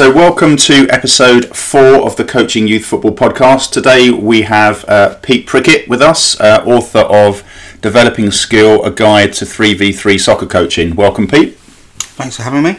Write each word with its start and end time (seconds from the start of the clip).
So, 0.00 0.10
welcome 0.10 0.56
to 0.56 0.88
episode 0.88 1.54
four 1.54 2.06
of 2.06 2.16
the 2.16 2.24
Coaching 2.24 2.66
Youth 2.66 2.86
Football 2.86 3.14
podcast. 3.14 3.70
Today 3.70 4.08
we 4.08 4.40
have 4.40 4.82
uh, 4.88 5.16
Pete 5.16 5.46
Prickett 5.46 5.90
with 5.90 6.00
us, 6.00 6.40
uh, 6.40 6.64
author 6.64 7.00
of 7.00 7.44
Developing 7.82 8.30
Skill 8.30 8.82
A 8.82 8.90
Guide 8.90 9.34
to 9.34 9.44
3v3 9.44 10.18
Soccer 10.18 10.46
Coaching. 10.46 10.96
Welcome, 10.96 11.28
Pete. 11.28 11.54
Thanks 11.98 12.36
for 12.38 12.44
having 12.44 12.62
me. 12.62 12.78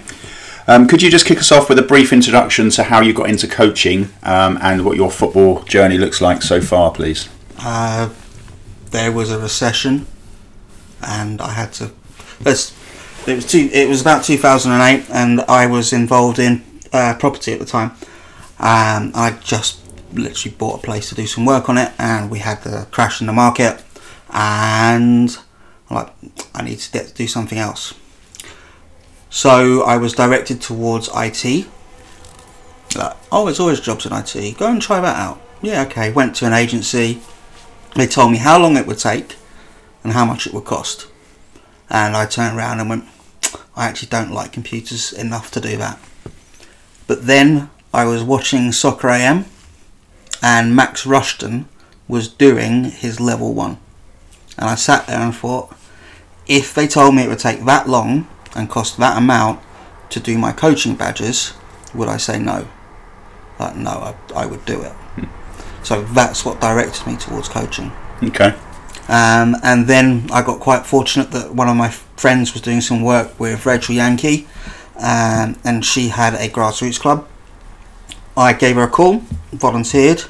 Um, 0.67 0.87
could 0.87 1.03
you 1.03 1.11
just 1.11 1.27
kick 1.27 1.37
us 1.37 1.51
off 1.51 1.69
with 1.69 1.77
a 1.77 1.83
brief 1.83 2.11
introduction 2.11 2.71
to 2.71 2.85
how 2.85 3.01
you 3.01 3.13
got 3.13 3.29
into 3.29 3.47
coaching 3.47 4.09
um, 4.23 4.57
and 4.59 4.83
what 4.83 4.97
your 4.97 5.11
football 5.11 5.61
journey 5.65 5.99
looks 5.99 6.21
like 6.21 6.41
so 6.41 6.59
far, 6.59 6.91
please? 6.91 7.29
Uh, 7.59 8.09
there 8.89 9.11
was 9.11 9.29
a 9.29 9.37
recession, 9.37 10.07
and 11.03 11.39
I 11.39 11.51
had 11.51 11.71
to. 11.73 11.91
It 12.39 13.35
was 13.35 13.45
two, 13.45 13.69
It 13.71 13.87
was 13.87 14.01
about 14.01 14.23
2008, 14.23 15.07
and 15.11 15.41
I 15.41 15.67
was 15.67 15.93
involved 15.93 16.39
in 16.39 16.63
uh, 16.93 17.15
property 17.19 17.53
at 17.53 17.59
the 17.59 17.65
time. 17.65 17.91
Um, 18.59 19.11
I 19.15 19.37
just 19.43 19.79
literally 20.13 20.55
bought 20.55 20.79
a 20.79 20.85
place 20.85 21.09
to 21.09 21.15
do 21.15 21.25
some 21.25 21.45
work 21.45 21.69
on 21.69 21.77
it, 21.77 21.91
and 21.97 22.29
we 22.29 22.39
had 22.39 22.63
the 22.63 22.87
crash 22.91 23.21
in 23.21 23.27
the 23.27 23.33
market, 23.33 23.83
and 24.31 25.37
I'm 25.89 25.95
like, 25.95 26.13
I 26.53 26.63
need 26.63 26.79
to 26.79 26.91
get 26.91 27.07
to 27.07 27.13
do 27.13 27.27
something 27.27 27.57
else. 27.57 27.93
So 29.29 29.83
I 29.83 29.97
was 29.97 30.13
directed 30.13 30.61
towards 30.61 31.09
IT. 31.15 31.67
Like, 32.95 33.15
oh, 33.31 33.45
there's 33.45 33.59
always 33.61 33.79
jobs 33.79 34.05
in 34.05 34.11
IT. 34.11 34.57
Go 34.57 34.69
and 34.69 34.81
try 34.81 34.99
that 34.99 35.15
out. 35.15 35.41
Yeah, 35.61 35.83
okay. 35.83 36.11
Went 36.11 36.35
to 36.37 36.45
an 36.45 36.53
agency. 36.53 37.21
They 37.95 38.07
told 38.07 38.31
me 38.31 38.37
how 38.37 38.59
long 38.59 38.75
it 38.75 38.85
would 38.85 38.99
take 38.99 39.37
and 40.03 40.13
how 40.13 40.25
much 40.25 40.47
it 40.47 40.53
would 40.53 40.65
cost. 40.65 41.07
And 41.89 42.15
I 42.15 42.25
turned 42.25 42.57
around 42.57 42.79
and 42.81 42.89
went, 42.89 43.05
I 43.75 43.87
actually 43.87 44.09
don't 44.09 44.31
like 44.31 44.51
computers 44.51 45.13
enough 45.13 45.51
to 45.51 45.61
do 45.61 45.77
that. 45.77 45.99
But 47.11 47.27
then 47.27 47.69
I 47.93 48.05
was 48.05 48.23
watching 48.23 48.71
Soccer 48.71 49.09
AM 49.09 49.43
and 50.41 50.73
Max 50.73 51.03
Rushden 51.03 51.65
was 52.07 52.29
doing 52.29 52.85
his 52.85 53.19
level 53.19 53.53
one. 53.53 53.79
And 54.57 54.69
I 54.69 54.75
sat 54.75 55.07
there 55.07 55.19
and 55.19 55.35
thought, 55.35 55.75
if 56.47 56.73
they 56.73 56.87
told 56.87 57.13
me 57.15 57.23
it 57.23 57.27
would 57.27 57.39
take 57.39 57.65
that 57.65 57.89
long 57.89 58.29
and 58.55 58.69
cost 58.69 58.95
that 58.99 59.17
amount 59.17 59.59
to 60.11 60.21
do 60.21 60.37
my 60.37 60.53
coaching 60.53 60.95
badges, 60.95 61.53
would 61.93 62.07
I 62.07 62.15
say 62.15 62.39
no? 62.39 62.69
Like, 63.59 63.75
no, 63.75 63.89
I, 63.89 64.15
I 64.33 64.45
would 64.45 64.63
do 64.63 64.81
it. 64.81 64.93
Hmm. 64.93 65.83
So 65.83 66.03
that's 66.03 66.45
what 66.45 66.61
directed 66.61 67.05
me 67.07 67.17
towards 67.17 67.49
coaching. 67.49 67.91
Okay. 68.23 68.55
Um, 69.09 69.57
and 69.63 69.85
then 69.85 70.29
I 70.31 70.43
got 70.43 70.61
quite 70.61 70.85
fortunate 70.85 71.31
that 71.31 71.53
one 71.53 71.67
of 71.67 71.75
my 71.75 71.89
friends 71.89 72.53
was 72.53 72.61
doing 72.61 72.79
some 72.79 73.01
work 73.01 73.37
with 73.37 73.65
Rachel 73.65 73.95
Yankey, 73.95 74.47
um, 75.01 75.59
and 75.63 75.83
she 75.83 76.09
had 76.09 76.33
a 76.35 76.47
grassroots 76.47 76.99
club. 76.99 77.27
I 78.37 78.53
gave 78.53 78.75
her 78.75 78.83
a 78.83 78.89
call, 78.89 79.17
volunteered, 79.51 80.23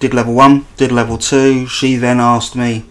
did 0.00 0.12
level 0.12 0.34
one, 0.34 0.66
did 0.76 0.92
level 0.92 1.16
two. 1.16 1.66
She 1.66 1.96
then 1.96 2.20
asked 2.20 2.56
me, 2.56 2.84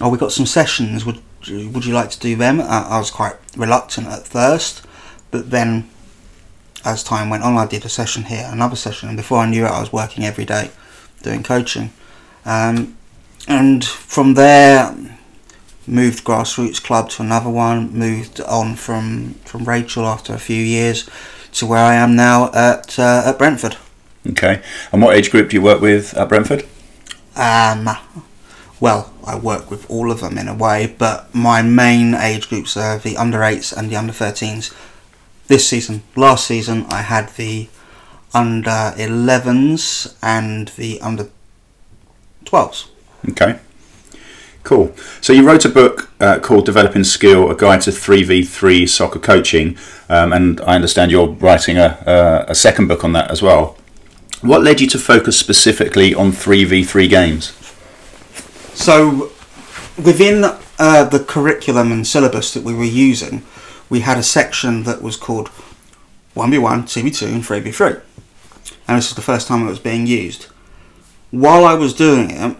"Oh, 0.00 0.08
we 0.08 0.18
got 0.18 0.32
some 0.32 0.46
sessions. 0.46 1.04
Would 1.04 1.20
would 1.48 1.84
you 1.84 1.94
like 1.94 2.10
to 2.10 2.18
do 2.18 2.34
them? 2.34 2.60
I 2.60 2.98
was 2.98 3.10
quite 3.10 3.36
reluctant 3.56 4.08
at 4.08 4.26
first, 4.26 4.82
but 5.30 5.50
then 5.50 5.88
as 6.84 7.04
time 7.04 7.30
went 7.30 7.42
on, 7.42 7.56
I 7.56 7.66
did 7.66 7.84
a 7.84 7.88
session 7.88 8.24
here, 8.24 8.48
another 8.50 8.76
session, 8.76 9.08
and 9.08 9.16
before 9.16 9.38
I 9.38 9.46
knew 9.46 9.64
it, 9.64 9.70
I 9.70 9.80
was 9.80 9.92
working 9.92 10.24
every 10.24 10.44
day 10.44 10.70
doing 11.22 11.42
coaching. 11.42 11.92
Um, 12.44 12.96
and 13.48 13.84
from 13.84 14.34
there, 14.34 14.94
moved 15.86 16.24
grassroots 16.24 16.82
club 16.82 17.10
to 17.10 17.22
another 17.22 17.50
one, 17.50 17.92
moved 17.92 18.40
on 18.40 18.76
from, 18.76 19.34
from 19.44 19.64
Rachel 19.64 20.06
after 20.06 20.34
a 20.34 20.38
few 20.38 20.62
years 20.62 21.08
to 21.52 21.66
where 21.66 21.84
I 21.84 21.94
am 21.94 22.16
now 22.16 22.50
at 22.52 22.98
uh, 22.98 23.22
at 23.26 23.38
Brentford. 23.38 23.76
Okay, 24.28 24.62
and 24.92 25.00
what 25.00 25.16
age 25.16 25.30
group 25.30 25.50
do 25.50 25.56
you 25.56 25.62
work 25.62 25.80
with 25.80 26.14
at 26.14 26.28
Brentford? 26.28 26.66
Um, 27.36 27.88
well, 28.80 29.12
I 29.24 29.36
work 29.38 29.70
with 29.70 29.88
all 29.90 30.10
of 30.10 30.20
them 30.20 30.36
in 30.36 30.48
a 30.48 30.54
way, 30.54 30.94
but 30.98 31.34
my 31.34 31.62
main 31.62 32.14
age 32.14 32.48
groups 32.48 32.76
are 32.76 32.98
the 32.98 33.16
under 33.16 33.38
8s 33.38 33.76
and 33.76 33.90
the 33.90 33.96
under 33.96 34.12
13s. 34.12 34.74
This 35.46 35.68
season, 35.68 36.02
last 36.14 36.46
season, 36.46 36.86
I 36.90 37.02
had 37.02 37.30
the 37.30 37.68
under 38.34 38.92
11s 38.96 40.14
and 40.22 40.68
the 40.68 41.00
under 41.00 41.28
12s. 42.44 42.88
Okay. 43.30 43.58
Cool. 44.66 44.92
So 45.20 45.32
you 45.32 45.46
wrote 45.46 45.64
a 45.64 45.68
book 45.68 46.10
uh, 46.18 46.40
called 46.40 46.66
Developing 46.66 47.04
Skill: 47.04 47.48
A 47.52 47.54
Guide 47.54 47.82
to 47.82 47.90
3v3 47.90 48.88
Soccer 48.88 49.20
Coaching, 49.20 49.78
um, 50.08 50.32
and 50.32 50.60
I 50.62 50.74
understand 50.74 51.12
you're 51.12 51.28
writing 51.28 51.78
a, 51.78 52.02
a, 52.04 52.50
a 52.50 52.54
second 52.56 52.88
book 52.88 53.04
on 53.04 53.12
that 53.12 53.30
as 53.30 53.40
well. 53.40 53.78
What 54.40 54.64
led 54.64 54.80
you 54.80 54.88
to 54.88 54.98
focus 54.98 55.38
specifically 55.38 56.16
on 56.16 56.32
3v3 56.32 57.08
games? 57.08 57.52
So, 58.74 59.30
within 60.04 60.42
uh, 60.80 61.04
the 61.04 61.22
curriculum 61.22 61.92
and 61.92 62.04
syllabus 62.04 62.52
that 62.52 62.64
we 62.64 62.74
were 62.74 62.82
using, 62.82 63.44
we 63.88 64.00
had 64.00 64.18
a 64.18 64.22
section 64.24 64.82
that 64.82 65.00
was 65.00 65.16
called 65.16 65.46
1v1, 66.34 66.82
2v2, 66.82 67.32
and 67.32 67.44
3v3. 67.44 68.00
And 68.88 68.98
this 68.98 69.10
is 69.10 69.14
the 69.14 69.22
first 69.22 69.46
time 69.46 69.64
it 69.64 69.70
was 69.70 69.78
being 69.78 70.08
used. 70.08 70.48
While 71.30 71.64
I 71.64 71.74
was 71.74 71.94
doing 71.94 72.32
it, 72.32 72.56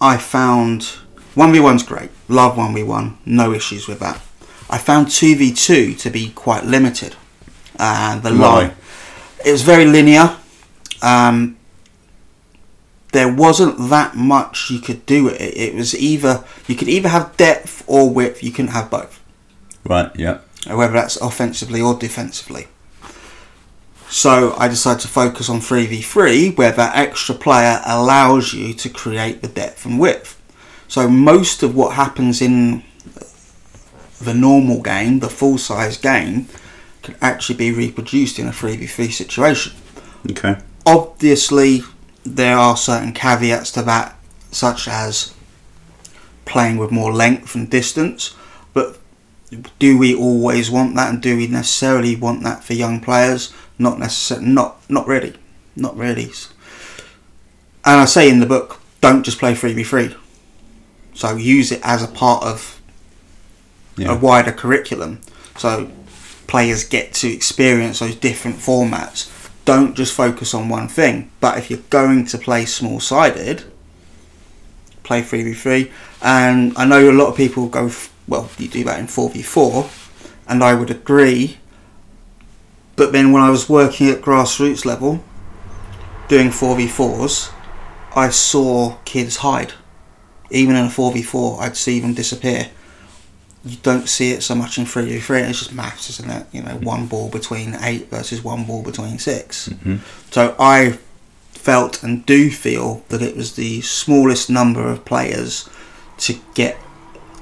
I 0.00 0.16
found 0.16 0.98
1v1's 1.34 1.82
great, 1.82 2.10
love 2.28 2.56
1v1, 2.56 3.16
no 3.24 3.52
issues 3.52 3.88
with 3.88 4.00
that. 4.00 4.20
I 4.68 4.78
found 4.78 5.08
2v2 5.08 5.98
to 6.00 6.10
be 6.10 6.30
quite 6.30 6.64
limited. 6.64 7.16
And 7.78 8.20
uh, 8.20 8.30
the 8.30 8.34
line, 8.34 8.74
it 9.44 9.52
was 9.52 9.62
very 9.62 9.86
linear. 9.86 10.36
Um, 11.02 11.56
there 13.12 13.32
wasn't 13.32 13.90
that 13.90 14.16
much 14.16 14.70
you 14.70 14.80
could 14.80 15.04
do 15.04 15.28
it. 15.28 15.40
It 15.40 15.74
was 15.74 15.94
either 15.94 16.44
you 16.66 16.74
could 16.74 16.88
either 16.88 17.10
have 17.10 17.36
depth 17.36 17.84
or 17.86 18.08
width. 18.08 18.42
You 18.42 18.50
couldn't 18.50 18.72
have 18.72 18.90
both. 18.90 19.22
Right. 19.84 20.10
Yeah. 20.16 20.38
Whether 20.66 20.94
that's 20.94 21.16
offensively 21.16 21.80
or 21.80 21.98
defensively. 21.98 22.68
So 24.08 24.54
I 24.58 24.68
decided 24.68 25.00
to 25.00 25.08
focus 25.08 25.48
on 25.48 25.60
3v3, 25.60 26.56
where 26.56 26.72
that 26.72 26.96
extra 26.96 27.34
player 27.34 27.80
allows 27.86 28.52
you 28.52 28.74
to 28.74 28.88
create 28.90 29.40
the 29.40 29.48
depth 29.48 29.86
and 29.86 29.98
width. 29.98 30.38
So 30.92 31.08
most 31.08 31.62
of 31.62 31.74
what 31.74 31.94
happens 31.94 32.42
in 32.42 32.82
the 34.20 34.34
normal 34.34 34.82
game, 34.82 35.20
the 35.20 35.30
full 35.30 35.56
size 35.56 35.96
game, 35.96 36.48
can 37.02 37.16
actually 37.22 37.56
be 37.56 37.72
reproduced 37.72 38.38
in 38.38 38.46
a 38.46 38.50
3v3 38.50 39.10
situation. 39.10 39.72
Okay. 40.30 40.58
Obviously, 40.84 41.80
there 42.24 42.58
are 42.58 42.76
certain 42.76 43.14
caveats 43.14 43.70
to 43.70 43.82
that, 43.84 44.18
such 44.50 44.86
as 44.86 45.32
playing 46.44 46.76
with 46.76 46.90
more 46.90 47.10
length 47.10 47.54
and 47.54 47.70
distance. 47.70 48.36
But 48.74 48.98
do 49.78 49.96
we 49.96 50.14
always 50.14 50.70
want 50.70 50.94
that, 50.96 51.08
and 51.08 51.22
do 51.22 51.38
we 51.38 51.46
necessarily 51.46 52.16
want 52.16 52.42
that 52.42 52.64
for 52.64 52.74
young 52.74 53.00
players? 53.00 53.50
Not 53.78 53.98
necessarily. 53.98 54.48
Not 54.48 54.76
not 54.90 55.06
really. 55.06 55.36
Not 55.74 55.96
really. 55.96 56.30
And 57.82 57.98
I 57.98 58.04
say 58.04 58.28
in 58.28 58.40
the 58.40 58.46
book, 58.54 58.78
don't 59.00 59.22
just 59.22 59.38
play 59.38 59.54
three 59.54 59.72
v 59.72 59.84
three. 59.84 60.14
So 61.14 61.36
use 61.36 61.72
it 61.72 61.80
as 61.82 62.02
a 62.02 62.08
part 62.08 62.44
of 62.44 62.80
yeah. 63.96 64.12
a 64.12 64.18
wider 64.18 64.52
curriculum. 64.52 65.20
So 65.56 65.90
players 66.46 66.84
get 66.84 67.14
to 67.14 67.28
experience 67.28 68.00
those 68.00 68.16
different 68.16 68.56
formats 68.56 69.28
don't 69.64 69.94
just 69.94 70.12
focus 70.12 70.54
on 70.54 70.68
one 70.68 70.88
thing. 70.88 71.30
But 71.40 71.58
if 71.58 71.70
you're 71.70 71.80
going 71.90 72.26
to 72.26 72.38
play 72.38 72.64
small 72.64 73.00
sided, 73.00 73.64
play 75.02 75.22
3v3. 75.22 75.90
And 76.20 76.76
I 76.76 76.84
know 76.84 77.10
a 77.10 77.12
lot 77.12 77.28
of 77.28 77.36
people 77.36 77.68
go, 77.68 77.90
well, 78.26 78.50
you 78.58 78.68
do 78.68 78.84
that 78.84 78.98
in 78.98 79.06
4v4, 79.06 80.30
and 80.48 80.62
I 80.62 80.74
would 80.74 80.90
agree. 80.90 81.58
But 82.96 83.12
then 83.12 83.32
when 83.32 83.42
I 83.42 83.50
was 83.50 83.68
working 83.68 84.08
at 84.08 84.20
grassroots 84.20 84.84
level, 84.84 85.22
doing 86.28 86.48
4v4s, 86.48 87.52
I 88.14 88.28
saw 88.28 88.98
kids 89.04 89.36
hide. 89.36 89.72
Even 90.52 90.76
in 90.76 90.86
a 90.86 90.88
4v4, 90.88 91.60
I'd 91.60 91.76
see 91.76 92.00
them 92.00 92.14
disappear. 92.14 92.68
You 93.64 93.76
don't 93.82 94.08
see 94.08 94.32
it 94.32 94.42
so 94.42 94.54
much 94.54 94.76
in 94.78 94.84
3v3 94.84 95.48
it's 95.48 95.60
just 95.60 95.72
maths 95.72 96.10
isn't 96.10 96.30
it? 96.30 96.46
You 96.50 96.62
know 96.64 96.76
one 96.82 97.06
ball 97.06 97.28
between 97.28 97.76
eight 97.80 98.10
versus 98.10 98.42
one 98.42 98.64
ball 98.64 98.82
between 98.82 99.20
6 99.20 99.68
mm-hmm. 99.68 99.96
so 100.32 100.56
i 100.58 100.98
felt 101.62 102.02
and 102.02 102.26
do 102.26 102.50
feel 102.50 103.04
that 103.08 103.22
it 103.22 103.36
was 103.36 103.54
the 103.54 103.80
smallest 103.82 104.50
number 104.50 104.90
of 104.90 105.04
players 105.04 105.70
to 106.18 106.34
get 106.54 106.76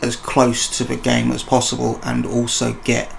as 0.02 0.14
close 0.14 0.68
to 0.76 0.84
the 0.84 0.96
game 0.96 1.32
as 1.32 1.42
possible 1.42 1.98
and 2.04 2.26
also 2.26 2.74
get 2.84 3.10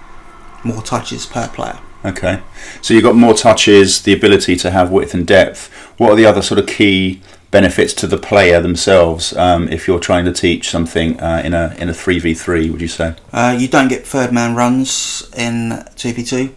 more 0.62 0.80
touches 0.82 1.26
per 1.26 1.48
player. 1.48 1.78
Okay. 2.04 2.40
So 2.80 2.94
you've 2.94 3.02
got 3.02 3.16
more 3.16 3.34
touches 3.34 4.02
the 4.02 4.12
ability 4.12 4.56
to 4.56 4.70
have 4.70 4.90
width 4.90 5.14
and 5.14 5.26
depth. 5.26 5.72
What 5.98 6.10
are 6.10 6.16
the 6.16 6.26
other 6.26 6.42
sort 6.42 6.58
of 6.58 6.66
key 6.66 7.20
benefits 7.52 7.94
to 7.94 8.08
the 8.08 8.18
player 8.18 8.60
themselves 8.60 9.36
um, 9.36 9.68
if 9.68 9.86
you're 9.86 10.00
trying 10.00 10.24
to 10.24 10.32
teach 10.32 10.70
something 10.70 11.20
uh, 11.20 11.42
in 11.44 11.54
a 11.54 11.76
in 11.78 11.88
a 11.88 11.94
three 11.94 12.18
v 12.18 12.34
three? 12.34 12.68
Would 12.70 12.80
you 12.80 12.88
say? 12.88 13.14
Uh, 13.32 13.56
you 13.56 13.68
don't 13.68 13.88
get 13.88 14.04
third 14.04 14.32
man 14.32 14.56
runs 14.56 15.30
in 15.36 15.84
two 15.94 16.12
v 16.12 16.24
two. 16.24 16.54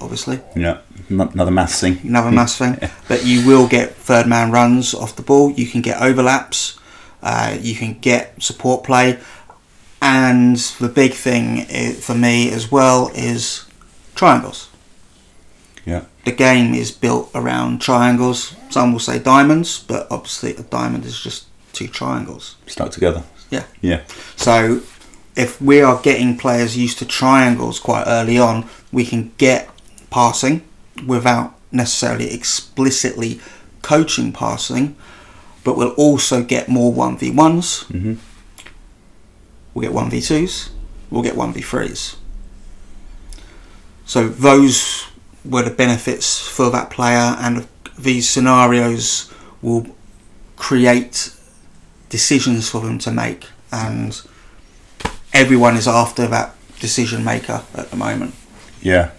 obviously. 0.00 0.40
Yeah, 0.54 0.78
another 1.10 1.50
maths 1.50 1.80
thing. 1.80 1.98
another 2.04 2.30
mass 2.30 2.56
thing. 2.56 2.78
But 3.08 3.24
you 3.26 3.46
will 3.46 3.68
get 3.68 3.94
third 3.94 4.26
man 4.26 4.50
runs 4.50 4.94
off 4.94 5.14
the 5.16 5.22
ball. 5.22 5.50
You 5.52 5.66
can 5.66 5.82
get 5.82 6.00
overlaps. 6.00 6.78
Uh, 7.22 7.56
you 7.60 7.74
can 7.74 7.98
get 8.00 8.42
support 8.42 8.84
play. 8.84 9.18
And 10.00 10.56
the 10.78 10.88
big 10.88 11.12
thing 11.14 11.64
for 11.94 12.14
me 12.14 12.50
as 12.52 12.70
well 12.70 13.10
is 13.14 13.64
triangles. 14.14 14.68
Yeah. 15.86 16.02
The 16.24 16.32
game 16.32 16.74
is 16.74 16.90
built 16.90 17.30
around 17.34 17.80
triangles. 17.80 18.54
Some 18.70 18.92
will 18.92 19.00
say 19.00 19.18
diamonds, 19.20 19.78
but 19.86 20.06
obviously 20.10 20.54
a 20.56 20.62
diamond 20.62 21.04
is 21.04 21.18
just 21.18 21.46
two 21.72 21.86
triangles. 21.86 22.56
Stuck 22.66 22.90
together. 22.90 23.22
Yeah. 23.50 23.64
Yeah. 23.80 24.02
So 24.34 24.82
if 25.36 25.62
we 25.62 25.80
are 25.80 26.00
getting 26.02 26.36
players 26.36 26.76
used 26.76 26.98
to 26.98 27.06
triangles 27.06 27.78
quite 27.78 28.04
early 28.06 28.38
on, 28.38 28.68
we 28.90 29.04
can 29.06 29.32
get 29.38 29.70
passing 30.10 30.62
without 31.06 31.54
necessarily 31.70 32.32
explicitly 32.34 33.40
coaching 33.82 34.32
passing, 34.32 34.96
but 35.62 35.76
we'll 35.76 35.90
also 35.90 36.42
get 36.42 36.68
more 36.68 36.92
1v1s. 36.92 37.84
Mhm. 37.92 38.16
We'll 39.72 39.82
get 39.82 39.92
1v2s. 39.92 40.70
We'll 41.10 41.22
get 41.22 41.36
1v3s. 41.36 42.16
So 44.04 44.28
those 44.28 45.04
were 45.48 45.62
the 45.62 45.70
benefits 45.70 46.38
for 46.46 46.70
that 46.70 46.90
player, 46.90 47.36
and 47.38 47.66
these 47.98 48.28
scenarios 48.28 49.32
will 49.62 49.86
create 50.56 51.34
decisions 52.08 52.68
for 52.68 52.80
them 52.80 52.98
to 52.98 53.10
make, 53.10 53.46
and 53.72 54.22
everyone 55.32 55.76
is 55.76 55.88
after 55.88 56.26
that 56.26 56.54
decision 56.80 57.24
maker 57.24 57.62
at 57.74 57.90
the 57.90 57.96
moment. 57.96 58.34
Yeah. 58.80 59.10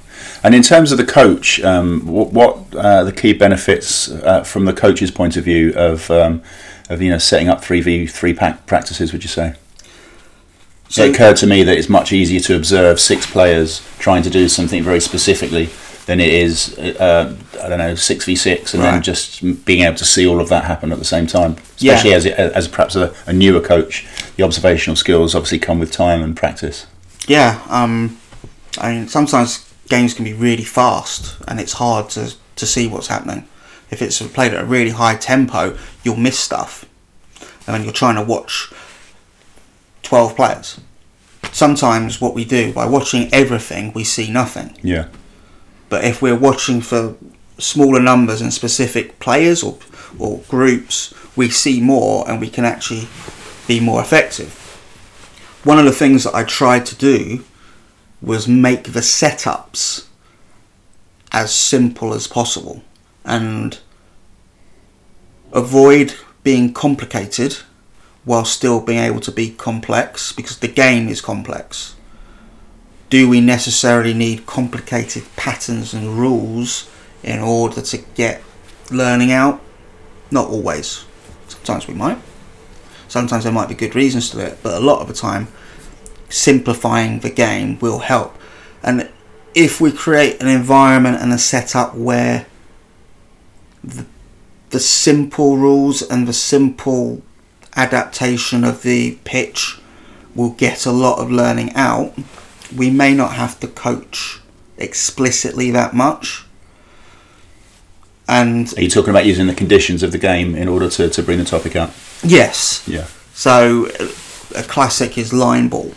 And 0.43 0.55
in 0.55 0.61
terms 0.63 0.91
of 0.91 0.97
the 0.97 1.05
coach, 1.05 1.59
um, 1.61 2.05
what, 2.07 2.31
what 2.31 2.75
uh, 2.75 3.03
the 3.03 3.11
key 3.11 3.33
benefits 3.33 4.09
uh, 4.09 4.43
from 4.43 4.65
the 4.65 4.73
coach's 4.73 5.11
point 5.11 5.37
of 5.37 5.43
view 5.43 5.73
of 5.75 6.09
um, 6.09 6.41
of 6.89 7.01
you 7.01 7.09
know 7.09 7.17
setting 7.17 7.49
up 7.49 7.63
three 7.63 7.81
v 7.81 8.07
three 8.07 8.33
pack 8.33 8.65
practices? 8.65 9.11
Would 9.13 9.23
you 9.23 9.29
say? 9.29 9.55
So- 10.89 11.03
it 11.03 11.15
occurred 11.15 11.37
to 11.37 11.47
me 11.47 11.63
that 11.63 11.77
it's 11.77 11.89
much 11.89 12.13
easier 12.13 12.39
to 12.41 12.55
observe 12.55 12.99
six 12.99 13.29
players 13.29 13.81
trying 13.99 14.23
to 14.23 14.29
do 14.29 14.47
something 14.47 14.83
very 14.83 15.01
specifically 15.01 15.69
than 16.07 16.19
it 16.19 16.33
is 16.33 16.77
uh, 16.79 17.35
I 17.61 17.69
don't 17.69 17.77
know 17.77 17.93
six 17.95 18.25
v 18.25 18.35
six, 18.35 18.73
and 18.73 18.81
then 18.81 19.03
just 19.03 19.41
being 19.65 19.81
able 19.83 19.97
to 19.97 20.05
see 20.05 20.25
all 20.25 20.41
of 20.41 20.49
that 20.49 20.63
happen 20.63 20.91
at 20.91 20.97
the 20.97 21.05
same 21.05 21.27
time. 21.27 21.57
Yeah. 21.77 21.93
Especially 21.93 22.13
as 22.13 22.25
it, 22.25 22.39
as 22.39 22.67
perhaps 22.67 22.95
a, 22.95 23.13
a 23.27 23.33
newer 23.33 23.61
coach, 23.61 24.07
the 24.37 24.43
observational 24.43 24.95
skills 24.95 25.35
obviously 25.35 25.59
come 25.59 25.79
with 25.79 25.91
time 25.91 26.23
and 26.23 26.35
practice. 26.35 26.87
Yeah, 27.27 27.61
um, 27.69 28.17
I 28.79 28.93
mean, 28.93 29.07
sometimes 29.09 29.71
games 29.89 30.13
can 30.13 30.23
be 30.23 30.33
really 30.33 30.63
fast, 30.63 31.37
and 31.47 31.59
it's 31.59 31.73
hard 31.73 32.09
to 32.11 32.33
to 32.55 32.65
see 32.65 32.87
what's 32.87 33.07
happening. 33.07 33.47
If 33.91 34.01
it's 34.01 34.21
played 34.27 34.53
at 34.53 34.61
a 34.63 34.65
really 34.65 34.91
high 34.91 35.15
tempo, 35.15 35.77
you'll 36.03 36.15
miss 36.15 36.39
stuff, 36.39 36.85
and 37.67 37.73
when 37.73 37.83
you're 37.83 37.93
trying 37.93 38.15
to 38.15 38.23
watch 38.23 38.71
twelve 40.03 40.35
players. 40.35 40.79
Sometimes 41.51 42.21
what 42.21 42.33
we 42.33 42.45
do 42.45 42.71
by 42.71 42.85
watching 42.85 43.33
everything, 43.33 43.91
we 43.93 44.03
see 44.03 44.31
nothing. 44.31 44.77
Yeah. 44.83 45.07
But 45.89 46.03
if 46.03 46.21
we're 46.21 46.35
watching 46.35 46.81
for 46.81 47.15
smaller 47.57 47.99
numbers 47.99 48.41
and 48.41 48.53
specific 48.53 49.19
players 49.19 49.63
or 49.63 49.77
or 50.19 50.39
groups, 50.47 51.13
we 51.35 51.49
see 51.49 51.81
more 51.81 52.29
and 52.29 52.39
we 52.41 52.49
can 52.49 52.65
actually 52.65 53.07
be 53.67 53.79
more 53.79 54.01
effective. 54.01 54.53
One 55.63 55.79
of 55.79 55.85
the 55.85 55.91
things 55.91 56.23
that 56.23 56.33
I 56.33 56.43
tried 56.43 56.85
to 56.87 56.95
do 56.95 57.43
was 58.21 58.47
make 58.47 58.93
the 58.93 59.01
setups 59.01 60.07
as 61.31 61.53
simple 61.53 62.13
as 62.13 62.27
possible 62.27 62.81
and 63.25 63.79
avoid 65.51 66.15
being 66.43 66.73
complicated 66.73 67.57
while 68.23 68.45
still 68.45 68.79
being 68.79 68.99
able 68.99 69.19
to 69.19 69.31
be 69.31 69.49
complex 69.49 70.31
because 70.31 70.59
the 70.59 70.67
game 70.67 71.09
is 71.09 71.21
complex 71.21 71.96
do 73.09 73.29
we 73.29 73.39
necessarily 73.39 74.13
need 74.13 74.45
complicated 74.45 75.23
patterns 75.35 75.93
and 75.93 76.19
rules 76.19 76.89
in 77.23 77.39
order 77.39 77.81
to 77.81 77.97
get 78.15 78.41
learning 78.91 79.31
out? 79.31 79.61
Not 80.31 80.49
always. 80.49 81.05
Sometimes 81.47 81.87
we 81.87 81.93
might. 81.93 82.17
Sometimes 83.07 83.45
there 83.45 83.53
might 83.53 83.69
be 83.69 83.75
good 83.75 83.95
reasons 83.95 84.29
to 84.31 84.45
it, 84.45 84.59
but 84.61 84.73
a 84.73 84.85
lot 84.85 85.01
of 85.01 85.07
the 85.07 85.13
time, 85.13 85.47
simplifying 86.29 87.19
the 87.19 87.29
game 87.29 87.79
will 87.79 87.99
help. 87.99 88.37
And 88.83 89.09
if 89.55 89.79
we 89.79 89.91
create 89.91 90.41
an 90.41 90.47
environment 90.49 91.21
and 91.21 91.31
a 91.31 91.37
setup 91.37 91.95
where 91.95 92.45
the, 93.83 94.05
the 94.71 94.79
simple 94.79 95.55
rules 95.55 96.01
and 96.01 96.27
the 96.27 96.33
simple 96.33 97.21
adaptation 97.77 98.65
of 98.65 98.83
the 98.83 99.17
pitch 99.23 99.79
will 100.35 100.51
get 100.51 100.85
a 100.85 100.91
lot 100.91 101.19
of 101.19 101.31
learning 101.31 101.73
out, 101.73 102.13
we 102.75 102.89
may 102.89 103.13
not 103.13 103.33
have 103.33 103.59
to 103.61 103.67
coach 103.67 104.39
explicitly 104.77 105.71
that 105.71 105.93
much. 105.93 106.43
And 108.27 108.73
Are 108.77 108.81
you 108.81 108.89
talking 108.89 109.09
about 109.11 109.25
using 109.25 109.47
the 109.47 109.53
conditions 109.53 110.03
of 110.03 110.11
the 110.11 110.17
game 110.17 110.53
in 110.55 110.67
order 110.67 110.89
to, 110.89 111.09
to 111.09 111.23
bring 111.23 111.37
the 111.37 111.45
topic 111.45 111.75
up? 111.75 111.91
yes, 112.23 112.83
Yeah. 112.87 113.05
so 113.33 113.87
a 114.55 114.63
classic 114.63 115.17
is 115.17 115.31
line 115.33 115.67
ball 115.69 115.93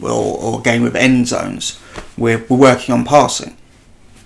or, 0.00 0.10
or 0.38 0.60
a 0.60 0.62
game 0.62 0.82
with 0.82 0.94
end 0.94 1.26
zones. 1.26 1.80
We're, 2.16 2.44
we're 2.48 2.56
working 2.58 2.94
on 2.94 3.04
passing. 3.04 3.56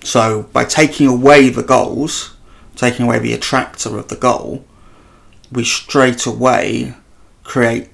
So 0.03 0.45
by 0.53 0.65
taking 0.65 1.07
away 1.07 1.49
the 1.49 1.63
goals, 1.63 2.35
taking 2.77 3.07
away 3.07 3.19
the 3.19 3.33
attractor 3.33 3.97
of 3.99 4.09
the 4.09 4.17
goal, 4.17 4.65
we 5.51 5.65
straight 5.65 6.27
away 6.27 6.95
create 7.45 7.89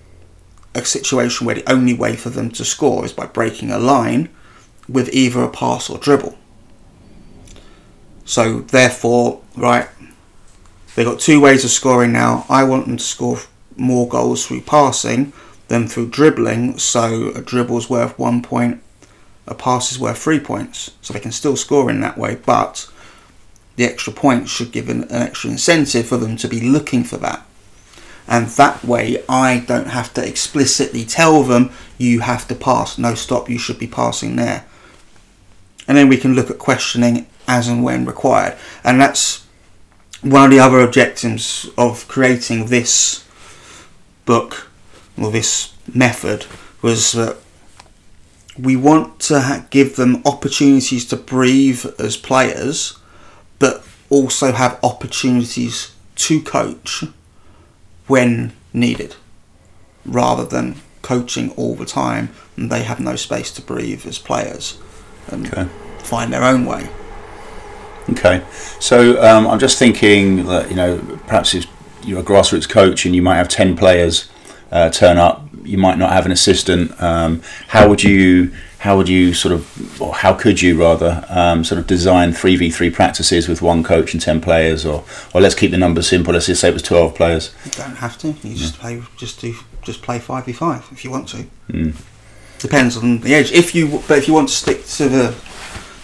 a 0.75 0.85
situation 0.85 1.47
where 1.47 1.55
the 1.55 1.71
only 1.71 1.94
way 1.94 2.17
for 2.17 2.31
them 2.31 2.50
to 2.50 2.65
score 2.65 3.05
is 3.05 3.12
by 3.12 3.26
breaking 3.26 3.71
a 3.71 3.79
line 3.79 4.29
with 4.88 5.12
either 5.12 5.43
a 5.43 5.50
pass 5.50 5.88
or 5.88 5.99
dribble. 5.99 6.37
So 8.25 8.61
therefore, 8.61 9.43
right, 9.56 9.88
they've 10.94 11.06
got 11.06 11.21
two 11.21 11.41
ways 11.41 11.65
of 11.65 11.71
scoring 11.71 12.12
now. 12.12 12.47
I 12.49 12.65
want 12.65 12.87
them 12.87 12.97
to 12.97 13.05
score 13.05 13.38
more 13.76 14.09
goals 14.09 14.47
through 14.47 14.62
passing 14.62 15.32
than 15.69 15.88
through 15.88 16.11
dribbling. 16.11 16.79
So 16.79 17.31
a 17.35 17.43
dribble's 17.43 17.91
worth 17.91 18.19
one 18.19 18.43
point, 18.43 18.82
a 19.47 19.55
pass 19.55 19.93
is 19.93 19.99
worth 19.99 20.19
three 20.19 20.41
points. 20.41 20.93
So 21.00 21.12
they 21.12 21.20
can 21.20 21.32
still 21.32 21.56
score 21.56 21.91
in 21.91 22.00
that 22.00 22.19
way, 22.19 22.37
but 22.37 22.91
the 23.77 23.84
extra 23.84 24.13
points 24.13 24.51
should 24.51 24.72
give 24.72 24.89
an, 24.89 25.05
an 25.05 25.22
extra 25.22 25.51
incentive 25.51 26.06
for 26.06 26.17
them 26.17 26.37
to 26.39 26.49
be 26.49 26.60
looking 26.60 27.05
for 27.05 27.17
that. 27.19 27.46
And 28.27 28.47
that 28.49 28.85
way, 28.85 29.23
I 29.29 29.61
don't 29.61 29.89
have 29.89 30.15
to 30.15 30.27
explicitly 30.27 31.05
tell 31.05 31.43
them 31.43 31.71
you 31.99 32.21
have 32.21 32.49
to 32.49 32.55
pass. 32.55 32.97
No, 32.99 33.15
stop, 33.15 33.51
you 33.51 33.59
should 33.59 33.79
be 33.79 33.87
passing 33.87 34.37
there. 34.37 34.65
And 35.87 35.99
then 35.99 36.09
we 36.09 36.17
can 36.17 36.35
look 36.35 36.51
at 36.51 36.59
questioning 36.59 37.27
as 37.47 37.69
and 37.69 37.85
when 37.85 38.07
required. 38.07 38.57
And 38.83 39.01
that's 39.01 39.45
one 40.23 40.47
of 40.47 40.51
the 40.51 40.59
other 40.59 40.81
objectives 40.81 41.69
of 41.77 42.09
creating 42.09 42.67
this 42.67 43.25
book 44.25 44.69
or 45.21 45.31
this 45.31 45.75
method 45.93 46.47
was 46.81 47.13
that 47.13 47.37
we 48.59 48.77
want 48.77 49.21
to 49.21 49.67
give 49.71 49.97
them 49.97 50.23
opportunities 50.25 51.05
to 51.07 51.17
breathe 51.17 51.85
as 51.99 52.17
players, 52.17 52.99
but 53.59 53.85
also 54.09 54.53
have 54.53 54.79
opportunities 54.83 55.95
to 56.17 56.41
coach 56.41 57.05
when 58.06 58.53
needed, 58.73 59.17
rather 60.05 60.44
than 60.44 60.77
coaching 61.03 61.51
all 61.53 61.75
the 61.75 61.84
time 61.84 62.31
and 62.56 62.70
they 62.70 62.82
have 62.82 62.99
no 62.99 63.15
space 63.17 63.51
to 63.53 63.61
breathe 63.61 64.06
as 64.06 64.19
players 64.19 64.79
and 65.29 65.46
Okay. 65.49 65.69
find 65.99 66.32
their 66.32 66.43
own 66.43 66.65
way. 66.65 66.89
Okay, 68.11 68.43
so 68.81 69.23
um, 69.23 69.46
I'm 69.46 69.58
just 69.58 69.79
thinking 69.79 70.44
that 70.46 70.69
you 70.69 70.77
know 70.77 70.99
perhaps 71.27 71.55
if 71.55 71.67
you're 72.03 72.20
a 72.20 72.23
grassroots 72.23 72.69
coach 72.69 73.06
and 73.06 73.15
you 73.15 73.23
might 73.23 73.37
have 73.37 73.49
ten 73.49 73.75
players 73.77 74.29
uh, 74.70 74.91
turn 74.91 75.17
up, 75.17 75.46
you 75.63 75.79
might 75.79 75.96
not 75.96 76.13
have 76.13 76.27
an 76.27 76.32
assistant. 76.32 77.01
Um, 77.03 77.41
how 77.69 77.89
would 77.89 78.03
you 78.03 78.53
how 78.84 78.98
would 78.98 79.08
you 79.08 79.32
sort 79.32 79.55
of 79.55 80.00
or 80.00 80.12
how 80.14 80.34
could 80.34 80.60
you 80.60 80.79
rather 80.79 81.24
um, 81.31 81.64
sort 81.64 81.79
of 81.79 81.86
design 81.86 82.34
three 82.34 82.55
v 82.55 82.70
three 82.70 82.91
practices 82.91 83.48
with 83.48 83.62
one 83.62 83.82
coach 83.82 84.12
and 84.12 84.20
ten 84.20 84.43
players, 84.43 84.84
or 84.84 85.03
or 85.32 85.41
let's 85.41 85.55
keep 85.55 85.70
the 85.70 85.79
numbers 85.79 86.06
simple. 86.06 86.34
Let's 86.34 86.46
just 86.46 86.60
say 86.60 86.69
it 86.69 86.74
was 86.74 86.82
twelve 86.82 87.14
players. 87.14 87.55
You 87.64 87.70
don't 87.70 87.96
have 87.96 88.19
to. 88.19 88.29
You 88.29 88.55
just 88.55 88.79
play. 88.79 89.03
Just 89.17 89.41
do. 89.41 89.55
Just 89.81 90.03
play 90.03 90.19
five 90.19 90.44
v 90.44 90.53
five 90.53 90.86
if 90.93 91.03
you 91.03 91.10
want 91.10 91.29
to. 91.31 91.46
Mm. 91.70 91.94
Depends 92.58 92.98
on 92.98 93.20
the 93.20 93.32
age. 93.32 93.53
If 93.53 93.74
you, 93.74 94.03
but 94.06 94.19
if 94.19 94.29
you 94.29 94.34
want 94.34 94.50
to 94.50 94.55
stick 94.55 94.84
to 94.98 95.08
the 95.08 95.34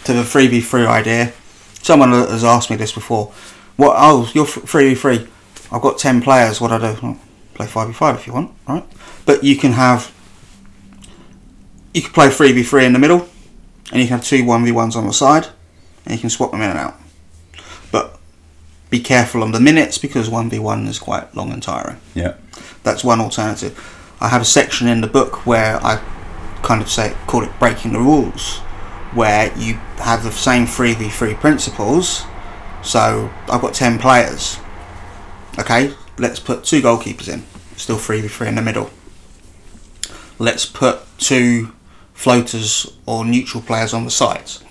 to 0.05 0.13
the 0.15 0.25
three 0.25 0.47
v 0.49 0.63
three 0.63 0.87
idea, 0.87 1.35
someone 1.83 2.13
has 2.13 2.45
asked 2.45 2.71
me 2.71 2.77
this 2.77 2.93
before. 2.93 3.27
What? 3.77 3.95
Oh, 3.99 4.31
you're 4.33 4.47
three 4.47 4.89
v 4.89 4.95
three. 4.95 5.29
I've 5.71 5.83
got 5.83 5.99
ten 5.99 6.23
players. 6.23 6.63
What 6.63 6.69
do 6.69 6.77
I 6.77 6.95
do? 6.95 7.01
Well, 7.03 7.19
play 7.53 7.67
five 7.67 7.89
v 7.89 7.93
five 7.93 8.15
if 8.17 8.27
you 8.27 8.33
want. 8.33 8.53
right? 8.67 8.87
But 9.27 9.45
you 9.45 9.57
can 9.57 9.73
have. 9.73 10.11
You 11.93 12.03
can 12.03 12.13
play 12.13 12.31
three 12.31 12.53
v 12.53 12.63
three 12.63 12.85
in 12.85 12.93
the 12.93 12.99
middle, 12.99 13.29
and 13.91 14.01
you 14.01 14.09
can 14.09 14.19
have 14.19 14.25
two 14.25 14.45
one 14.45 14.65
v 14.65 14.73
ones 14.73 14.97
on 14.97 15.07
the 15.07 15.13
side, 15.13 15.49
and 16.05 16.15
you 16.15 16.21
can 16.21 16.31
swap 16.31 16.53
them 16.53 16.63
in 16.63 16.71
and 16.71 16.79
out. 16.79 16.95
But 17.91 18.19
be 18.91 19.01
careful 19.01 19.43
on 19.43 19.53
the 19.53 19.61
minutes 19.61 19.99
because 19.99 20.29
1v1 20.29 20.89
is 20.89 20.99
quite 20.99 21.35
long 21.35 21.53
and 21.53 21.63
tiring. 21.63 22.01
Yeah. 22.15 22.35
That's 22.83 23.05
one 23.05 23.21
alternative. 23.21 23.79
I 24.21 24.29
have 24.29 24.43
a 24.43 24.47
section 24.47 24.89
in 24.89 25.01
the 25.01 25.07
book 25.07 25.47
where 25.47 25.83
I 25.83 26.03
kind 26.63 26.83
of 26.83 26.91
say 26.91 27.15
call 27.27 27.43
it 27.45 27.59
breaking 27.59 27.93
the 27.93 28.01
rules, 28.01 28.59
where 29.15 29.57
you 29.57 29.75
have 29.99 30.25
the 30.25 30.33
same 30.33 30.67
3v3 30.67 31.39
principles. 31.39 32.25
So 32.83 33.31
I've 33.49 33.61
got 33.61 33.75
10 33.75 33.99
players. 33.99 34.59
Okay, 35.59 35.95
let's 36.19 36.41
put 36.41 36.65
two 36.65 36.83
goalkeepers 36.83 37.33
in. 37.33 37.45
Still 37.77 37.97
3v3 37.97 38.49
in 38.49 38.55
the 38.57 38.63
middle. 38.63 38.91
Let's 40.39 40.67
put 40.67 41.01
two 41.19 41.73
floaters 42.21 42.93
or 43.07 43.25
neutral 43.25 43.63
players 43.63 43.95
on 43.95 44.05
the 44.05 44.11
sides. 44.11 44.63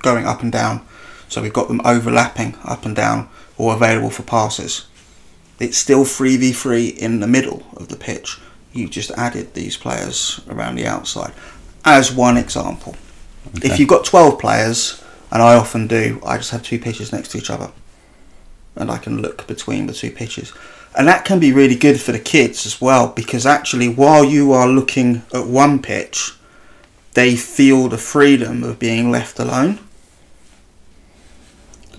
Going 0.00 0.26
up 0.26 0.42
and 0.42 0.52
down. 0.52 0.86
So 1.28 1.40
we've 1.40 1.50
got 1.50 1.68
them 1.68 1.80
overlapping 1.82 2.56
up 2.62 2.84
and 2.84 2.94
down 2.94 3.30
or 3.56 3.72
available 3.72 4.10
for 4.10 4.22
passes. 4.22 4.86
It's 5.58 5.78
still 5.78 6.04
3v3 6.04 6.98
in 6.98 7.20
the 7.20 7.26
middle 7.26 7.64
of 7.74 7.88
the 7.88 7.96
pitch. 7.96 8.38
You 8.74 8.86
just 8.86 9.10
added 9.12 9.54
these 9.54 9.78
players 9.78 10.42
around 10.46 10.74
the 10.74 10.86
outside 10.86 11.32
as 11.86 12.12
one 12.12 12.36
example. 12.36 12.96
If 13.54 13.78
you've 13.78 13.88
got 13.88 14.04
12 14.04 14.38
players, 14.38 15.02
and 15.32 15.40
I 15.40 15.54
often 15.54 15.86
do, 15.86 16.20
I 16.26 16.36
just 16.36 16.50
have 16.50 16.62
two 16.62 16.78
pitches 16.78 17.12
next 17.12 17.28
to 17.30 17.38
each 17.38 17.48
other. 17.48 17.72
And 18.76 18.90
I 18.90 18.98
can 18.98 19.22
look 19.22 19.46
between 19.46 19.86
the 19.86 19.94
two 19.94 20.10
pitches. 20.10 20.52
And 20.96 21.06
that 21.06 21.24
can 21.24 21.38
be 21.38 21.52
really 21.52 21.76
good 21.76 22.00
for 22.00 22.12
the 22.12 22.18
kids 22.18 22.66
as 22.66 22.80
well 22.80 23.08
because 23.08 23.46
actually, 23.46 23.88
while 23.88 24.24
you 24.24 24.52
are 24.52 24.68
looking 24.68 25.22
at 25.32 25.46
one 25.46 25.80
pitch, 25.80 26.32
they 27.14 27.36
feel 27.36 27.88
the 27.88 27.98
freedom 27.98 28.62
of 28.64 28.78
being 28.78 29.10
left 29.10 29.38
alone. 29.38 29.78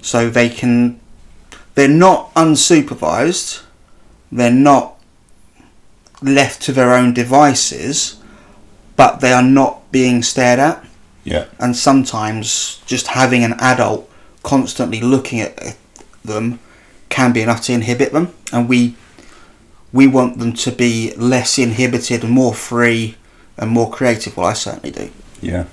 So 0.02 0.30
they 0.30 0.50
can, 0.50 1.00
they're 1.76 1.88
not 1.88 2.34
unsupervised, 2.34 3.62
they're 4.32 4.52
not 4.52 4.96
left 6.22 6.62
to 6.64 6.74
their 6.74 6.94
own 6.94 7.14
devices, 7.14 8.20
but 8.96 9.20
they 9.22 9.32
are 9.32 9.44
not 9.44 9.92
being 9.92 10.24
stared 10.24 10.60
at 10.60 10.86
Yeah. 11.24 11.46
and 11.60 11.76
sometimes 11.76 12.82
just 12.86 13.08
having 13.08 13.44
an 13.44 13.54
adult 13.60 14.10
constantly 14.44 15.02
looking 15.02 15.40
at 15.40 15.76
them 16.24 16.60
can 17.12 17.32
be 17.32 17.42
enough 17.42 17.62
to 17.62 17.74
inhibit 17.74 18.12
them 18.12 18.34
and 18.52 18.68
we 18.68 18.96
we 19.94 20.08
want 20.08 20.40
them 20.40 20.54
to 20.54 20.72
be 20.72 21.14
less 21.16 21.60
inhibited 21.60 22.24
and 22.24 22.32
more 22.32 22.54
free 22.54 23.16
and 23.58 23.70
more 23.70 23.92
creative 23.92 24.36
well 24.36 24.48
I 24.48 24.54
certainly 24.54 24.92
do 24.92 25.12
Yeah. 25.42 25.66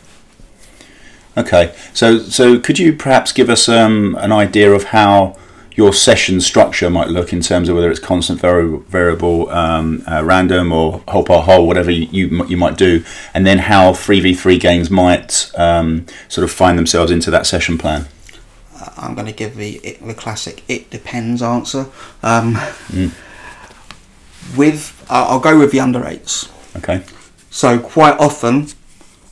Okay. 1.37 1.73
So 1.95 2.19
so 2.19 2.59
could 2.59 2.79
you 2.81 2.93
perhaps 2.93 3.33
give 3.33 3.49
us 3.49 3.69
um, 3.69 4.17
an 4.21 4.33
idea 4.33 4.73
of 4.73 4.85
how 4.85 5.37
your 5.79 5.93
session 5.93 6.41
structure 6.41 6.91
might 6.91 7.07
look 7.07 7.33
in 7.33 7.41
terms 7.41 7.69
of 7.69 7.77
whether 7.77 7.89
it's 7.89 8.01
constant 8.01 8.41
vari- 8.41 8.81
variable, 8.89 9.49
um, 9.51 10.03
uh, 10.11 10.25
random, 10.25 10.73
or 10.73 11.01
whole 11.07 11.23
par 11.23 11.43
whole, 11.43 11.69
whatever 11.69 11.93
you, 11.93 12.45
you 12.47 12.57
might 12.57 12.77
do, 12.77 13.05
and 13.33 13.47
then 13.47 13.59
how 13.59 13.93
three 13.93 14.19
v 14.19 14.35
three 14.35 14.59
games 14.59 14.91
might 14.91 15.53
um, 15.57 16.05
sort 16.29 16.45
of 16.45 16.51
find 16.51 16.77
themselves 16.77 17.13
into 17.13 17.31
that 17.31 17.47
session 17.47 17.79
plan. 17.79 18.07
Uh, 18.99 19.07
I'm 19.07 19.15
going 19.15 19.27
to 19.27 19.33
give 19.33 19.57
the 19.57 19.77
it, 19.77 20.07
the 20.07 20.15
classic 20.15 20.63
it 20.69 20.91
depends 20.91 21.43
answer 21.43 21.87
um, 22.23 22.55
Mm. 22.91 23.13
with 24.57 25.07
I'll 25.11 25.25
I'll 25.33 25.41
go 25.41 25.59
with 25.59 25.71
the 25.73 25.81
under 25.81 26.07
eights 26.07 26.49
Okay. 26.77 27.03
So 27.51 27.79
quite 27.79 28.17
often, 28.19 28.69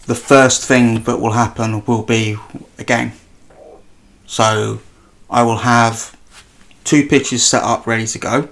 the 0.07 0.15
first 0.15 0.67
thing 0.67 1.03
that 1.05 1.21
will 1.21 1.33
happen 1.33 1.85
will 1.85 2.03
be 2.03 2.37
a 2.79 2.85
game. 2.85 3.13
So 4.27 4.81
I 5.31 5.43
will 5.43 5.59
have 5.59 6.17
two 6.85 7.07
pitches 7.07 7.45
set 7.47 7.63
up 7.63 7.87
ready 7.87 8.07
to 8.07 8.19
go. 8.19 8.49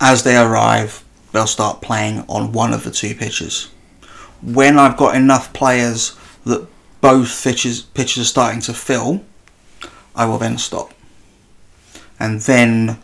As 0.00 0.22
they 0.22 0.36
arrive, 0.36 1.02
they'll 1.32 1.46
start 1.46 1.82
playing 1.82 2.24
on 2.28 2.52
one 2.52 2.72
of 2.72 2.84
the 2.84 2.90
two 2.90 3.14
pitches. 3.14 3.70
When 4.42 4.78
I've 4.78 4.96
got 4.96 5.14
enough 5.16 5.52
players 5.52 6.16
that 6.44 6.66
both 7.04 7.44
pitches 7.44 7.82
pitches 7.82 8.22
are 8.22 8.32
starting 8.36 8.62
to 8.62 8.72
fill, 8.72 9.20
I 10.16 10.24
will 10.24 10.38
then 10.38 10.56
stop. 10.56 10.94
And 12.18 12.40
then 12.40 12.98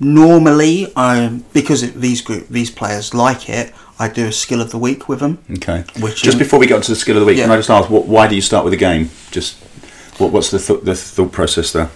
normally 0.00 0.90
I 0.96 1.42
because 1.52 1.82
it, 1.82 1.94
these 2.00 2.22
group 2.22 2.48
these 2.48 2.70
players 2.70 3.12
like 3.12 3.50
it, 3.50 3.74
I 3.98 4.08
do 4.08 4.26
a 4.26 4.32
skill 4.32 4.62
of 4.62 4.70
the 4.70 4.78
week 4.78 5.10
with 5.10 5.20
them. 5.20 5.44
Okay. 5.58 5.84
Which 6.00 6.22
Just 6.22 6.38
before 6.38 6.58
we 6.58 6.66
get 6.66 6.82
to 6.82 6.90
the 6.90 6.96
skill 6.96 7.16
of 7.16 7.20
the 7.20 7.26
week, 7.26 7.36
can 7.36 7.50
I 7.50 7.56
just 7.56 7.68
ask, 7.68 7.90
what, 7.90 8.06
why 8.06 8.26
do 8.28 8.34
you 8.34 8.40
start 8.40 8.64
with 8.64 8.72
a 8.72 8.82
game? 8.88 9.10
Just 9.30 9.62
what, 10.18 10.32
what's 10.32 10.50
the, 10.50 10.58
th- 10.58 10.84
the 10.84 10.94
thought 10.94 11.32
process 11.32 11.70
there? 11.72 11.88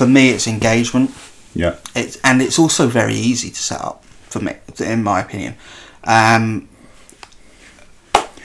For 0.00 0.06
me, 0.06 0.30
it's 0.30 0.46
engagement. 0.46 1.12
Yeah. 1.54 1.76
It's 1.94 2.18
and 2.22 2.42
it's 2.42 2.58
also 2.58 2.88
very 2.88 3.14
easy 3.14 3.48
to 3.48 3.62
set 3.70 3.80
up 3.80 4.04
for 4.04 4.40
me, 4.40 4.52
in 4.80 5.02
my 5.02 5.20
opinion. 5.20 5.54
Um, 6.04 6.68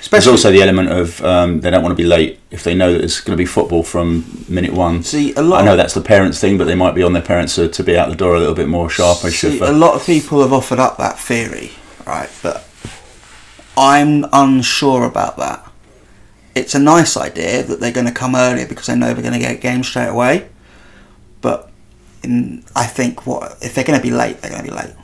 There's 0.08 0.28
also 0.28 0.52
the 0.52 0.62
element 0.62 0.90
of 0.90 1.22
um, 1.24 1.62
they 1.62 1.70
don't 1.70 1.84
want 1.84 1.92
to 1.92 2.02
be 2.02 2.08
late 2.08 2.40
if 2.52 2.64
they 2.64 2.74
know 2.74 2.94
that 2.94 3.04
it's 3.04 3.20
going 3.22 3.38
to 3.38 3.42
be 3.42 3.46
football 3.46 3.84
from 3.84 4.46
minute 4.48 4.74
one. 4.74 5.04
see 5.04 5.34
a 5.34 5.42
lot. 5.42 5.62
I 5.62 5.66
know 5.66 5.76
that's 5.76 5.94
the 5.94 6.02
parents' 6.02 6.40
thing, 6.40 6.58
but 6.58 6.66
they 6.66 6.76
might 6.76 6.96
be 6.96 7.04
on 7.04 7.14
their 7.14 7.22
parents 7.22 7.56
to, 7.56 7.68
to 7.68 7.84
be 7.84 7.98
out 7.98 8.10
the 8.10 8.16
door 8.16 8.36
a 8.36 8.40
little 8.40 8.56
bit 8.56 8.68
more 8.68 8.90
sharpish. 8.90 9.42
see, 9.42 9.60
a 9.60 9.72
lot 9.72 9.96
of 9.96 10.06
people 10.06 10.42
have 10.42 10.54
offered 10.54 10.80
up 10.80 10.98
that 10.98 11.20
theory, 11.20 11.72
right? 12.08 12.30
But 12.42 12.68
I'm 13.78 14.26
unsure 14.34 15.06
about 15.06 15.38
that. 15.38 15.70
It's 16.56 16.76
a 16.76 16.80
nice 16.80 17.16
idea 17.16 17.64
that 17.64 17.80
they're 17.80 17.92
going 17.92 18.08
to 18.08 18.12
come 18.12 18.36
earlier 18.36 18.68
because 18.68 18.88
they 18.88 18.96
know 18.96 19.14
they're 19.14 19.22
going 19.22 19.34
to 19.34 19.40
get 19.40 19.58
a 19.58 19.60
game 19.60 19.84
straight 19.84 20.08
away. 20.08 20.50
But 21.42 21.72
in, 22.24 22.64
I 22.76 22.86
think 22.86 23.26
what 23.26 23.58
if 23.62 23.76
they're 23.76 23.84
going 23.84 24.00
to 24.00 24.04
be 24.04 24.12
late, 24.12 24.42
they're 24.42 24.52
going 24.52 24.66
to 24.66 24.70
be 24.70 24.76
late. 24.76 24.96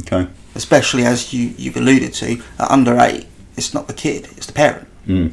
okay. 0.00 0.28
Especially 0.54 1.04
as 1.04 1.32
you 1.32 1.54
you've 1.56 1.76
alluded 1.76 2.12
to, 2.14 2.42
at 2.58 2.70
under 2.70 2.98
eight, 3.00 3.26
it's 3.56 3.74
not 3.74 3.86
the 3.86 3.94
kid, 3.94 4.28
it's 4.36 4.46
the 4.46 4.52
parent. 4.52 4.88
Mm. 5.06 5.32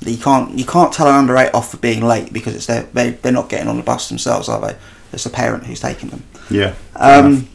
You 0.00 0.16
can't 0.16 0.58
you 0.58 0.64
can't 0.64 0.92
tell 0.92 1.08
an 1.08 1.14
under 1.14 1.36
eight 1.36 1.52
off 1.52 1.70
for 1.70 1.76
being 1.76 2.02
late 2.02 2.32
because 2.32 2.54
it's 2.54 2.66
their, 2.66 2.84
they 2.84 3.10
they're 3.10 3.32
not 3.32 3.48
getting 3.48 3.68
on 3.68 3.76
the 3.76 3.82
bus 3.82 4.08
themselves, 4.08 4.48
are 4.48 4.60
they? 4.60 4.76
It's 5.12 5.24
the 5.24 5.30
parent 5.30 5.66
who's 5.66 5.80
taking 5.80 6.08
them. 6.08 6.24
Yeah. 6.50 6.74
Um, 6.96 7.48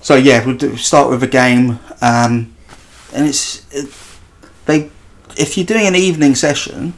so 0.00 0.16
yeah, 0.16 0.44
we'll 0.44 0.56
do, 0.56 0.76
start 0.76 1.08
with 1.10 1.22
a 1.22 1.26
game, 1.26 1.78
um, 2.02 2.54
and 3.14 3.26
it's 3.26 3.66
it, 3.74 3.92
they. 4.66 4.90
If 5.36 5.56
you're 5.56 5.66
doing 5.66 5.86
an 5.86 5.96
evening 5.96 6.34
session, 6.34 6.94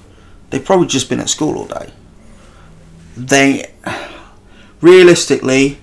they've 0.51 0.65
probably 0.65 0.89
just 0.89 1.09
been 1.09 1.21
at 1.21 1.31
school 1.31 1.57
all 1.57 1.67
day. 1.67 1.93
They, 3.17 3.73
realistically, 4.81 5.79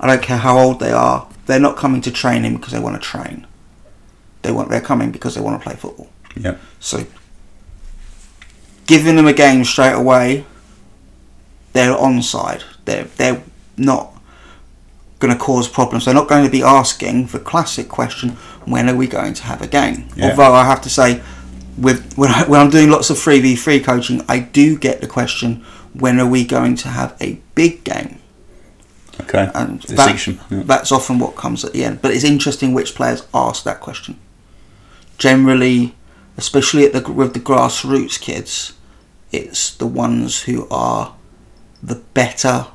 I 0.00 0.06
don't 0.06 0.22
care 0.22 0.38
how 0.38 0.56
old 0.56 0.80
they 0.80 0.92
are. 0.92 1.28
They're 1.46 1.60
not 1.60 1.76
coming 1.76 2.00
to 2.02 2.10
training 2.10 2.56
because 2.56 2.72
they 2.72 2.78
want 2.78 2.94
to 2.94 3.06
train. 3.06 3.46
They 4.42 4.52
want. 4.52 4.70
They're 4.70 4.80
coming 4.80 5.10
because 5.10 5.34
they 5.34 5.40
want 5.40 5.60
to 5.60 5.64
play 5.68 5.76
football. 5.76 6.08
Yeah. 6.36 6.56
So, 6.80 7.04
giving 8.86 9.16
them 9.16 9.26
a 9.26 9.32
game 9.32 9.64
straight 9.64 9.92
away, 9.94 10.44
they're 11.72 11.94
onside. 11.94 12.62
They're 12.84 13.04
they're 13.04 13.42
not 13.76 14.12
going 15.18 15.32
to 15.36 15.38
cause 15.38 15.68
problems. 15.68 16.04
They're 16.04 16.14
not 16.14 16.28
going 16.28 16.44
to 16.44 16.50
be 16.50 16.62
asking 16.62 17.26
the 17.26 17.38
classic 17.38 17.88
question: 17.88 18.30
When 18.64 18.88
are 18.88 18.96
we 18.96 19.06
going 19.06 19.34
to 19.34 19.42
have 19.44 19.62
a 19.62 19.66
game? 19.66 20.08
Yeah. 20.16 20.30
Although 20.30 20.52
I 20.54 20.64
have 20.64 20.80
to 20.82 20.90
say, 20.90 21.20
with 21.76 22.14
when, 22.16 22.30
I, 22.30 22.44
when 22.48 22.60
I'm 22.60 22.70
doing 22.70 22.90
lots 22.90 23.10
of 23.10 23.18
three 23.18 23.40
v 23.40 23.56
three 23.56 23.80
coaching, 23.80 24.22
I 24.28 24.38
do 24.40 24.78
get 24.78 25.00
the 25.00 25.06
question: 25.08 25.64
When 25.92 26.18
are 26.20 26.28
we 26.28 26.44
going 26.44 26.76
to 26.76 26.88
have 26.88 27.16
a 27.20 27.40
big 27.54 27.84
game? 27.84 28.20
Okay. 29.20 29.50
And 29.54 29.82
that- 29.82 30.08
Yeah. 30.50 30.62
that's 30.64 30.92
often 30.92 31.18
what 31.18 31.34
comes 31.34 31.64
at 31.64 31.72
the 31.72 31.84
end. 31.84 32.00
But 32.00 32.12
it's 32.12 32.22
interesting 32.22 32.72
which 32.72 32.94
players 32.94 33.26
ask 33.34 33.64
that 33.64 33.80
question. 33.80 34.16
Generally, 35.18 35.94
especially 36.36 36.86
at 36.86 36.92
the 36.92 37.12
with 37.12 37.34
the 37.34 37.40
grassroots 37.40 38.20
kids, 38.20 38.72
it's 39.32 39.74
the 39.74 39.86
ones 39.86 40.42
who 40.42 40.66
are 40.70 41.14
the 41.82 41.96
better 42.14 42.68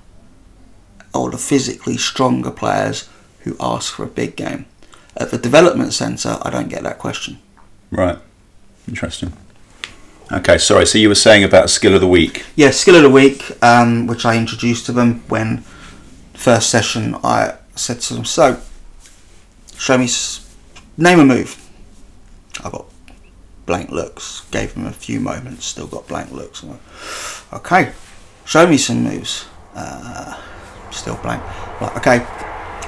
or 1.13 1.31
the 1.31 1.37
physically 1.37 1.97
stronger 1.97 2.51
players 2.51 3.09
who 3.39 3.55
ask 3.59 3.93
for 3.93 4.03
a 4.03 4.07
big 4.07 4.35
game. 4.35 4.65
At 5.15 5.31
the 5.31 5.37
development 5.37 5.93
centre, 5.93 6.39
I 6.41 6.49
don't 6.49 6.69
get 6.69 6.83
that 6.83 6.97
question. 6.97 7.39
Right. 7.91 8.17
Interesting. 8.87 9.31
Okay. 10.31 10.57
Sorry. 10.57 10.85
So 10.85 10.97
you 10.97 11.07
were 11.07 11.15
saying 11.15 11.43
about 11.43 11.69
skill 11.69 11.93
of 11.93 12.01
the 12.01 12.07
week. 12.07 12.45
Yeah, 12.55 12.71
skill 12.71 12.95
of 12.95 13.03
the 13.03 13.09
week, 13.09 13.51
um, 13.63 14.07
which 14.07 14.25
I 14.25 14.37
introduced 14.37 14.85
to 14.87 14.91
them 14.91 15.23
when 15.29 15.63
first 16.33 16.69
session. 16.69 17.15
I 17.23 17.55
said 17.75 18.01
to 18.01 18.15
them, 18.15 18.25
"So, 18.25 18.59
show 19.77 19.97
me, 19.97 20.09
name 20.97 21.19
a 21.19 21.25
move." 21.25 21.62
I 22.63 22.69
got 22.69 22.85
blank 23.65 23.91
looks. 23.91 24.41
Gave 24.51 24.73
them 24.73 24.85
a 24.85 24.91
few 24.91 25.19
moments. 25.19 25.65
Still 25.65 25.87
got 25.87 26.07
blank 26.07 26.31
looks. 26.31 26.63
I'm 26.63 26.69
like, 26.69 26.79
okay, 27.53 27.93
show 28.45 28.67
me 28.67 28.77
some 28.77 29.03
moves. 29.03 29.45
Uh, 29.75 30.41
still 30.91 31.15
blank. 31.17 31.43
Like, 31.81 31.97
okay, 31.97 32.19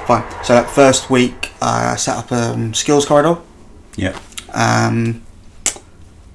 fine. 0.06 0.24
So 0.44 0.54
that 0.54 0.70
first 0.70 1.10
week, 1.10 1.52
I 1.60 1.96
set 1.96 2.16
up 2.16 2.30
a 2.30 2.52
um, 2.52 2.74
skills 2.74 3.06
corridor. 3.06 3.40
Yeah. 3.96 4.18
Um, 4.52 5.22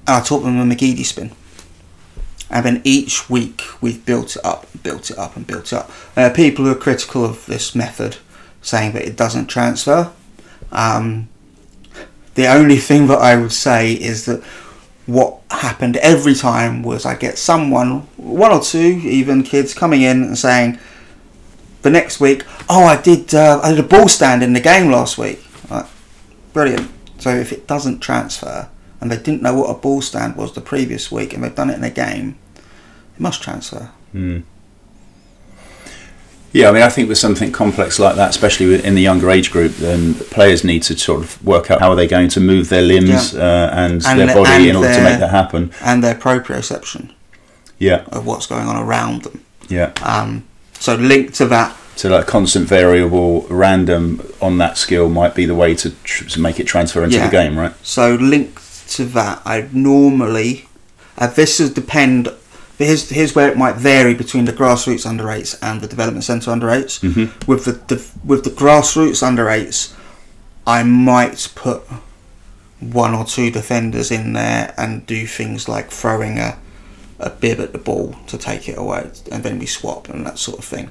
and 0.06 0.16
I 0.16 0.20
taught 0.20 0.40
them 0.40 0.58
a 0.58 0.74
McGeady 0.74 1.04
spin. 1.04 1.32
And 2.50 2.66
then 2.66 2.82
each 2.84 3.30
week 3.30 3.62
we've 3.80 4.04
built 4.04 4.36
it 4.36 4.44
up, 4.44 4.66
built 4.82 5.10
it 5.10 5.18
up, 5.18 5.36
and 5.36 5.46
built 5.46 5.72
it 5.72 5.72
up. 5.72 5.90
Are 6.16 6.30
people 6.30 6.66
who 6.66 6.72
are 6.72 6.76
critical 6.76 7.24
of 7.24 7.46
this 7.46 7.74
method, 7.74 8.18
saying 8.60 8.92
that 8.92 9.06
it 9.06 9.16
doesn't 9.16 9.46
transfer. 9.46 10.12
Um, 10.70 11.28
the 12.34 12.46
only 12.46 12.76
thing 12.76 13.06
that 13.08 13.18
I 13.18 13.36
would 13.36 13.52
say 13.52 13.92
is 13.92 14.26
that 14.26 14.42
what 15.06 15.40
happened 15.50 15.96
every 15.98 16.34
time 16.34 16.82
was 16.82 17.04
I 17.04 17.14
get 17.14 17.38
someone, 17.38 18.00
one 18.16 18.52
or 18.52 18.60
two 18.60 19.00
even 19.04 19.42
kids, 19.42 19.74
coming 19.74 20.02
in 20.02 20.22
and 20.22 20.38
saying 20.38 20.78
the 21.82 21.90
next 21.90 22.20
week, 22.20 22.44
"Oh, 22.68 22.84
I 22.84 23.00
did, 23.00 23.34
uh, 23.34 23.60
I 23.62 23.70
did 23.70 23.80
a 23.80 23.82
ball 23.82 24.08
stand 24.08 24.42
in 24.42 24.52
the 24.52 24.60
game 24.60 24.90
last 24.90 25.18
week." 25.18 25.44
Like, 25.68 25.86
brilliant. 26.52 26.90
So 27.18 27.30
if 27.30 27.52
it 27.52 27.66
doesn't 27.66 28.00
transfer, 28.00 28.68
and 29.00 29.10
they 29.10 29.16
didn't 29.16 29.42
know 29.42 29.54
what 29.54 29.70
a 29.70 29.74
ball 29.74 30.00
stand 30.00 30.36
was 30.36 30.52
the 30.52 30.60
previous 30.60 31.10
week, 31.10 31.34
and 31.34 31.42
they've 31.42 31.54
done 31.54 31.70
it 31.70 31.76
in 31.76 31.84
a 31.84 31.90
game, 31.90 32.36
it 32.56 33.20
must 33.20 33.42
transfer. 33.42 33.90
Yeah, 36.52 36.68
I 36.68 36.72
mean, 36.72 36.82
I 36.82 36.88
think 36.90 37.08
with 37.08 37.16
something 37.18 37.50
complex 37.50 37.98
like 37.98 38.16
that, 38.16 38.28
especially 38.30 38.84
in 38.84 38.94
the 38.94 39.00
younger 39.00 39.30
age 39.30 39.50
group, 39.50 39.72
then 39.76 40.14
players 40.14 40.64
need 40.64 40.82
to 40.84 40.98
sort 40.98 41.22
of 41.22 41.42
work 41.44 41.70
out 41.70 41.80
how 41.80 41.90
are 41.90 41.96
they 41.96 42.06
going 42.06 42.28
to 42.28 42.40
move 42.40 42.68
their 42.68 42.82
limbs 42.82 43.34
uh, 43.34 43.70
and, 43.72 44.04
And 44.04 44.20
their 44.20 44.34
body 44.34 44.50
and 44.50 44.66
in 44.66 44.76
order 44.76 44.92
to 44.94 45.02
make 45.02 45.18
that 45.18 45.30
happen. 45.30 45.72
And 45.82 46.04
their 46.04 46.14
proprioception 46.14 47.12
Yeah, 47.78 48.04
of 48.12 48.26
what's 48.26 48.46
going 48.46 48.66
on 48.68 48.76
around 48.76 49.22
them. 49.22 49.42
yeah. 49.68 49.92
Um, 50.02 50.44
so 50.78 50.94
linked 50.96 51.34
to 51.36 51.46
that, 51.46 51.74
So, 51.96 52.08
like 52.10 52.26
constant 52.26 52.66
variable, 52.68 53.46
random 53.48 54.20
on 54.42 54.58
that 54.58 54.76
skill 54.76 55.08
might 55.08 55.34
be 55.34 55.46
the 55.46 55.54
way 55.54 55.74
to, 55.76 55.90
tr- 56.04 56.26
to 56.28 56.40
make 56.40 56.58
it 56.60 56.64
transfer 56.66 57.02
into 57.04 57.16
Yeah. 57.16 57.26
the 57.26 57.32
game, 57.32 57.56
right? 57.58 57.72
So 57.82 58.14
linked 58.16 58.90
to 58.96 59.04
that, 59.06 59.40
I 59.46 59.68
normally, 59.72 60.66
uh, 61.16 61.28
this 61.28 61.60
is 61.60 61.70
depend. 61.70 62.28
Here's 62.78 63.08
here's 63.10 63.34
where 63.34 63.48
it 63.50 63.56
might 63.56 63.76
vary 63.76 64.14
between 64.14 64.44
the 64.44 64.52
grassroots 64.52 65.06
under 65.06 65.30
eights 65.30 65.54
and 65.62 65.80
the 65.80 65.86
development 65.86 66.24
centre 66.24 66.50
under 66.50 66.66
8s 66.68 67.00
Mhm. 67.00 67.46
With 67.46 67.64
the, 67.64 67.72
the 67.72 68.02
with 68.24 68.44
the 68.44 68.50
grassroots 68.50 69.22
under 69.22 69.48
eights, 69.48 69.94
I 70.66 70.82
might 70.82 71.48
put 71.54 71.82
one 72.80 73.14
or 73.14 73.24
two 73.24 73.50
defenders 73.50 74.10
in 74.10 74.32
there 74.32 74.74
and 74.76 75.06
do 75.06 75.26
things 75.26 75.68
like 75.68 75.90
throwing 75.90 76.38
a 76.38 76.56
a 77.18 77.30
bib 77.30 77.60
at 77.60 77.72
the 77.72 77.78
ball 77.78 78.16
to 78.26 78.36
take 78.36 78.68
it 78.68 78.76
away, 78.76 79.08
and 79.30 79.44
then 79.44 79.58
we 79.60 79.66
swap 79.66 80.08
and 80.08 80.26
that 80.26 80.38
sort 80.38 80.58
of 80.58 80.64
thing. 80.64 80.90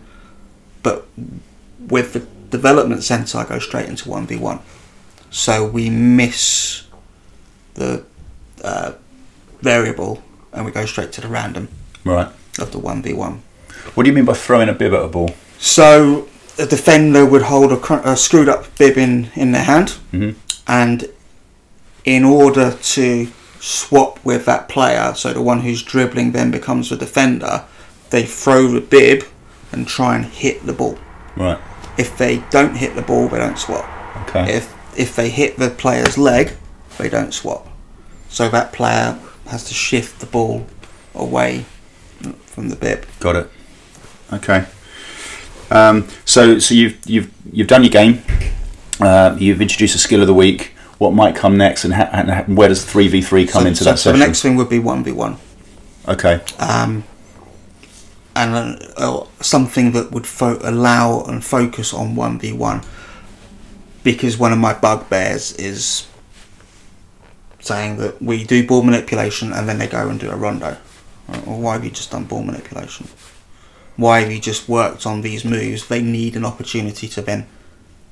But 0.81 1.05
with 1.89 2.13
the 2.13 2.19
development 2.49 3.03
centre, 3.03 3.37
I 3.39 3.43
go 3.45 3.59
straight 3.59 3.89
into 3.89 4.07
one 4.09 4.27
v 4.27 4.37
one. 4.37 4.59
So 5.29 5.65
we 5.65 5.89
miss 5.89 6.83
the 7.73 8.03
uh, 8.63 8.93
variable 9.61 10.23
and 10.53 10.65
we 10.65 10.71
go 10.71 10.85
straight 10.85 11.11
to 11.13 11.21
the 11.21 11.27
random 11.27 11.69
Right. 12.03 12.27
of 12.59 12.71
the 12.71 12.79
1v1. 12.79 13.39
What 13.95 14.03
do 14.03 14.09
you 14.09 14.15
mean 14.15 14.25
by 14.25 14.33
throwing 14.33 14.69
a 14.69 14.73
bib 14.73 14.93
at 14.93 15.01
a 15.03 15.07
ball? 15.07 15.31
So 15.59 16.27
a 16.59 16.65
defender 16.65 17.25
would 17.25 17.43
hold 17.43 17.71
a, 17.71 18.09
a 18.11 18.15
screwed 18.17 18.49
up 18.49 18.65
bib 18.77 18.97
in, 18.97 19.31
in 19.35 19.51
their 19.51 19.63
hand 19.63 19.95
Mhm. 20.13 20.35
and 20.67 21.09
in 22.03 22.23
order 22.23 22.77
to 22.81 23.27
swap 23.59 24.19
with 24.23 24.45
that 24.45 24.67
player, 24.67 25.13
so 25.15 25.33
the 25.33 25.41
one 25.41 25.61
who's 25.61 25.83
dribbling 25.83 26.31
then 26.31 26.49
becomes 26.51 26.89
the 26.89 26.95
defender, 26.97 27.63
they 28.09 28.23
throw 28.23 28.67
the 28.67 28.81
bib 28.81 29.23
and 29.71 29.87
try 29.87 30.15
and 30.15 30.25
hit 30.25 30.65
the 30.65 30.73
ball. 30.73 30.97
Right. 31.37 31.59
If 31.97 32.17
they 32.17 32.37
don't 32.49 32.75
hit 32.77 32.95
the 32.95 33.01
ball, 33.03 33.27
they 33.27 33.37
don't 33.37 33.57
swap. 33.59 33.85
Okay. 34.27 34.53
If 34.55 34.73
if 34.97 35.15
they 35.15 35.29
hit 35.29 35.57
the 35.57 35.69
player's 35.69 36.17
leg, 36.17 36.51
they 36.97 37.07
don't 37.07 37.33
swap. 37.33 37.67
So 38.29 38.49
that 38.49 38.73
player 38.73 39.17
has 39.51 39.63
to 39.65 39.73
shift 39.73 40.19
the 40.19 40.25
ball 40.25 40.65
away 41.13 41.65
from 42.45 42.69
the 42.69 42.75
bib. 42.75 43.05
Got 43.19 43.35
it. 43.35 43.49
Okay. 44.33 44.65
Um, 45.69 46.07
so, 46.25 46.59
so 46.59 46.73
you've 46.73 46.97
you've 47.05 47.31
you've 47.53 47.67
done 47.67 47.83
your 47.83 47.91
game. 47.91 48.21
Uh, 48.99 49.35
you've 49.39 49.61
introduced 49.61 49.95
a 49.95 49.99
skill 49.99 50.21
of 50.21 50.27
the 50.27 50.33
week. 50.33 50.73
What 50.97 51.13
might 51.13 51.35
come 51.35 51.57
next, 51.57 51.83
and, 51.83 51.95
ha- 51.95 52.09
and 52.11 52.55
where 52.55 52.67
does 52.67 52.85
three 52.85 53.07
v 53.07 53.21
three 53.21 53.47
come 53.47 53.63
so, 53.63 53.67
into 53.67 53.83
so, 53.83 53.89
that 53.89 53.97
so 53.97 54.11
session? 54.11 54.19
the 54.19 54.25
next 54.27 54.41
thing 54.43 54.55
would 54.57 54.69
be 54.69 54.77
one 54.77 55.03
v 55.03 55.11
one, 55.11 55.37
okay. 56.07 56.41
um, 56.59 57.03
and 58.35 58.79
uh, 58.97 59.25
something 59.39 59.93
that 59.93 60.11
would 60.11 60.27
fo- 60.27 60.59
allow 60.61 61.23
and 61.23 61.43
focus 61.43 61.91
on 61.91 62.15
one 62.15 62.37
v 62.37 62.53
one, 62.53 62.81
because 64.03 64.37
one 64.37 64.53
of 64.53 64.59
my 64.59 64.75
bugbears 64.75 65.53
is 65.53 66.05
saying 67.61 67.97
that 67.97 68.21
we 68.21 68.43
do 68.43 68.67
ball 68.67 68.83
manipulation 68.83 69.53
and 69.53 69.69
then 69.69 69.77
they 69.77 69.87
go 69.87 70.09
and 70.09 70.19
do 70.19 70.29
a 70.29 70.35
rondo. 70.35 70.77
Why 71.45 71.73
have 71.73 71.85
you 71.85 71.91
just 71.91 72.11
done 72.11 72.25
ball 72.25 72.43
manipulation? 72.43 73.07
Why 73.95 74.21
have 74.21 74.31
you 74.31 74.39
just 74.39 74.67
worked 74.67 75.05
on 75.05 75.21
these 75.21 75.45
moves? 75.45 75.87
They 75.87 76.01
need 76.01 76.35
an 76.35 76.43
opportunity 76.43 77.07
to 77.09 77.21
then 77.21 77.47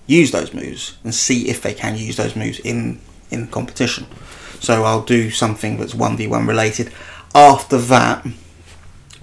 use 0.07 0.31
those 0.31 0.53
moves 0.53 0.97
and 1.03 1.13
see 1.13 1.49
if 1.49 1.61
they 1.61 1.73
can 1.73 1.97
use 1.97 2.17
those 2.17 2.35
moves 2.35 2.59
in 2.59 2.99
in 3.31 3.47
competition. 3.47 4.05
So 4.59 4.83
I'll 4.83 5.03
do 5.03 5.29
something 5.29 5.77
that's 5.77 5.95
one 5.95 6.17
v 6.17 6.27
one 6.27 6.47
related. 6.47 6.91
After 7.33 7.77
that, 7.77 8.25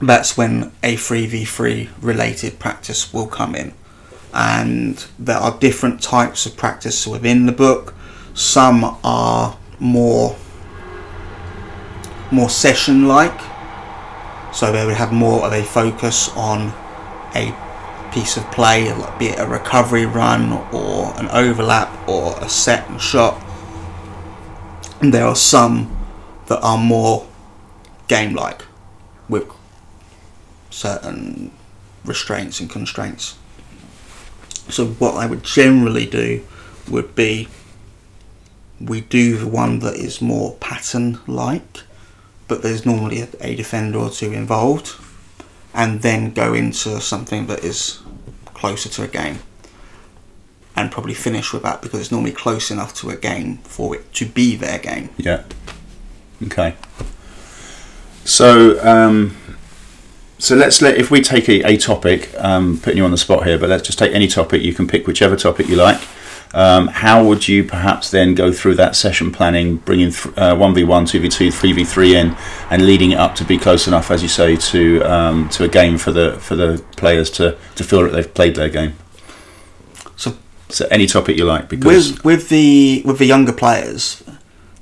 that's 0.01 0.37
when 0.37 0.73
a 0.83 0.97
three 0.97 1.27
v 1.27 1.45
three 1.45 1.91
related 2.01 2.59
practice 2.59 3.13
will 3.13 3.27
come 3.27 3.55
in, 3.55 3.75
and 4.33 5.05
there 5.19 5.39
are 5.39 5.59
different 5.59 6.03
types 6.03 6.47
of 6.47 6.57
practice 6.57 7.07
within 7.07 7.47
the 7.47 7.53
book. 7.53 7.95
Some 8.35 8.99
are 9.03 9.57
more 9.79 10.37
more 12.31 12.51
session 12.51 13.07
like, 13.07 13.41
so 14.53 14.73
they 14.73 14.85
would 14.85 14.97
have 14.97 15.13
more 15.13 15.47
of 15.47 15.53
a 15.53 15.63
focus 15.63 16.29
on 16.31 16.73
a 17.35 17.55
piece 18.13 18.37
of 18.37 18.51
play, 18.51 18.85
be 19.19 19.27
it 19.27 19.39
a 19.39 19.47
recovery 19.47 20.07
run 20.07 20.53
or 20.73 21.13
an 21.19 21.29
overlap 21.29 22.09
or 22.09 22.37
a 22.41 22.49
set 22.49 22.89
and 22.89 23.01
shot. 23.01 23.43
And 25.01 25.13
there 25.13 25.27
are 25.27 25.37
some 25.37 25.95
that 26.47 26.61
are 26.61 26.79
more 26.79 27.27
game 28.09 28.35
like 28.35 28.63
with 29.29 29.51
certain 30.71 31.51
restraints 32.05 32.61
and 32.61 32.71
constraints. 32.71 33.37
So, 34.69 34.87
what 34.87 35.15
I 35.15 35.27
would 35.27 35.45
generally 35.45 36.07
do 36.07 36.43
would 36.89 37.15
be 37.15 37.49
we 38.81 39.01
do 39.01 39.39
the 39.39 39.49
one 39.49 39.79
that 39.81 39.95
is 39.95 40.21
more 40.21 40.55
pattern 40.55 41.19
like, 41.27 41.83
but 42.49 42.63
there's 42.63 42.85
normally 42.85 43.27
a, 43.41 43.55
defender 43.55 43.99
or 43.99 44.11
two 44.11 44.33
involved, 44.33 44.95
and 45.75 46.03
then 46.03 46.33
go 46.33 46.55
into 46.55 47.01
something 47.01 47.47
that 47.47 47.65
is 47.65 48.01
closer 48.47 48.89
to 48.89 49.03
a 49.03 49.09
game. 49.09 49.39
And 50.75 50.93
probably 50.93 51.15
finish 51.15 51.55
with 51.55 51.63
that 51.63 51.81
because 51.81 52.01
it's 52.01 52.13
normally 52.13 52.33
close 52.33 52.71
enough 52.71 52.95
to 52.97 53.09
a 53.09 53.17
game 53.17 53.59
for 53.59 53.97
it 53.97 54.13
to 54.15 54.27
be 54.27 54.57
their 54.57 54.79
game. 54.79 55.09
Yeah. 55.17 55.45
Okay. 56.43 56.75
So, 58.27 58.79
um, 58.87 59.35
so 60.39 60.55
let's 60.55 60.83
let 60.83 60.99
if 60.99 61.11
we 61.11 61.23
take 61.23 61.49
a, 61.49 61.63
a 61.63 61.77
topic, 61.79 62.31
um, 62.37 62.79
putting 62.79 62.99
you 62.99 63.05
on 63.05 63.11
the 63.11 63.17
spot 63.17 63.47
here, 63.47 63.59
but 63.59 63.71
let's 63.71 63.87
just 63.87 63.99
take 63.99 64.13
any 64.13 64.27
topic. 64.27 64.61
You 64.63 64.75
can 64.75 64.87
pick 64.87 65.07
whichever 65.07 65.35
topic 65.35 65.69
you 65.69 65.77
like. 65.77 66.01
Um, 66.55 66.89
how 66.89 67.25
would 67.25 67.47
you 67.49 67.65
perhaps 67.65 68.11
then 68.11 68.35
go 68.35 68.53
through 68.53 68.77
that 68.77 68.97
session 68.97 69.31
planning, 69.31 69.77
bringing 69.77 70.13
uh, 70.37 70.57
one 70.57 70.75
v 70.75 70.85
one, 70.85 71.05
two 71.05 71.21
v 71.21 71.29
two, 71.29 71.51
three 71.51 71.73
v 71.73 71.85
three 71.85 72.17
in, 72.17 72.37
and 72.71 72.87
leading 72.87 73.11
it 73.13 73.19
up 73.19 73.35
to 73.37 73.45
be 73.45 73.59
close 73.59 73.87
enough, 73.87 74.11
as 74.11 74.23
you 74.23 74.29
say, 74.29 74.57
to 74.57 75.03
um, 75.03 75.49
to 75.51 75.65
a 75.65 75.69
game 75.69 75.99
for 75.99 76.13
the 76.13 76.39
for 76.41 76.57
the 76.57 76.83
players 76.97 77.31
to, 77.31 77.57
to 77.75 77.85
feel 77.85 78.03
that 78.03 78.13
they've 78.13 78.35
played 78.35 78.55
their 78.55 78.71
game. 78.71 78.95
So 80.17 80.37
So 80.69 80.87
any 80.91 81.07
topic 81.07 81.37
you 81.37 81.45
like, 81.45 81.69
because 81.69 82.13
with 82.13 82.25
with 82.25 82.49
the 82.49 83.03
with 83.05 83.19
the 83.19 83.27
younger 83.27 83.53
players, 83.53 84.25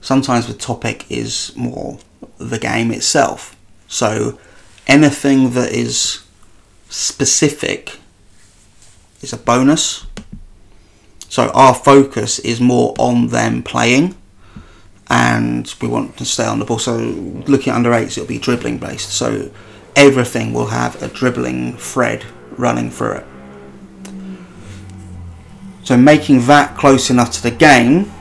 sometimes 0.00 0.46
the 0.46 0.54
topic 0.54 1.04
is 1.10 1.52
more 1.56 1.98
the 2.38 2.58
game 2.58 2.90
itself. 2.90 3.54
So 3.88 4.38
anything 4.86 5.50
that 5.52 5.72
is 5.72 6.24
specific 6.88 7.98
is 9.20 9.32
a 9.32 9.36
bonus. 9.36 10.06
So 11.34 11.48
our 11.48 11.74
focus 11.74 12.38
is 12.38 12.60
more 12.60 12.94
on 12.96 13.26
them 13.26 13.64
playing, 13.64 14.14
and 15.10 15.74
we 15.82 15.88
want 15.88 16.16
to 16.18 16.24
stay 16.24 16.46
on 16.46 16.60
the 16.60 16.64
ball. 16.64 16.78
So 16.78 16.96
looking 16.96 17.72
at 17.72 17.76
under 17.76 17.92
eights, 17.92 18.16
it'll 18.16 18.28
be 18.28 18.38
dribbling 18.38 18.78
based. 18.78 19.10
So 19.10 19.50
everything 19.96 20.52
will 20.52 20.66
have 20.66 21.02
a 21.02 21.08
dribbling 21.08 21.76
thread 21.76 22.24
running 22.56 22.88
through 22.88 23.14
it. 23.14 23.26
So 25.82 25.96
making 25.96 26.46
that 26.46 26.78
close 26.78 27.10
enough 27.10 27.32
to 27.32 27.42
the 27.42 27.50
game, 27.50 28.12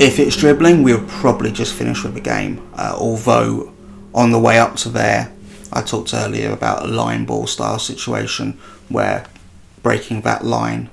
if 0.00 0.18
it's 0.18 0.38
dribbling, 0.38 0.84
we'll 0.84 1.06
probably 1.06 1.52
just 1.52 1.74
finish 1.74 2.02
with 2.02 2.14
the 2.14 2.22
game. 2.22 2.66
Uh, 2.72 2.96
although 2.98 3.74
on 4.14 4.30
the 4.30 4.38
way 4.38 4.58
up 4.58 4.76
to 4.76 4.88
there, 4.88 5.30
I 5.70 5.82
talked 5.82 6.14
earlier 6.14 6.50
about 6.50 6.86
a 6.86 6.88
line 6.88 7.26
ball 7.26 7.46
style 7.46 7.78
situation 7.78 8.58
where 8.88 9.26
breaking 9.82 10.22
that 10.22 10.44
line 10.44 10.90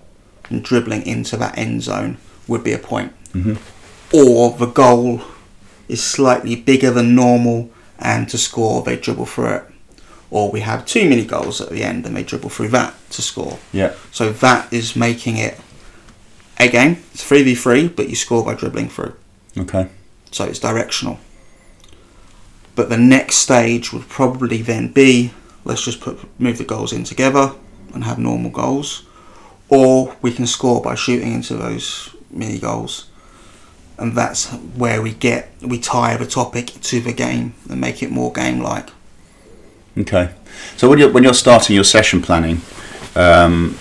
and 0.49 0.63
dribbling 0.63 1.05
into 1.05 1.37
that 1.37 1.57
end 1.57 1.83
zone 1.83 2.17
would 2.47 2.63
be 2.63 2.73
a 2.73 2.77
point. 2.77 3.11
Mhm. 3.33 3.57
Or 4.13 4.51
the 4.51 4.67
goal 4.67 5.21
is 5.87 6.03
slightly 6.03 6.55
bigger 6.55 6.91
than 6.91 7.15
normal, 7.15 7.69
and 7.99 8.29
to 8.29 8.37
score 8.37 8.83
they 8.83 8.95
dribble 8.95 9.25
through 9.25 9.53
it. 9.55 9.63
Or 10.31 10.51
we 10.51 10.61
have 10.61 10.85
two 10.85 11.07
mini 11.07 11.23
goals 11.25 11.61
at 11.61 11.69
the 11.69 11.83
end 11.83 12.05
and 12.05 12.15
they 12.15 12.23
dribble 12.23 12.49
through 12.49 12.69
that 12.69 12.93
to 13.11 13.21
score. 13.21 13.59
Yeah. 13.71 13.93
So 14.11 14.31
that 14.31 14.71
is 14.73 14.95
making 14.95 15.37
it 15.37 15.59
a 16.59 16.67
game. 16.67 16.97
It's 17.13 17.23
3v3, 17.23 17.87
but 17.95 18.09
you 18.09 18.15
score 18.15 18.43
by 18.43 18.55
dribbling 18.55 18.89
through. 18.89 19.13
Okay. 19.57 19.87
So 20.31 20.45
it's 20.45 20.59
directional. 20.59 21.19
But 22.75 22.89
the 22.89 22.97
next 22.97 23.37
stage 23.37 23.93
would 23.93 24.09
probably 24.09 24.61
then 24.61 24.89
be 24.91 25.31
let's 25.63 25.83
just 25.83 26.01
put 26.01 26.19
move 26.39 26.57
the 26.57 26.63
goals 26.63 26.91
in 26.91 27.03
together 27.03 27.53
and 27.95 28.03
have 28.03 28.19
normal 28.19 28.51
goals. 28.51 29.03
Or 29.69 30.15
we 30.21 30.31
can 30.31 30.45
score 30.45 30.81
by 30.81 30.93
shooting 30.93 31.33
into 31.33 31.55
those 31.55 32.15
mini 32.29 32.59
goals. 32.59 33.09
And 33.97 34.15
that's 34.15 34.51
where 34.51 35.01
we 35.01 35.13
get 35.13 35.49
we 35.61 35.79
tie 35.79 36.17
the 36.17 36.27
topic 36.27 36.67
to 36.67 36.99
the 36.99 37.13
game 37.13 37.55
and 37.69 37.81
make 37.81 38.03
it 38.03 38.11
more 38.11 38.31
game 38.31 38.59
like. 38.59 38.89
Okay. 39.97 40.29
So 40.75 40.89
when 40.89 40.99
you're 40.99 41.11
when 41.11 41.23
you're 41.23 41.33
starting 41.33 41.75
your 41.75 41.85
session 41.85 42.21
planning, 42.21 42.61
um, 43.15 43.79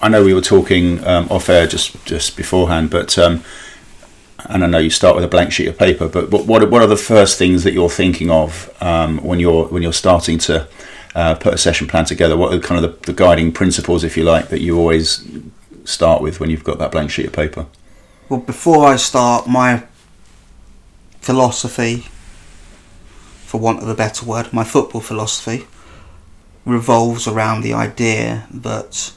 I 0.00 0.08
know 0.08 0.24
we 0.24 0.32
were 0.32 0.40
talking 0.40 1.04
um, 1.04 1.26
off 1.28 1.48
air 1.48 1.66
just 1.66 2.04
just 2.06 2.36
beforehand, 2.36 2.90
but 2.90 3.18
um, 3.18 3.42
and 4.48 4.62
I 4.62 4.66
know 4.68 4.78
you 4.78 4.90
start 4.90 5.16
with 5.16 5.24
a 5.24 5.28
blank 5.28 5.52
sheet 5.52 5.66
of 5.66 5.76
paper. 5.76 6.08
But 6.08 6.30
what 6.30 6.46
what 6.46 6.70
what 6.70 6.80
are 6.82 6.86
the 6.86 6.96
first 6.96 7.36
things 7.36 7.64
that 7.64 7.72
you're 7.72 7.90
thinking 7.90 8.30
of 8.30 8.72
um, 8.80 9.18
when 9.18 9.40
you're 9.40 9.64
when 9.66 9.82
you're 9.82 9.92
starting 9.92 10.38
to 10.38 10.68
uh, 11.14 11.34
put 11.34 11.54
a 11.54 11.58
session 11.58 11.86
plan 11.86 12.04
together? 12.04 12.36
What 12.36 12.52
are 12.52 12.58
kind 12.60 12.84
of 12.84 13.00
the, 13.00 13.06
the 13.06 13.16
guiding 13.16 13.52
principles, 13.52 14.04
if 14.04 14.16
you 14.16 14.24
like, 14.24 14.48
that 14.48 14.60
you 14.60 14.78
always 14.78 15.28
start 15.84 16.22
with 16.22 16.40
when 16.40 16.50
you've 16.50 16.64
got 16.64 16.78
that 16.78 16.92
blank 16.92 17.10
sheet 17.10 17.26
of 17.26 17.32
paper? 17.32 17.66
Well, 18.28 18.40
before 18.40 18.86
I 18.86 18.96
start, 18.96 19.48
my 19.48 19.84
philosophy, 21.20 22.06
for 23.44 23.60
want 23.60 23.82
of 23.82 23.88
a 23.88 23.94
better 23.94 24.24
word, 24.24 24.52
my 24.52 24.64
football 24.64 25.00
philosophy 25.00 25.66
revolves 26.64 27.26
around 27.26 27.62
the 27.62 27.74
idea 27.74 28.46
that 28.50 29.12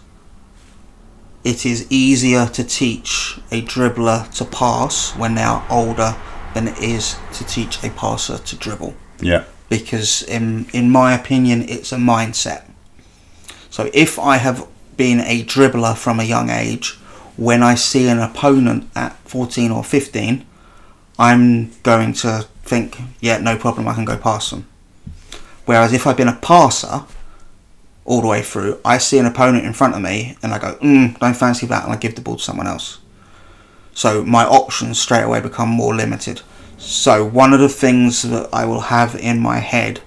it 1.44 1.66
is 1.66 1.86
easier 1.92 2.48
to 2.48 2.64
teach 2.64 3.40
a 3.52 3.62
dribbler 3.62 4.30
to 4.36 4.44
pass 4.46 5.16
when 5.16 5.36
they 5.36 5.44
are 5.44 5.66
older 5.70 6.16
than 6.56 6.68
it 6.68 6.82
is 6.82 7.18
to 7.34 7.46
teach 7.46 7.84
a 7.84 7.90
passer 7.92 8.40
to 8.40 8.56
dribble. 8.56 8.96
Yeah. 9.22 9.44
Because, 9.70 10.22
in, 10.24 10.68
in 10.74 10.92
my 10.92 11.14
opinion, 11.14 11.64
it's 11.68 11.92
a 11.92 11.98
mindset. 11.98 12.64
So, 13.70 13.90
if 13.94 14.20
I 14.20 14.38
have 14.38 14.68
been 14.98 15.20
a 15.22 15.44
dribbler 15.44 15.98
from 15.98 16.20
a 16.20 16.24
young 16.24 16.50
age, 16.50 16.98
when 17.38 17.64
I 17.64 17.76
see 17.76 18.08
an 18.08 18.20
opponent 18.20 18.90
at 18.96 19.18
14 19.28 19.72
or 19.72 19.84
15, 19.84 20.46
I'm 21.18 21.72
going 21.84 22.14
to 22.14 22.48
think, 22.64 22.98
yeah, 23.20 23.38
no 23.38 23.58
problem, 23.58 23.88
I 23.88 23.94
can 23.94 24.06
go 24.06 24.18
past 24.18 24.52
them. 24.52 24.68
Whereas 25.66 25.94
if 25.94 26.06
I've 26.06 26.18
been 26.18 26.28
a 26.28 26.36
passer 26.36 27.06
all 28.06 28.22
the 28.22 28.28
way 28.28 28.42
through, 28.42 28.80
I 28.86 28.98
see 28.98 29.18
an 29.18 29.26
opponent 29.26 29.66
in 29.66 29.74
front 29.74 29.96
of 29.96 30.02
me 30.02 30.38
and 30.44 30.54
I 30.54 30.60
go, 30.60 30.76
mm, 30.76 31.18
don't 31.20 31.36
fancy 31.36 31.66
that, 31.68 31.84
and 31.84 31.94
I 31.94 31.98
give 31.98 32.16
the 32.16 32.22
ball 32.22 32.38
to 32.38 32.44
someone 32.44 32.68
else. 32.68 33.00
So 33.94 34.24
my 34.24 34.46
options 34.46 35.00
straight 35.00 35.24
away 35.24 35.42
become 35.42 35.70
more 35.70 35.96
limited. 35.96 36.42
So 36.78 37.26
one 37.26 37.54
of 37.54 37.60
the 37.60 37.70
things 37.70 38.24
that 38.24 38.50
I 38.54 38.66
will 38.66 38.82
have 38.82 39.16
in 39.16 39.40
my 39.40 39.60
head 39.60 40.02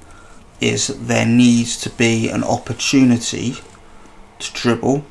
is 0.60 0.88
there 0.88 1.26
needs 1.26 1.76
to 1.80 1.90
be 1.90 2.28
an 2.28 2.44
opportunity 2.44 3.56
to 4.38 4.52
dribble 4.52 5.04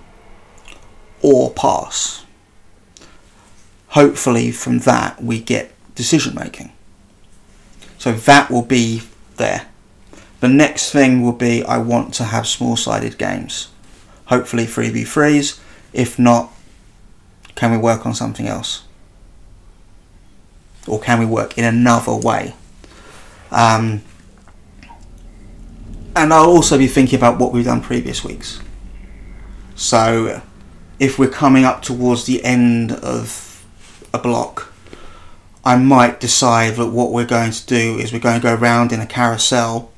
or 1.22 1.52
pass. 1.52 2.26
Hopefully, 3.90 4.52
from 4.52 4.80
that, 4.80 5.24
we 5.24 5.40
get 5.40 5.72
decision 5.96 6.36
making. 6.36 6.72
So 7.98 8.12
that 8.12 8.52
will 8.52 8.64
be 8.64 9.02
there. 9.38 9.68
The 10.40 10.48
next 10.48 10.92
thing 10.92 11.24
will 11.24 11.32
be 11.32 11.64
I 11.64 11.78
want 11.80 12.14
to 12.16 12.26
have 12.26 12.46
small 12.46 12.76
sided 12.76 13.18
games. 13.18 13.70
Hopefully, 14.26 14.66
3v3s. 14.66 15.60
If 15.94 16.20
not, 16.20 16.52
can 17.56 17.72
we 17.72 17.78
work 17.78 18.06
on 18.06 18.14
something 18.14 18.48
else? 18.48 18.84
Or 20.88 21.00
can 21.00 21.20
we 21.20 21.26
work 21.26 21.58
in 21.58 21.64
another 21.64 22.16
way? 22.16 22.56
Um, 23.52 24.04
and 26.16 26.34
I'll 26.34 26.50
also 26.50 26.78
be 26.78 26.88
thinking 26.88 27.18
about 27.18 27.40
what 27.40 27.54
we've 27.54 27.66
done 27.66 27.82
previous 27.82 28.24
weeks. 28.24 28.60
So, 29.76 30.42
if 31.00 31.20
we're 31.20 31.30
coming 31.30 31.64
up 31.64 31.84
towards 31.84 32.26
the 32.26 32.44
end 32.44 32.92
of 32.92 33.64
a 34.14 34.18
block, 34.18 34.74
I 35.64 35.76
might 35.76 36.20
decide 36.20 36.76
that 36.76 36.88
what 36.88 37.12
we're 37.12 37.26
going 37.26 37.52
to 37.52 37.66
do 37.66 38.00
is 38.00 38.12
we're 38.12 38.20
going 38.20 38.40
to 38.40 38.44
go 38.44 38.56
around 38.56 38.92
in 38.92 39.00
a 39.00 39.06
carousel 39.06 39.92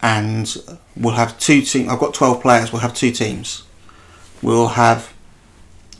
and 0.00 0.56
we'll 0.96 1.14
have 1.14 1.38
two 1.38 1.62
teams. 1.62 1.88
I've 1.88 1.98
got 1.98 2.14
12 2.14 2.40
players, 2.40 2.72
we'll 2.72 2.82
have 2.82 2.94
two 2.94 3.10
teams. 3.10 3.64
We'll 4.40 4.68
have 4.68 5.12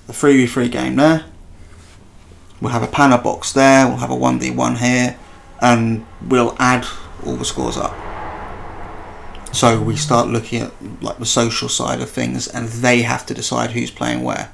a 0.08 0.12
3v3 0.12 0.70
game 0.70 0.96
there, 0.96 1.24
we'll 2.60 2.72
have 2.72 2.82
a 2.82 2.88
panna 2.88 3.18
box 3.18 3.52
there, 3.52 3.86
we'll 3.86 3.98
have 3.98 4.10
a 4.10 4.16
1v1 4.16 4.78
here, 4.78 5.18
and 5.60 6.06
we'll 6.26 6.56
add 6.58 6.86
all 7.24 7.36
the 7.36 7.44
scores 7.44 7.76
up. 7.76 7.94
So 9.54 9.80
we 9.80 9.96
start 9.96 10.28
looking 10.28 10.62
at 10.62 10.72
like 11.00 11.18
the 11.18 11.26
social 11.26 11.68
side 11.68 12.00
of 12.00 12.10
things, 12.10 12.48
and 12.48 12.68
they 12.68 13.02
have 13.02 13.24
to 13.26 13.34
decide 13.34 13.70
who's 13.70 13.90
playing 13.90 14.22
where. 14.22 14.50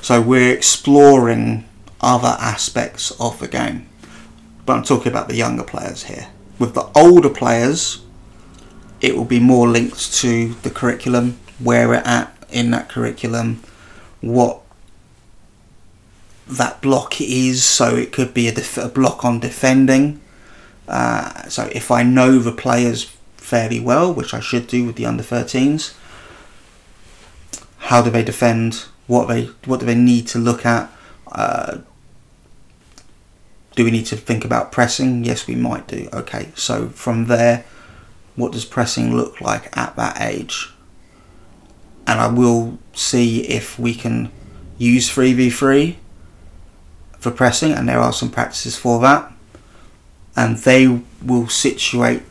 So 0.00 0.20
we're 0.20 0.52
exploring 0.52 1.68
other 2.00 2.36
aspects 2.40 3.12
of 3.20 3.38
the 3.38 3.46
game, 3.46 3.88
but 4.66 4.76
I'm 4.76 4.82
talking 4.82 5.12
about 5.12 5.28
the 5.28 5.36
younger 5.36 5.62
players 5.62 6.04
here. 6.04 6.28
With 6.58 6.74
the 6.74 6.90
older 6.96 7.30
players, 7.30 8.02
it 9.00 9.16
will 9.16 9.24
be 9.24 9.38
more 9.38 9.68
linked 9.68 10.12
to 10.14 10.54
the 10.62 10.70
curriculum, 10.70 11.38
where 11.60 11.86
we're 11.88 12.02
at 12.04 12.36
in 12.50 12.72
that 12.72 12.88
curriculum, 12.88 13.62
what 14.20 14.61
that 16.56 16.80
block 16.80 17.20
is. 17.20 17.64
So 17.64 17.96
it 17.96 18.12
could 18.12 18.32
be 18.34 18.48
a, 18.48 18.52
def- 18.52 18.78
a 18.78 18.88
block 18.88 19.24
on 19.24 19.40
defending. 19.40 20.20
Uh, 20.88 21.48
so 21.48 21.70
if 21.72 21.90
I 21.90 22.02
know 22.02 22.38
the 22.38 22.52
players 22.52 23.16
fairly 23.42 23.80
well, 23.80 24.14
which 24.14 24.32
I 24.32 24.40
should 24.40 24.66
do 24.66 24.86
with 24.86 24.96
the 24.96 25.04
under 25.04 25.22
13s. 25.22 25.94
How 27.78 28.00
do 28.00 28.08
they 28.08 28.24
defend? 28.24 28.86
What 29.06 29.26
they 29.26 29.46
what 29.66 29.80
do 29.80 29.86
they 29.86 29.94
need 29.94 30.26
to 30.28 30.38
look 30.38 30.64
at? 30.64 30.90
Uh, 31.30 31.78
do 33.74 33.84
we 33.84 33.90
need 33.90 34.06
to 34.06 34.16
think 34.16 34.44
about 34.44 34.72
pressing? 34.72 35.24
Yes, 35.24 35.46
we 35.46 35.54
might 35.54 35.86
do. 35.88 36.08
Okay, 36.12 36.50
so 36.54 36.88
from 36.88 37.26
there, 37.26 37.64
what 38.36 38.52
does 38.52 38.64
pressing 38.64 39.14
look 39.14 39.40
like 39.40 39.76
at 39.76 39.96
that 39.96 40.20
age? 40.20 40.72
And 42.06 42.20
I 42.20 42.28
will 42.28 42.78
see 42.94 43.42
if 43.48 43.78
we 43.78 43.94
can 43.94 44.30
use 44.78 45.10
3v3 45.10 45.96
for 47.22 47.30
pressing, 47.30 47.70
and 47.70 47.88
there 47.88 48.00
are 48.00 48.12
some 48.12 48.30
practices 48.30 48.76
for 48.76 49.00
that. 49.00 49.32
And 50.34 50.58
they 50.58 51.00
will 51.22 51.48
situate 51.48 52.22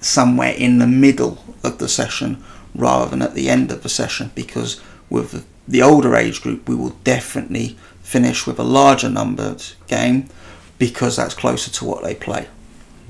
somewhere 0.00 0.54
in 0.56 0.78
the 0.78 0.86
middle 0.86 1.44
of 1.62 1.76
the 1.76 1.88
session 1.88 2.42
rather 2.74 3.10
than 3.10 3.20
at 3.20 3.34
the 3.34 3.50
end 3.50 3.70
of 3.70 3.82
the 3.82 3.88
session 3.88 4.30
because 4.34 4.80
with 5.10 5.46
the, 5.68 5.82
older 5.82 6.16
age 6.16 6.40
group 6.42 6.66
we 6.66 6.74
will 6.74 6.96
definitely 7.04 7.76
finish 8.02 8.46
with 8.46 8.58
a 8.58 8.64
larger 8.64 9.10
numbered 9.10 9.62
game 9.86 10.26
because 10.78 11.16
that's 11.16 11.34
closer 11.34 11.70
to 11.70 11.84
what 11.84 12.02
they 12.02 12.14
play. 12.14 12.48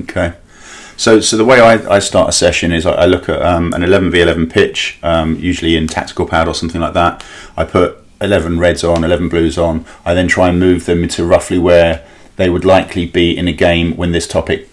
Okay. 0.01 0.35
So, 0.97 1.21
so 1.21 1.37
the 1.37 1.45
way 1.45 1.61
I, 1.61 1.95
I 1.95 1.99
start 2.01 2.29
a 2.29 2.33
session 2.33 2.73
is 2.73 2.85
I, 2.85 2.93
I 2.93 3.07
look 3.07 3.29
at 3.29 3.41
um, 3.41 3.73
an 3.73 3.83
11v11 3.83 4.51
pitch, 4.51 4.99
um, 5.03 5.37
usually 5.37 5.77
in 5.77 5.87
tactical 5.87 6.27
pad 6.27 6.49
or 6.49 6.55
something 6.55 6.81
like 6.81 6.95
that. 6.95 7.25
I 7.57 7.65
put 7.65 8.02
11 8.23 8.59
reds 8.59 8.85
on, 8.85 9.05
11 9.05 9.29
blues 9.29 9.59
on. 9.59 9.85
I 10.05 10.15
then 10.15 10.29
try 10.29 10.49
and 10.49 10.59
move 10.59 10.87
them 10.87 11.07
to 11.09 11.25
roughly 11.25 11.59
where 11.59 12.07
they 12.37 12.49
would 12.49 12.65
likely 12.65 13.07
be 13.07 13.37
in 13.37 13.49
a 13.49 13.53
game 13.53 13.97
when 13.97 14.13
this 14.13 14.27
topic 14.27 14.69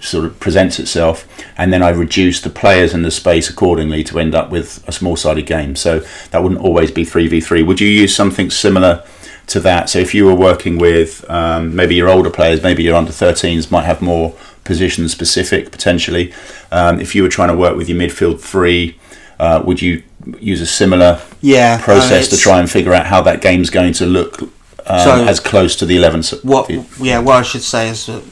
sort 0.00 0.24
of 0.24 0.38
presents 0.38 0.78
itself, 0.78 1.26
and 1.56 1.72
then 1.72 1.82
I 1.82 1.90
reduce 1.90 2.40
the 2.40 2.50
players 2.50 2.94
and 2.94 3.04
the 3.04 3.10
space 3.10 3.50
accordingly 3.50 4.04
to 4.04 4.18
end 4.18 4.34
up 4.34 4.50
with 4.50 4.86
a 4.86 4.92
small 4.92 5.16
sided 5.16 5.46
game. 5.46 5.76
So 5.76 6.00
that 6.30 6.42
wouldn't 6.42 6.60
always 6.60 6.90
be 6.90 7.04
3v3. 7.04 7.66
Would 7.66 7.80
you 7.80 7.88
use 7.88 8.14
something 8.14 8.50
similar 8.50 9.04
to 9.48 9.60
that? 9.60 9.90
So 9.90 9.98
if 9.98 10.14
you 10.14 10.26
were 10.26 10.34
working 10.34 10.78
with 10.78 11.28
um, 11.30 11.74
maybe 11.74 11.94
your 11.94 12.08
older 12.08 12.30
players, 12.30 12.62
maybe 12.62 12.82
your 12.82 12.94
under 12.94 13.12
13s 13.12 13.70
might 13.70 13.84
have 13.84 14.00
more 14.00 14.36
position 14.64 15.08
specific 15.08 15.70
potentially. 15.72 16.32
Um, 16.70 17.00
if 17.00 17.14
you 17.14 17.22
were 17.22 17.30
trying 17.30 17.48
to 17.48 17.56
work 17.56 17.76
with 17.76 17.88
your 17.88 17.98
midfield 17.98 18.40
three, 18.40 18.98
uh, 19.40 19.62
would 19.64 19.80
you 19.80 20.02
use 20.40 20.60
a 20.60 20.66
similar 20.66 21.20
yeah, 21.40 21.80
process 21.82 22.28
uh, 22.28 22.36
to 22.36 22.42
try 22.42 22.58
and 22.60 22.70
figure 22.70 22.92
out 22.92 23.06
how 23.06 23.22
that 23.22 23.40
game's 23.40 23.70
going 23.70 23.92
to 23.94 24.06
look 24.06 24.42
um, 24.86 25.00
So- 25.00 25.24
as 25.24 25.40
close 25.40 25.76
to 25.76 25.86
the 25.86 25.96
11? 25.96 26.22
What? 26.42 26.70
Yeah, 27.00 27.20
what 27.20 27.36
I 27.36 27.42
should 27.42 27.62
say 27.62 27.88
is 27.88 28.06
that 28.06 28.22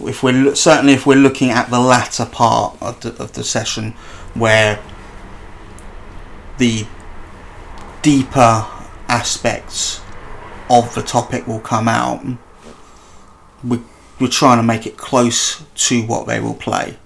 if 0.00 0.22
we're 0.22 0.54
certainly 0.54 0.92
if 0.92 1.06
we're 1.06 1.16
looking 1.16 1.50
at 1.50 1.70
the 1.70 1.80
latter 1.80 2.24
part 2.24 2.80
of 2.80 3.00
the, 3.00 3.22
of 3.22 3.32
the 3.32 3.42
session, 3.42 3.92
where 4.34 4.78
the 6.58 6.86
deeper 8.02 8.66
aspects 9.08 10.00
of 10.70 10.94
the 10.94 11.02
topic 11.02 11.46
will 11.46 11.60
come 11.60 11.88
out, 11.88 12.24
we 13.64 13.80
we're 14.20 14.28
trying 14.28 14.58
to 14.58 14.62
make 14.62 14.86
it 14.86 14.96
close 14.96 15.62
to 15.74 16.02
what 16.02 16.26
they 16.26 16.40
will 16.40 16.54
play. 16.54 16.96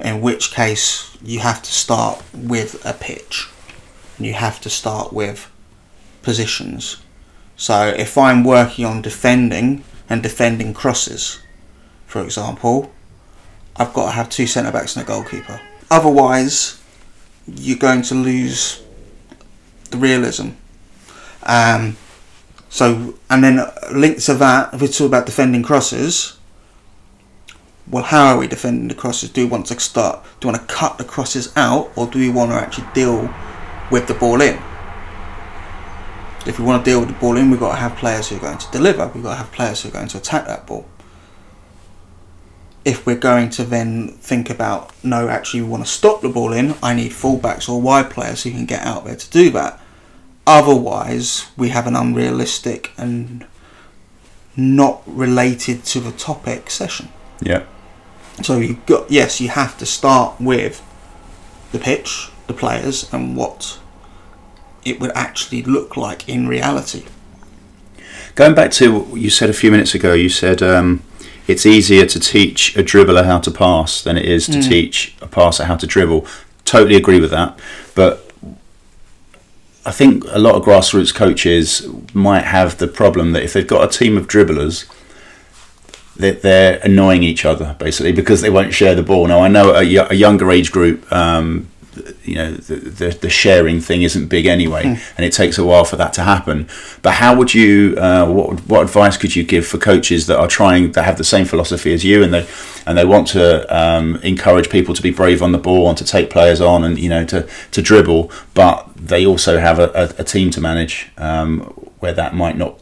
In 0.00 0.20
which 0.20 0.52
case, 0.52 1.16
you 1.22 1.40
have 1.40 1.62
to 1.62 1.72
start 1.72 2.22
with 2.32 2.84
a 2.86 2.92
pitch. 2.92 3.48
and 4.16 4.26
You 4.26 4.34
have 4.34 4.60
to 4.60 4.70
start 4.70 5.12
with 5.12 5.50
positions. 6.22 6.98
So 7.56 7.88
if 7.88 8.16
I'm 8.16 8.44
working 8.44 8.84
on 8.84 9.02
defending 9.02 9.82
and 10.08 10.22
defending 10.22 10.72
crosses, 10.72 11.40
for 12.06 12.22
example, 12.22 12.92
I've 13.76 13.92
got 13.92 14.06
to 14.06 14.12
have 14.12 14.30
two 14.30 14.46
centre 14.46 14.72
backs 14.72 14.96
and 14.96 15.04
a 15.04 15.08
goalkeeper. 15.08 15.60
Otherwise, 15.90 16.80
you're 17.46 17.78
going 17.78 18.02
to 18.02 18.14
lose 18.14 18.82
the 19.90 19.96
realism. 19.96 20.50
Um, 21.44 21.96
so, 22.68 23.14
and 23.30 23.42
then 23.42 23.60
linked 23.92 24.20
to 24.26 24.34
that, 24.34 24.74
if 24.74 24.80
we 24.80 24.88
talk 24.88 25.06
about 25.06 25.26
defending 25.26 25.62
crosses, 25.62 26.37
well, 27.90 28.04
how 28.04 28.34
are 28.34 28.38
we 28.38 28.46
defending 28.46 28.88
the 28.88 28.94
crosses? 28.94 29.30
Do 29.30 29.44
we 29.44 29.50
want 29.50 29.66
to 29.66 29.80
start? 29.80 30.24
Do 30.40 30.48
we 30.48 30.52
want 30.52 30.68
to 30.68 30.74
cut 30.74 30.98
the 30.98 31.04
crosses 31.04 31.52
out, 31.56 31.90
or 31.96 32.06
do 32.06 32.18
we 32.18 32.28
want 32.28 32.50
to 32.50 32.56
actually 32.56 32.86
deal 32.92 33.32
with 33.90 34.06
the 34.06 34.14
ball 34.14 34.40
in? 34.40 34.60
If 36.46 36.58
we 36.58 36.64
want 36.64 36.84
to 36.84 36.90
deal 36.90 37.00
with 37.00 37.08
the 37.08 37.14
ball 37.14 37.36
in, 37.36 37.50
we've 37.50 37.60
got 37.60 37.72
to 37.72 37.78
have 37.78 37.96
players 37.96 38.28
who 38.28 38.36
are 38.36 38.40
going 38.40 38.58
to 38.58 38.70
deliver. 38.70 39.06
We've 39.08 39.22
got 39.22 39.32
to 39.32 39.36
have 39.36 39.52
players 39.52 39.82
who 39.82 39.88
are 39.88 39.92
going 39.92 40.08
to 40.08 40.18
attack 40.18 40.46
that 40.46 40.66
ball. 40.66 40.86
If 42.84 43.04
we're 43.06 43.16
going 43.16 43.50
to 43.50 43.64
then 43.64 44.08
think 44.08 44.48
about, 44.48 44.92
no, 45.04 45.28
actually, 45.28 45.62
we 45.62 45.68
want 45.68 45.84
to 45.84 45.90
stop 45.90 46.20
the 46.22 46.28
ball 46.28 46.52
in, 46.52 46.74
I 46.82 46.94
need 46.94 47.12
fullbacks 47.12 47.68
or 47.68 47.80
wide 47.80 48.10
players 48.10 48.44
who 48.44 48.50
can 48.50 48.66
get 48.66 48.82
out 48.82 49.04
there 49.04 49.16
to 49.16 49.30
do 49.30 49.50
that. 49.50 49.80
Otherwise, 50.46 51.50
we 51.56 51.68
have 51.70 51.86
an 51.86 51.96
unrealistic 51.96 52.92
and 52.96 53.46
not 54.56 55.02
related 55.06 55.84
to 55.84 56.00
the 56.00 56.12
topic 56.12 56.70
session. 56.70 57.10
Yeah. 57.40 57.64
So 58.42 58.58
you 58.58 58.74
got 58.86 59.10
yes, 59.10 59.40
you 59.40 59.48
have 59.48 59.76
to 59.78 59.86
start 59.86 60.40
with 60.40 60.82
the 61.72 61.78
pitch, 61.78 62.30
the 62.46 62.54
players, 62.54 63.12
and 63.12 63.36
what 63.36 63.78
it 64.84 65.00
would 65.00 65.10
actually 65.14 65.62
look 65.62 65.96
like 65.96 66.28
in 66.28 66.48
reality. 66.48 67.04
Going 68.34 68.54
back 68.54 68.70
to 68.72 69.00
what 69.00 69.20
you 69.20 69.30
said 69.30 69.50
a 69.50 69.52
few 69.52 69.70
minutes 69.70 69.94
ago, 69.94 70.14
you 70.14 70.28
said 70.28 70.62
um, 70.62 71.02
it's 71.46 71.66
easier 71.66 72.06
to 72.06 72.20
teach 72.20 72.76
a 72.76 72.82
dribbler 72.82 73.24
how 73.24 73.40
to 73.40 73.50
pass 73.50 74.00
than 74.02 74.16
it 74.16 74.24
is 74.24 74.46
to 74.46 74.58
Mm. 74.58 74.68
teach 74.68 75.14
a 75.20 75.26
passer 75.26 75.64
how 75.64 75.76
to 75.76 75.86
dribble. 75.86 76.24
Totally 76.64 76.96
agree 76.96 77.20
with 77.20 77.30
that, 77.32 77.58
but 77.94 78.30
I 79.84 79.90
think 79.90 80.24
a 80.28 80.38
lot 80.38 80.54
of 80.54 80.62
grassroots 80.62 81.14
coaches 81.14 81.86
might 82.12 82.44
have 82.44 82.76
the 82.78 82.86
problem 82.86 83.32
that 83.32 83.42
if 83.42 83.52
they've 83.54 83.66
got 83.66 83.82
a 83.84 83.98
team 83.98 84.16
of 84.18 84.26
dribblers, 84.28 84.84
that 86.18 86.42
they're 86.42 86.80
annoying 86.82 87.22
each 87.22 87.44
other 87.44 87.76
basically 87.78 88.12
because 88.12 88.40
they 88.40 88.50
won't 88.50 88.74
share 88.74 88.94
the 88.94 89.02
ball. 89.02 89.26
Now 89.26 89.40
I 89.40 89.48
know 89.48 89.74
a, 89.74 89.82
a 89.82 90.14
younger 90.14 90.50
age 90.50 90.70
group, 90.72 91.10
um, 91.12 91.68
you 92.24 92.34
know, 92.34 92.52
the, 92.52 92.76
the 92.76 93.08
the 93.10 93.30
sharing 93.30 93.80
thing 93.80 94.02
isn't 94.02 94.28
big 94.28 94.46
anyway, 94.46 94.84
and 95.16 95.26
it 95.26 95.32
takes 95.32 95.58
a 95.58 95.64
while 95.64 95.84
for 95.84 95.96
that 95.96 96.12
to 96.14 96.22
happen. 96.22 96.68
But 97.02 97.14
how 97.14 97.36
would 97.36 97.54
you? 97.54 97.96
Uh, 97.98 98.26
what 98.30 98.60
what 98.68 98.82
advice 98.82 99.16
could 99.16 99.34
you 99.34 99.42
give 99.42 99.66
for 99.66 99.78
coaches 99.78 100.26
that 100.26 100.38
are 100.38 100.46
trying 100.46 100.92
that 100.92 101.04
have 101.04 101.18
the 101.18 101.24
same 101.24 101.44
philosophy 101.44 101.92
as 101.92 102.04
you 102.04 102.22
and 102.22 102.32
they 102.32 102.46
and 102.86 102.96
they 102.96 103.04
want 103.04 103.26
to 103.28 103.76
um, 103.76 104.16
encourage 104.16 104.70
people 104.70 104.94
to 104.94 105.02
be 105.02 105.10
brave 105.10 105.42
on 105.42 105.52
the 105.52 105.58
ball 105.58 105.88
and 105.88 105.98
to 105.98 106.04
take 106.04 106.30
players 106.30 106.60
on 106.60 106.84
and 106.84 106.98
you 106.98 107.08
know 107.08 107.24
to 107.24 107.48
to 107.72 107.82
dribble, 107.82 108.30
but 108.54 108.88
they 108.96 109.26
also 109.26 109.58
have 109.58 109.78
a, 109.78 109.90
a, 109.94 110.22
a 110.22 110.24
team 110.24 110.50
to 110.50 110.60
manage 110.60 111.10
um, 111.18 111.60
where 112.00 112.12
that 112.12 112.34
might 112.34 112.56
not 112.56 112.80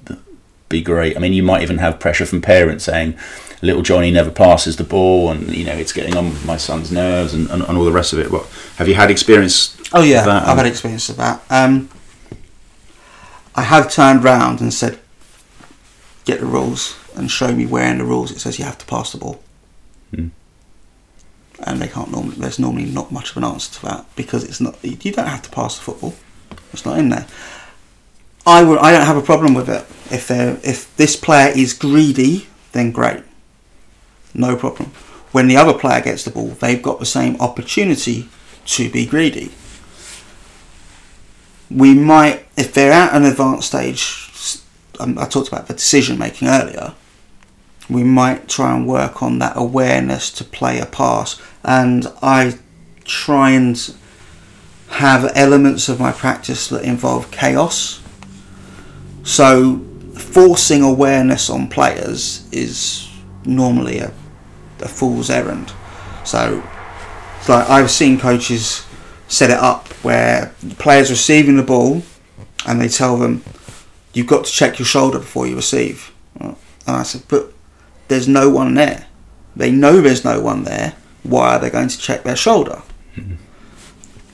be 0.68 0.83
great. 0.83 1.16
I 1.16 1.20
mean, 1.20 1.33
you 1.33 1.42
might 1.42 1.62
even 1.62 1.79
have 1.79 2.00
pressure 2.00 2.26
from 2.26 2.42
parents 2.42 2.85
saying, 2.85 3.16
"Little 3.62 3.83
Johnny 3.83 4.11
never 4.11 4.31
passes 4.31 4.76
the 4.76 4.85
ball," 4.85 5.31
and 5.31 5.55
you 5.55 5.64
know 5.64 5.72
it's 5.72 5.92
getting 5.92 6.16
on 6.16 6.44
my 6.46 6.57
son's 6.57 6.90
nerves 6.90 7.35
and, 7.35 7.48
and, 7.50 7.62
and 7.62 7.79
all 7.79 7.85
the 7.85 7.92
rest 7.92 8.12
of 8.12 8.18
it. 8.18 8.31
What 8.31 8.46
have 8.76 8.88
you 8.88 8.94
had 8.94 9.11
experience? 9.11 9.76
Oh 9.92 10.02
yeah? 10.02 10.24
I've 10.26 10.57
had 10.57 10.66
experience 10.66 11.09
of 11.09 11.16
that. 11.18 11.42
Um, 11.50 11.88
I 13.55 13.62
have 13.62 13.90
turned 13.90 14.24
round 14.24 14.61
and 14.61 14.72
said, 14.74 14.98
"Get 16.24 16.40
the 16.40 16.46
rules 16.46 16.96
and 17.14 17.31
show 17.31 17.52
me 17.52 17.66
where 17.66 17.90
in 17.90 17.98
the 17.98 18.05
rules 18.05 18.31
it 18.31 18.40
says 18.40 18.59
you 18.59 18.64
have 18.64 18.79
to 18.79 18.87
pass 18.87 19.12
the 19.12 19.18
ball." 19.18 19.40
Hmm. 20.14 20.29
And 21.61 21.81
they 21.81 21.88
can't 21.88 22.11
normally. 22.11 22.37
There's 22.37 22.59
normally 22.59 22.85
not 22.87 23.12
much 23.12 23.31
of 23.31 23.37
an 23.38 23.44
answer 23.44 23.72
to 23.74 23.87
that 23.87 24.07
because 24.16 24.44
it's 24.44 24.61
not. 24.61 24.83
You 24.85 25.12
don't 25.12 25.26
have 25.26 25.42
to 25.42 25.50
pass 25.50 25.76
the 25.79 25.85
football. 25.85 26.14
It's 26.72 26.85
not 26.85 26.98
in 26.98 27.09
there. 27.09 27.26
I 28.44 28.62
would. 28.62 28.79
I 28.79 28.90
don't 28.92 29.07
have 29.07 29.16
a 29.16 29.22
problem 29.22 29.55
with 29.55 29.68
it. 29.68 29.87
If 30.10 30.28
they 30.28 30.48
if 30.62 30.94
this 30.96 31.16
player 31.16 31.52
is 31.54 31.72
greedy, 31.72 32.46
then 32.72 32.92
great. 32.92 33.22
No 34.34 34.56
problem. 34.56 34.90
When 35.32 35.48
the 35.48 35.56
other 35.56 35.74
player 35.74 36.00
gets 36.00 36.24
the 36.24 36.30
ball, 36.30 36.48
they've 36.48 36.82
got 36.82 36.98
the 36.98 37.06
same 37.06 37.40
opportunity 37.40 38.28
to 38.66 38.90
be 38.90 39.06
greedy 39.06 39.50
we 41.70 41.94
might, 41.94 42.46
if 42.56 42.72
they're 42.72 42.92
at 42.92 43.14
an 43.14 43.24
advanced 43.24 43.68
stage, 43.68 44.60
um, 45.00 45.18
I 45.18 45.26
talked 45.26 45.48
about 45.48 45.66
the 45.66 45.74
decision 45.74 46.18
making 46.18 46.48
earlier, 46.48 46.94
we 47.88 48.02
might 48.02 48.48
try 48.48 48.74
and 48.74 48.86
work 48.86 49.22
on 49.22 49.38
that 49.38 49.56
awareness 49.56 50.30
to 50.32 50.44
play 50.44 50.80
a 50.80 50.86
pass. 50.86 51.40
And 51.64 52.06
I 52.22 52.58
try 53.04 53.50
and 53.50 53.94
have 54.88 55.30
elements 55.34 55.88
of 55.88 56.00
my 56.00 56.12
practice 56.12 56.68
that 56.68 56.84
involve 56.84 57.30
chaos. 57.30 58.00
So, 59.22 59.84
forcing 60.37 60.83
awareness 60.83 61.49
on 61.49 61.66
players 61.66 62.46
is 62.53 63.09
normally 63.46 64.01
a, 64.01 64.12
a 64.81 64.87
fool's 64.87 65.31
errand. 65.31 65.72
So, 66.27 66.62
it's 67.38 67.49
like 67.49 67.70
I've 67.70 67.90
seen 67.90 68.20
coaches 68.20 68.85
set 69.29 69.49
it 69.49 69.57
up 69.57 69.88
where 70.05 70.55
the 70.62 70.75
players 70.75 71.09
receiving 71.09 71.57
the 71.57 71.62
ball 71.62 72.03
and 72.66 72.79
they 72.79 72.88
tell 72.88 73.16
them 73.16 73.42
you've 74.12 74.27
got 74.27 74.44
to 74.44 74.53
check 74.53 74.79
your 74.79 74.85
shoulder 74.85 75.20
before 75.20 75.46
you 75.46 75.57
receive. 75.57 76.12
And 76.38 76.55
I 76.87 77.03
said, 77.03 77.22
but 77.29 77.55
there's 78.09 78.29
no 78.29 78.51
one 78.51 78.75
there. 78.75 79.07
They 79.57 79.70
know 79.70 80.03
there's 80.03 80.22
no 80.22 80.42
one 80.42 80.64
there. 80.64 80.96
Why 81.22 81.55
are 81.57 81.61
they 81.61 81.70
going 81.70 81.88
to 81.88 81.99
check 81.99 82.25
their 82.25 82.37
shoulder? 82.37 82.83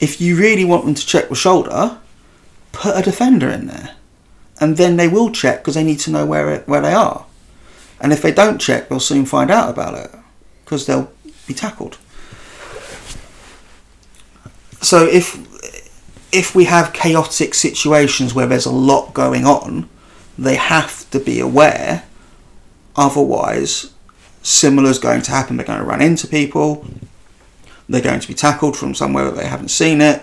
If 0.00 0.20
you 0.20 0.36
really 0.36 0.64
want 0.64 0.84
them 0.84 0.94
to 0.94 1.06
check 1.06 1.28
the 1.28 1.36
shoulder, 1.36 1.96
put 2.72 2.96
a 2.96 3.02
defender 3.02 3.48
in 3.48 3.68
there, 3.68 3.91
and 4.62 4.76
then 4.76 4.96
they 4.96 5.08
will 5.08 5.32
check 5.32 5.58
because 5.58 5.74
they 5.74 5.82
need 5.82 5.98
to 5.98 6.12
know 6.12 6.24
where 6.24 6.48
it, 6.48 6.68
where 6.68 6.80
they 6.80 6.92
are. 6.92 7.26
And 8.00 8.12
if 8.12 8.22
they 8.22 8.30
don't 8.30 8.60
check, 8.60 8.88
they'll 8.88 9.00
soon 9.00 9.26
find 9.26 9.50
out 9.50 9.68
about 9.68 9.94
it 9.94 10.12
because 10.64 10.86
they'll 10.86 11.10
be 11.48 11.52
tackled. 11.52 11.98
So 14.80 15.04
if 15.04 15.36
if 16.32 16.54
we 16.54 16.66
have 16.66 16.92
chaotic 16.92 17.54
situations 17.54 18.34
where 18.34 18.46
there's 18.46 18.64
a 18.64 18.70
lot 18.70 19.12
going 19.12 19.44
on, 19.44 19.88
they 20.38 20.54
have 20.54 21.10
to 21.10 21.18
be 21.18 21.40
aware. 21.40 22.04
Otherwise, 22.94 23.92
similar 24.42 24.90
is 24.90 25.00
going 25.00 25.22
to 25.22 25.32
happen. 25.32 25.56
They're 25.56 25.66
going 25.66 25.80
to 25.80 25.84
run 25.84 26.00
into 26.00 26.28
people. 26.28 26.86
They're 27.88 28.00
going 28.00 28.20
to 28.20 28.28
be 28.28 28.34
tackled 28.34 28.76
from 28.76 28.94
somewhere 28.94 29.24
that 29.24 29.34
they 29.34 29.46
haven't 29.46 29.70
seen 29.70 30.00
it. 30.00 30.22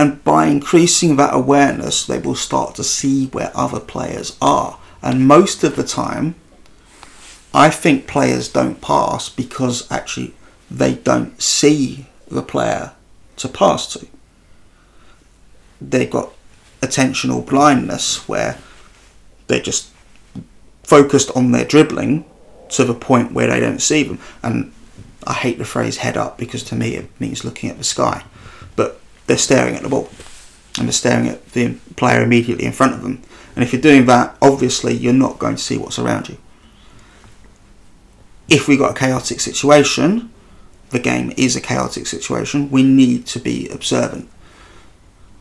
And 0.00 0.24
by 0.24 0.46
increasing 0.46 1.16
that 1.16 1.34
awareness, 1.34 2.06
they 2.06 2.18
will 2.18 2.34
start 2.34 2.74
to 2.76 2.82
see 2.82 3.26
where 3.26 3.52
other 3.54 3.78
players 3.78 4.34
are. 4.40 4.78
And 5.02 5.28
most 5.28 5.62
of 5.62 5.76
the 5.76 5.84
time, 5.84 6.36
I 7.52 7.68
think 7.68 8.06
players 8.06 8.48
don't 8.48 8.80
pass 8.80 9.28
because 9.28 9.86
actually 9.92 10.32
they 10.70 10.94
don't 10.94 11.38
see 11.42 12.06
the 12.28 12.40
player 12.40 12.92
to 13.36 13.48
pass 13.48 13.92
to. 13.92 14.06
They've 15.82 16.10
got 16.10 16.32
attentional 16.80 17.46
blindness 17.46 18.26
where 18.26 18.56
they're 19.48 19.60
just 19.60 19.90
focused 20.82 21.30
on 21.36 21.50
their 21.50 21.66
dribbling 21.66 22.24
to 22.70 22.84
the 22.84 22.94
point 22.94 23.32
where 23.32 23.48
they 23.48 23.60
don't 23.60 23.82
see 23.82 24.04
them. 24.04 24.18
And 24.42 24.72
I 25.26 25.34
hate 25.34 25.58
the 25.58 25.66
phrase 25.66 25.98
head 25.98 26.16
up 26.16 26.38
because 26.38 26.62
to 26.64 26.74
me 26.74 26.94
it 26.94 27.20
means 27.20 27.44
looking 27.44 27.68
at 27.68 27.76
the 27.76 27.84
sky. 27.84 28.24
They're 29.30 29.38
staring 29.38 29.76
at 29.76 29.84
the 29.84 29.88
ball 29.88 30.08
and 30.76 30.88
they're 30.88 30.92
staring 30.92 31.28
at 31.28 31.52
the 31.52 31.74
player 31.94 32.20
immediately 32.20 32.64
in 32.64 32.72
front 32.72 32.94
of 32.94 33.02
them. 33.02 33.22
And 33.54 33.62
if 33.62 33.72
you're 33.72 33.80
doing 33.80 34.06
that, 34.06 34.36
obviously 34.42 34.92
you're 34.92 35.12
not 35.12 35.38
going 35.38 35.54
to 35.54 35.62
see 35.62 35.78
what's 35.78 36.00
around 36.00 36.28
you. 36.28 36.36
If 38.48 38.66
we've 38.66 38.80
got 38.80 38.90
a 38.90 38.98
chaotic 38.98 39.38
situation, 39.38 40.32
the 40.88 40.98
game 40.98 41.32
is 41.36 41.54
a 41.54 41.60
chaotic 41.60 42.08
situation, 42.08 42.72
we 42.72 42.82
need 42.82 43.24
to 43.26 43.38
be 43.38 43.68
observant. 43.68 44.28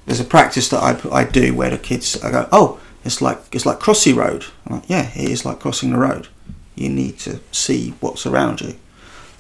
There's 0.06 0.20
a 0.20 0.24
practice 0.24 0.70
that 0.70 0.84
I, 0.84 1.22
I 1.22 1.24
do 1.24 1.56
where 1.56 1.72
the 1.72 1.80
kids 1.80 2.16
I 2.22 2.30
go, 2.30 2.48
oh, 2.52 2.80
it's 3.04 3.24
like 3.24 3.40
it's 3.52 3.66
like 3.66 3.80
crossing 3.80 4.18
road. 4.18 4.46
I'm 4.68 4.76
like, 4.76 4.88
yeah, 4.88 5.10
it 5.16 5.32
is 5.32 5.46
like 5.46 5.60
crossing 5.60 5.94
the 5.94 5.98
road. 5.98 6.28
You 6.76 6.90
need 6.90 7.18
to 7.22 7.40
see 7.52 7.96
what's 8.02 8.28
around 8.28 8.62
you, 8.62 8.76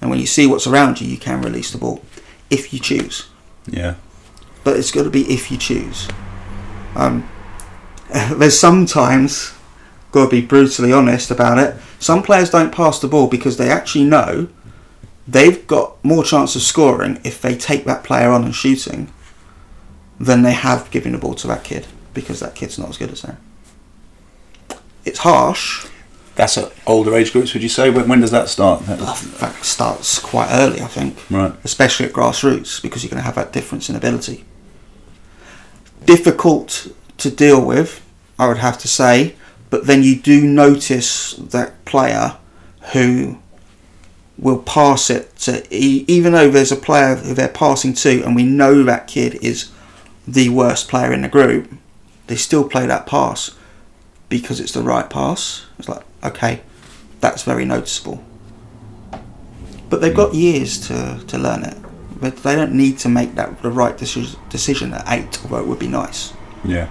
and 0.02 0.10
when 0.10 0.20
you 0.20 0.26
see 0.26 0.48
what's 0.48 0.66
around 0.66 1.02
you, 1.02 1.08
you 1.08 1.18
can 1.18 1.44
release 1.44 1.72
the 1.72 1.78
ball 1.78 2.02
if 2.50 2.74
you 2.74 2.80
choose. 2.80 3.30
Yeah. 3.68 3.94
But 4.70 4.78
it's 4.78 4.92
got 4.92 5.02
to 5.02 5.10
be 5.10 5.28
if 5.34 5.50
you 5.50 5.58
choose. 5.58 6.08
Um, 6.96 7.28
there's 8.34 8.60
sometimes 8.60 9.56
got 10.12 10.26
to 10.26 10.30
be 10.30 10.46
brutally 10.46 10.94
honest 10.94 11.32
about 11.32 11.58
it. 11.58 11.76
Some 11.98 12.22
players 12.22 12.52
don't 12.52 12.72
pass 12.72 13.00
the 13.00 13.08
ball 13.08 13.26
because 13.26 13.58
they 13.58 13.72
actually 13.72 14.04
know 14.04 14.48
they've 15.28 15.66
got 15.66 16.06
more 16.06 16.24
chance 16.24 16.56
of 16.56 16.62
scoring 16.62 17.20
if 17.24 17.42
they 17.42 17.56
take 17.56 17.86
that 17.86 18.04
player 18.04 18.30
on 18.30 18.44
and 18.44 18.54
shooting 18.54 19.12
than 20.20 20.44
they 20.44 20.54
have 20.54 20.92
giving 20.92 21.14
the 21.14 21.18
ball 21.18 21.34
to 21.34 21.48
that 21.48 21.64
kid 21.64 21.88
because 22.14 22.40
that 22.40 22.54
kid's 22.54 22.78
not 22.78 22.90
as 22.90 22.98
good 23.00 23.10
as 23.10 23.24
them. 23.24 23.38
It's 25.04 25.20
harsh. 25.20 25.88
That's 26.36 26.60
at 26.60 26.72
older 26.86 27.16
age 27.16 27.32
groups, 27.34 27.56
would 27.56 27.64
you 27.64 27.70
say? 27.70 27.90
When, 27.90 28.08
when 28.08 28.22
does 28.22 28.30
that 28.30 28.50
start? 28.50 28.86
That 28.86 29.56
starts 29.64 30.20
quite 30.20 30.50
early, 30.52 30.80
I 30.80 30.88
think. 30.88 31.18
Right. 31.32 31.54
Especially 31.64 32.06
at 32.06 32.14
grassroots 32.14 32.80
because 32.80 33.04
you're 33.04 33.10
going 33.10 33.18
to 33.18 33.26
have 33.26 33.34
that 33.34 33.52
difference 33.52 33.90
in 33.90 33.96
ability. 33.96 34.46
Difficult 36.06 36.88
to 37.18 37.30
deal 37.30 37.64
with, 37.64 38.06
I 38.38 38.48
would 38.48 38.58
have 38.58 38.78
to 38.80 38.88
say, 38.88 39.36
but 39.70 39.86
then 39.86 40.04
you 40.04 40.16
do 40.16 40.46
notice 40.46 41.34
that 41.34 41.86
player 41.86 42.38
who 42.94 43.40
will 44.38 44.60
pass 44.60 45.10
it 45.10 45.36
to 45.36 45.76
even 45.76 46.32
though 46.32 46.50
there's 46.50 46.72
a 46.72 46.78
player 46.78 47.16
who 47.16 47.34
they're 47.34 47.50
passing 47.50 47.94
to 47.94 48.24
and 48.24 48.36
we 48.38 48.44
know 48.44 48.84
that 48.84 49.06
kid 49.06 49.36
is 49.44 49.70
the 50.26 50.48
worst 50.48 50.88
player 50.88 51.12
in 51.12 51.24
the 51.24 51.28
group 51.28 51.70
they 52.28 52.38
still 52.38 52.68
play 52.68 52.86
that 52.86 53.06
pass 53.06 53.54
because 54.30 54.62
it's 54.62 54.72
the 54.72 54.82
right 54.82 55.10
pass. 55.10 55.66
It's 55.78 55.90
like 55.90 56.04
okay 56.24 56.62
that's 57.20 57.44
very 57.44 57.66
noticeable. 57.66 58.24
But 59.90 60.02
they've 60.02 60.12
hmm. 60.12 60.18
got 60.18 60.34
years 60.34 60.80
to, 60.88 61.22
to 61.28 61.38
learn 61.38 61.64
it 61.64 61.78
but 62.20 62.38
they 62.44 62.56
don't 62.56 62.74
need 62.74 62.98
to 63.00 63.10
make 63.10 63.36
that 63.36 63.62
the 63.62 63.70
right 63.72 63.98
deci- 63.98 64.36
decision 64.50 64.94
at 64.94 65.04
eight 65.08 65.40
although 65.44 65.60
it 65.60 65.68
would 65.68 65.80
be 65.80 65.88
nice 65.88 66.34
Yeah. 66.64 66.88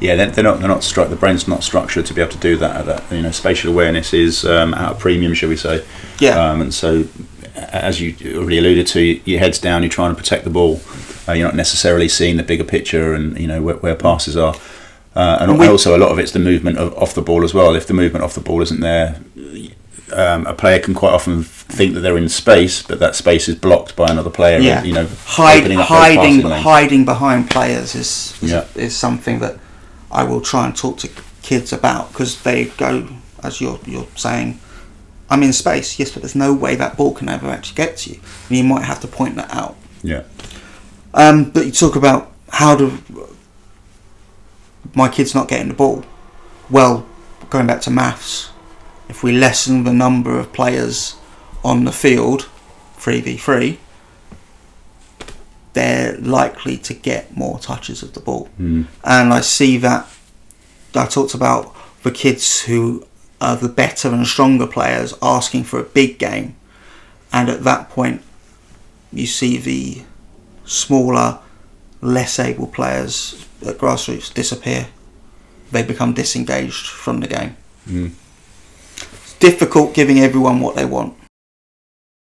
Yeah, 0.00 0.14
they're, 0.16 0.30
they're 0.30 0.44
not. 0.44 0.60
They're 0.60 0.68
not 0.68 0.82
struck. 0.82 1.10
The 1.10 1.16
brain's 1.16 1.46
not 1.46 1.62
structured 1.62 2.06
to 2.06 2.14
be 2.14 2.22
able 2.22 2.32
to 2.32 2.38
do 2.38 2.56
that. 2.56 2.74
At 2.74 2.86
that, 2.86 3.12
you 3.14 3.20
know, 3.20 3.30
spatial 3.32 3.70
awareness 3.70 4.14
is 4.14 4.46
um, 4.46 4.72
at 4.72 4.92
a 4.92 4.94
premium, 4.94 5.34
shall 5.34 5.50
we 5.50 5.56
say? 5.56 5.84
yeah 6.18 6.40
Um, 6.42 6.62
and 6.62 6.72
so, 6.72 7.04
as 7.54 8.00
you 8.00 8.14
already 8.38 8.56
alluded 8.56 8.86
to, 8.86 9.00
your 9.30 9.38
head's 9.40 9.58
down. 9.58 9.82
You're 9.82 9.90
trying 9.90 10.12
to 10.12 10.16
protect 10.16 10.44
the 10.44 10.50
ball. 10.50 10.80
Uh, 11.28 11.32
you're 11.34 11.46
not 11.46 11.54
necessarily 11.54 12.08
seeing 12.08 12.38
the 12.38 12.42
bigger 12.42 12.64
picture 12.64 13.12
and 13.12 13.38
you 13.38 13.46
know 13.46 13.60
where, 13.60 13.76
where 13.76 13.94
passes 13.94 14.38
are. 14.38 14.54
Uh, 15.14 15.36
and, 15.42 15.50
And 15.50 15.60
we- 15.60 15.66
also, 15.66 15.94
a 15.94 15.98
lot 15.98 16.10
of 16.10 16.18
it's 16.18 16.32
the 16.32 16.38
movement 16.38 16.78
of, 16.78 16.94
off 16.96 17.12
the 17.14 17.20
ball 17.20 17.44
as 17.44 17.52
well. 17.52 17.74
If 17.76 17.86
the 17.86 17.92
movement 17.92 18.24
off 18.24 18.32
the 18.34 18.40
ball 18.40 18.62
isn't 18.62 18.80
there, 18.80 19.20
um, 20.12 20.46
a 20.46 20.54
player 20.54 20.78
can 20.80 20.94
quite 20.94 21.12
often 21.12 21.42
think 21.44 21.94
that 21.94 22.00
they're 22.00 22.16
in 22.18 22.28
space, 22.28 22.82
but 22.82 22.98
that 23.00 23.14
space 23.14 23.48
is 23.48 23.54
blocked 23.54 23.94
by 23.96 24.08
another 24.08 24.30
player. 24.30 24.58
Yeah. 24.58 24.82
You 24.82 24.92
know, 24.94 25.06
Hide, 25.24 25.70
hiding 25.72 26.40
hiding 26.42 27.04
behind 27.04 27.50
players 27.50 27.94
is 27.94 28.34
is, 28.42 28.50
Yeah. 28.50 28.64
is 28.74 28.96
something 28.96 29.38
that 29.40 29.58
I 30.10 30.24
will 30.24 30.40
try 30.40 30.66
and 30.66 30.76
talk 30.76 30.98
to 30.98 31.08
kids 31.42 31.72
about 31.72 32.12
because 32.12 32.42
they 32.42 32.66
go 32.76 33.06
as 33.42 33.60
you're 33.60 33.78
you're 33.86 34.06
saying 34.16 34.58
I'm 35.30 35.42
in 35.42 35.52
space 35.52 35.98
yes 35.98 36.10
but 36.12 36.22
there's 36.22 36.34
no 36.34 36.52
way 36.52 36.74
that 36.76 36.96
ball 36.96 37.14
can 37.14 37.28
ever 37.28 37.48
actually 37.48 37.76
get 37.76 37.96
to 37.98 38.10
you 38.10 38.20
and 38.48 38.58
you 38.58 38.64
might 38.64 38.82
have 38.84 39.00
to 39.00 39.08
point 39.08 39.36
that 39.36 39.50
out 39.54 39.74
Yeah. 40.02 40.24
um, 41.14 41.50
but 41.50 41.64
you 41.64 41.72
talk 41.72 41.96
about 41.96 42.30
how 42.50 42.76
do 42.76 42.98
my 44.94 45.08
kids 45.08 45.34
not 45.34 45.48
getting 45.48 45.68
the 45.68 45.74
ball 45.74 46.04
well 46.68 47.06
going 47.48 47.66
back 47.66 47.80
to 47.82 47.90
maths 47.90 48.50
if 49.10 49.22
we 49.24 49.32
lessen 49.32 49.84
the 49.84 49.92
number 49.92 50.32
of 50.38 50.52
players 50.52 51.16
on 51.70 51.84
the 51.84 51.92
field 51.92 52.40
3v3 52.98 53.76
they're 55.72 56.16
likely 56.18 56.76
to 56.76 56.94
get 56.94 57.36
more 57.36 57.58
touches 57.58 58.02
of 58.02 58.12
the 58.14 58.20
ball 58.20 58.48
Mm. 58.60 58.86
and 59.04 59.32
I 59.32 59.40
see 59.40 59.76
that 59.78 60.06
I 60.94 61.06
talked 61.06 61.34
about 61.34 61.62
the 62.02 62.10
kids 62.10 62.62
who 62.62 63.06
are 63.40 63.56
the 63.56 63.68
better 63.68 64.08
and 64.08 64.26
stronger 64.26 64.66
players 64.66 65.14
asking 65.22 65.64
for 65.64 65.78
a 65.80 65.84
big 65.84 66.18
game, 66.18 66.56
and 67.32 67.48
at 67.48 67.64
that 67.64 67.88
point, 67.90 68.22
you 69.12 69.26
see 69.26 69.56
the 69.56 70.02
smaller, 70.64 71.38
less 72.02 72.38
able 72.38 72.66
players 72.66 73.46
at 73.66 73.78
grassroots 73.78 74.32
disappear. 74.34 74.88
They 75.70 75.82
become 75.82 76.12
disengaged 76.12 76.86
from 76.88 77.20
the 77.20 77.28
game. 77.28 77.56
Mm. 77.88 78.10
Difficult 79.40 79.94
giving 79.94 80.20
everyone 80.20 80.60
what 80.60 80.76
they 80.76 80.84
want. 80.84 81.16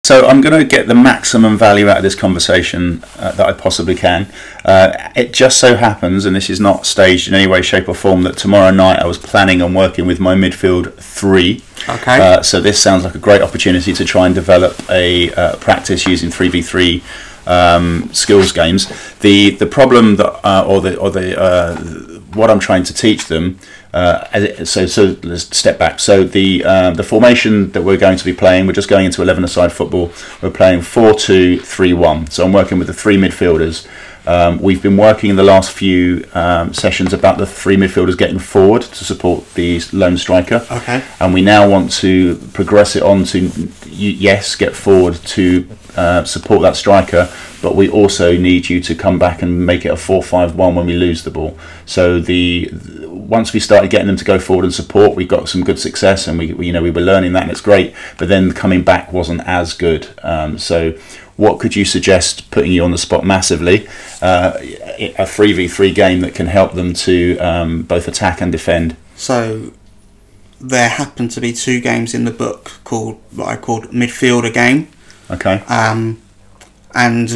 So 0.06 0.26
I'm 0.26 0.42
going 0.42 0.60
to 0.60 0.66
get 0.66 0.88
the 0.88 0.96
maximum 0.96 1.56
value 1.56 1.88
out 1.88 1.98
of 1.98 2.04
this 2.04 2.16
conversation 2.16 3.04
uh, 3.20 3.32
that 3.34 3.46
I 3.46 3.54
possibly 3.54 3.94
can. 3.94 4.28
Uh, 4.66 5.12
it 5.16 5.34
just 5.34 5.60
so 5.60 5.76
happens, 5.76 6.26
and 6.26 6.36
this 6.36 6.50
is 6.50 6.60
not 6.60 6.88
staged 6.88 7.28
in 7.28 7.36
any 7.36 7.46
way, 7.46 7.62
shape, 7.62 7.88
or 7.88 7.94
form, 7.94 8.24
that 8.24 8.36
tomorrow 8.36 8.72
night 8.72 8.98
I 8.98 9.06
was 9.06 9.20
planning 9.20 9.62
on 9.62 9.76
working 9.76 10.08
with 10.08 10.20
my 10.20 10.34
midfield 10.34 10.96
three. 10.96 11.62
Okay. 11.88 12.20
Uh, 12.20 12.42
so 12.42 12.60
this 12.60 12.82
sounds 12.82 13.04
like 13.04 13.14
a 13.14 13.20
great 13.20 13.44
opportunity 13.44 13.94
to 13.94 14.04
try 14.04 14.26
and 14.26 14.34
develop 14.34 14.74
a 14.90 15.32
uh, 15.34 15.58
practice 15.58 16.08
using 16.08 16.32
three 16.32 16.50
v 16.50 16.64
three 16.64 17.04
um, 17.46 18.10
skills 18.12 18.52
games. 18.52 18.88
The 19.20 19.52
the 19.52 19.68
problem 19.68 20.16
that 20.16 20.44
uh, 20.44 20.66
or 20.68 20.82
the 20.82 20.98
or 20.98 21.12
the 21.12 21.40
uh, 21.40 21.76
what 22.34 22.50
I'm 22.50 22.60
trying 22.60 22.84
to 22.86 22.94
teach 22.96 23.28
them. 23.28 23.60
Uh, 23.94 24.64
so 24.66 24.86
so 24.86 25.18
let's 25.24 25.56
step 25.58 25.80
back. 25.80 26.00
So 26.00 26.24
the 26.24 26.64
um, 26.64 26.96
the 26.96 27.04
formation 27.04 27.72
that 27.72 27.82
we're 27.82 27.98
going 27.98 28.18
to 28.18 28.26
be 28.26 28.34
playing, 28.34 28.68
we're 28.68 28.74
just 28.74 28.90
going 28.90 29.06
into 29.06 29.22
eleven 29.22 29.44
aside 29.44 29.72
football. 29.72 30.12
We're 30.42 30.52
playing 30.52 30.82
four 30.82 31.14
two 31.14 31.60
three 31.60 31.94
one. 31.94 32.28
So 32.28 32.46
I'm 32.46 32.54
working 32.54 32.78
with 32.78 32.88
the 32.88 32.94
three 32.94 33.18
midfielders. 33.18 33.88
Um, 34.28 34.62
we've 34.62 34.84
been 34.84 34.98
working 34.98 35.32
in 35.32 35.38
the 35.38 35.44
last 35.44 35.72
few 35.72 36.24
um, 36.34 36.72
sessions 36.74 37.14
about 37.14 37.40
the 37.40 37.48
three 37.48 37.78
midfielders 37.78 38.18
getting 38.18 38.38
forward 38.38 38.84
to 38.84 39.04
support 39.04 39.52
the 39.56 39.82
lone 39.92 40.18
striker 40.18 40.64
okay. 40.70 41.04
and 41.20 41.34
we 41.34 41.42
now 41.42 41.68
want 41.68 41.92
to 41.94 42.36
progress 42.54 42.96
it 42.96 43.02
on 43.02 43.24
to 43.24 43.50
yes 43.88 44.56
get 44.56 44.76
forward 44.76 45.16
to 45.16 45.68
uh, 45.96 46.24
support 46.26 46.62
that 46.62 46.76
striker 46.76 47.32
but 47.62 47.76
we 47.76 47.90
also 47.90 48.38
need 48.38 48.70
you 48.70 48.80
to 48.82 48.94
come 48.94 49.18
back 49.18 49.42
and 49.42 49.66
make 49.66 49.86
it 49.86 49.90
a 49.90 49.96
4-5-1 49.96 50.76
when 50.76 50.86
we 50.86 50.94
lose 50.94 51.24
the 51.24 51.32
ball 51.32 51.58
so 51.86 52.20
the 52.20 52.70
once 53.30 53.54
we 53.54 53.60
started 53.60 53.90
getting 53.92 54.08
them 54.08 54.16
to 54.18 54.26
go 54.26 54.40
forward 54.40 54.66
and 54.66 54.74
support 54.74 55.16
we 55.16 55.26
got 55.26 55.48
some 55.48 55.64
good 55.64 55.78
success 55.80 56.28
and 56.28 56.38
we 56.40 56.54
we- 56.54 56.68
you 56.68 56.74
know 56.74 56.82
we 56.82 56.92
were 56.92 57.02
learning 57.02 57.32
that 57.34 57.44
and 57.44 57.52
it's 57.52 57.62
great 57.62 57.94
but 58.18 58.28
then 58.28 58.52
coming 58.52 58.82
back 58.84 59.14
wasn't 59.14 59.42
as 59.46 59.74
good. 59.74 60.08
Um, 60.24 60.58
so 60.58 60.92
what 61.38 61.60
could 61.60 61.74
you 61.76 61.86
suggest 61.86 62.52
putting 62.52 62.72
you 62.72 62.84
on 62.84 62.92
the 62.92 62.98
spot 62.98 63.24
massively 63.26 63.88
uh, 64.22 64.54
a 64.60 65.26
3v3 65.26 65.96
game 65.96 66.20
that 66.22 66.36
can 66.36 66.48
help 66.48 66.74
them 66.74 66.94
to 66.94 67.38
um, 67.38 67.84
both 67.84 68.08
attack 68.08 68.42
and 68.42 68.52
defend? 68.52 68.96
So 69.16 69.72
there 70.60 70.90
happened 70.90 71.32
to 71.32 71.40
be 71.42 71.54
two 71.54 71.80
games 71.80 72.14
in 72.14 72.26
the 72.26 72.32
book 72.32 72.72
called 72.84 73.22
what 73.32 73.48
I 73.48 73.56
called 73.56 73.86
midfielder 73.92 74.54
game. 74.54 74.90
okay. 75.32 75.64
Um, 75.70 76.22
and 76.94 77.30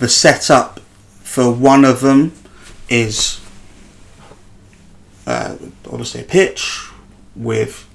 the 0.00 0.08
setup 0.08 0.80
for 1.22 1.52
one 1.52 1.84
of 1.84 2.00
them 2.00 2.32
is 2.88 3.39
uh, 5.26 5.56
obviously 5.86 6.22
a 6.22 6.24
pitch 6.24 6.88
with 7.36 7.88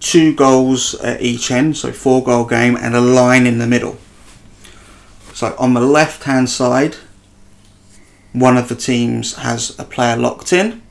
two 0.00 0.34
goals 0.34 0.94
at 0.96 1.20
each 1.20 1.50
end, 1.50 1.76
so 1.76 1.92
four 1.92 2.22
goal 2.24 2.44
game, 2.44 2.76
and 2.76 2.94
a 2.94 3.00
line 3.00 3.46
in 3.46 3.58
the 3.58 3.66
middle. 3.66 3.98
So 5.34 5.54
on 5.58 5.74
the 5.74 5.80
left 5.80 6.24
hand 6.24 6.50
side, 6.50 6.96
one 8.32 8.56
of 8.56 8.68
the 8.68 8.76
teams 8.76 9.34
has 9.36 9.78
a 9.78 9.84
player 9.84 10.16
locked 10.16 10.52
in, 10.52 10.82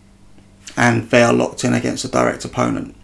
and 0.75 1.09
they 1.09 1.23
are 1.23 1.33
locked 1.33 1.63
in 1.63 1.73
against 1.73 2.05
a 2.05 2.07
direct 2.07 2.45
opponent. 2.45 2.95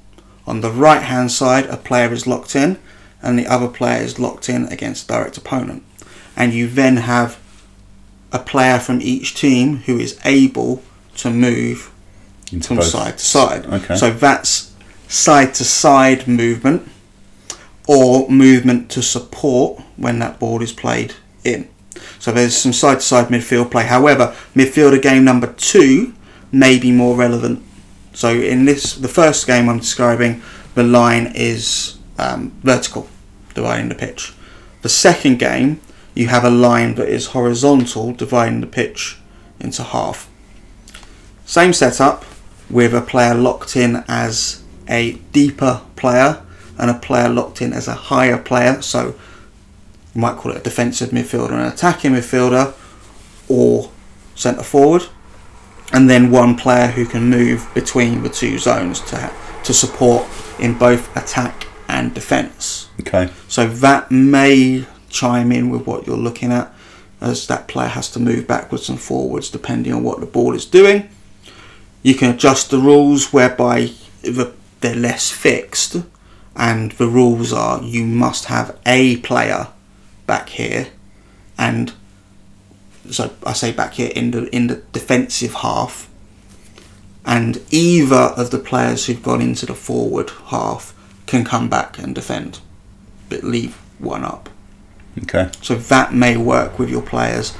On 0.47 0.61
the 0.61 0.71
right 0.71 1.01
hand 1.01 1.31
side, 1.31 1.65
a 1.65 1.77
player 1.77 2.13
is 2.13 2.27
locked 2.27 2.55
in, 2.55 2.77
and 3.21 3.39
the 3.39 3.47
other 3.47 3.67
player 3.67 4.01
is 4.01 4.19
locked 4.19 4.49
in 4.49 4.65
against 4.67 5.05
a 5.05 5.07
direct 5.07 5.37
opponent. 5.37 5.83
And 6.35 6.53
you 6.53 6.67
then 6.67 6.97
have 6.97 7.39
a 8.31 8.39
player 8.39 8.79
from 8.79 9.01
each 9.01 9.33
team 9.33 9.77
who 9.77 9.97
is 9.97 10.19
able 10.25 10.83
to 11.17 11.31
move 11.31 11.91
Into 12.51 12.67
from 12.67 12.77
both. 12.77 12.85
side 12.85 13.17
to 13.17 13.25
side. 13.25 13.65
Okay. 13.65 13.95
So 13.95 14.11
that's 14.11 14.73
side 15.07 15.53
to 15.55 15.63
side 15.63 16.27
movement 16.27 16.89
or 17.87 18.29
movement 18.29 18.89
to 18.91 19.01
support 19.01 19.81
when 19.97 20.19
that 20.19 20.39
ball 20.39 20.61
is 20.61 20.73
played 20.73 21.13
in. 21.43 21.69
So 22.19 22.31
there's 22.31 22.55
some 22.55 22.73
side 22.73 22.95
to 22.95 23.01
side 23.01 23.27
midfield 23.27 23.71
play. 23.71 23.85
However, 23.85 24.35
midfielder 24.55 25.01
game 25.01 25.23
number 25.23 25.53
two 25.53 26.13
may 26.51 26.79
be 26.79 26.91
more 26.91 27.15
relevant. 27.15 27.63
So 28.13 28.29
in 28.29 28.65
this, 28.65 28.95
the 28.95 29.07
first 29.07 29.45
game 29.45 29.69
I'm 29.69 29.79
describing, 29.79 30.41
the 30.73 30.83
line 30.83 31.31
is 31.35 31.97
um, 32.17 32.51
vertical, 32.63 33.07
dividing 33.53 33.89
the 33.89 33.95
pitch. 33.95 34.33
The 34.81 34.89
second 34.89 35.39
game, 35.39 35.81
you 36.13 36.27
have 36.27 36.43
a 36.43 36.49
line 36.49 36.95
that 36.95 37.09
is 37.09 37.27
horizontal, 37.27 38.13
dividing 38.13 38.61
the 38.61 38.67
pitch 38.67 39.19
into 39.59 39.83
half. 39.83 40.29
Same 41.45 41.73
setup 41.73 42.23
with 42.69 42.93
a 42.93 43.01
player 43.01 43.33
locked 43.33 43.75
in 43.75 44.03
as 44.07 44.63
a 44.87 45.13
deeper 45.31 45.81
player 45.95 46.43
and 46.77 46.89
a 46.89 46.93
player 46.93 47.29
locked 47.29 47.61
in 47.61 47.73
as 47.73 47.87
a 47.87 47.93
higher 47.93 48.37
player. 48.37 48.81
So 48.81 49.15
you 50.13 50.21
might 50.21 50.37
call 50.37 50.51
it 50.51 50.57
a 50.57 50.63
defensive 50.63 51.09
midfielder, 51.09 51.51
and 51.51 51.61
an 51.61 51.67
attacking 51.67 52.11
midfielder, 52.11 52.73
or 53.47 53.91
centre 54.35 54.63
forward. 54.63 55.03
And 55.93 56.09
then 56.09 56.31
one 56.31 56.55
player 56.57 56.87
who 56.87 57.05
can 57.05 57.29
move 57.29 57.69
between 57.73 58.23
the 58.23 58.29
two 58.29 58.57
zones 58.57 59.01
to 59.01 59.31
to 59.63 59.73
support 59.73 60.27
in 60.59 60.77
both 60.77 61.15
attack 61.17 61.67
and 61.87 62.13
defence. 62.13 62.89
Okay. 63.01 63.31
So 63.47 63.67
that 63.67 64.11
may 64.11 64.85
chime 65.09 65.51
in 65.51 65.69
with 65.69 65.87
what 65.87 66.05
you're 66.05 66.17
looking 66.17 66.51
at, 66.51 66.73
as 67.21 67.47
that 67.47 67.67
player 67.67 67.87
has 67.87 68.11
to 68.11 68.19
move 68.19 68.47
backwards 68.47 68.89
and 68.89 68.99
forwards 68.99 69.49
depending 69.49 69.93
on 69.93 70.03
what 70.03 70.19
the 70.19 70.25
ball 70.25 70.53
is 70.53 70.65
doing. 70.65 71.09
You 72.05 72.13
can 72.13 72.29
adjust 72.35 72.69
the 72.69 72.77
rules 72.77 73.33
whereby 73.33 73.89
the- 74.21 74.53
they're 74.81 74.93
less 74.93 75.31
fixed, 75.31 76.03
and 76.55 76.91
the 76.99 77.07
rules 77.07 77.51
are 77.51 77.81
you 77.81 78.05
must 78.05 78.45
have 78.45 78.77
a 78.85 79.17
player 79.29 79.69
back 80.27 80.49
here, 80.49 80.89
and 81.57 81.93
so 83.09 83.31
I 83.43 83.53
say 83.53 83.71
back 83.71 83.95
here 83.95 84.11
in 84.15 84.29
the 84.29 84.43
in 84.55 84.67
the 84.67 84.83
defensive 84.93 85.55
half, 85.55 86.07
and 87.25 87.59
either 87.71 88.25
of 88.41 88.51
the 88.51 88.59
players 88.59 89.05
who've 89.05 89.23
gone 89.23 89.41
into 89.41 89.65
the 89.65 89.73
forward 89.73 90.31
half 90.51 90.93
can 91.25 91.43
come 91.43 91.69
back 91.69 91.97
and 91.97 92.13
defend, 92.13 92.59
but 93.29 93.43
leave 93.43 93.73
one 93.97 94.23
up. 94.23 94.47
Okay. 95.23 95.49
So 95.59 95.73
that 95.73 96.13
may 96.13 96.37
work 96.37 96.77
with 96.77 96.89
your 96.91 97.01
players 97.01 97.53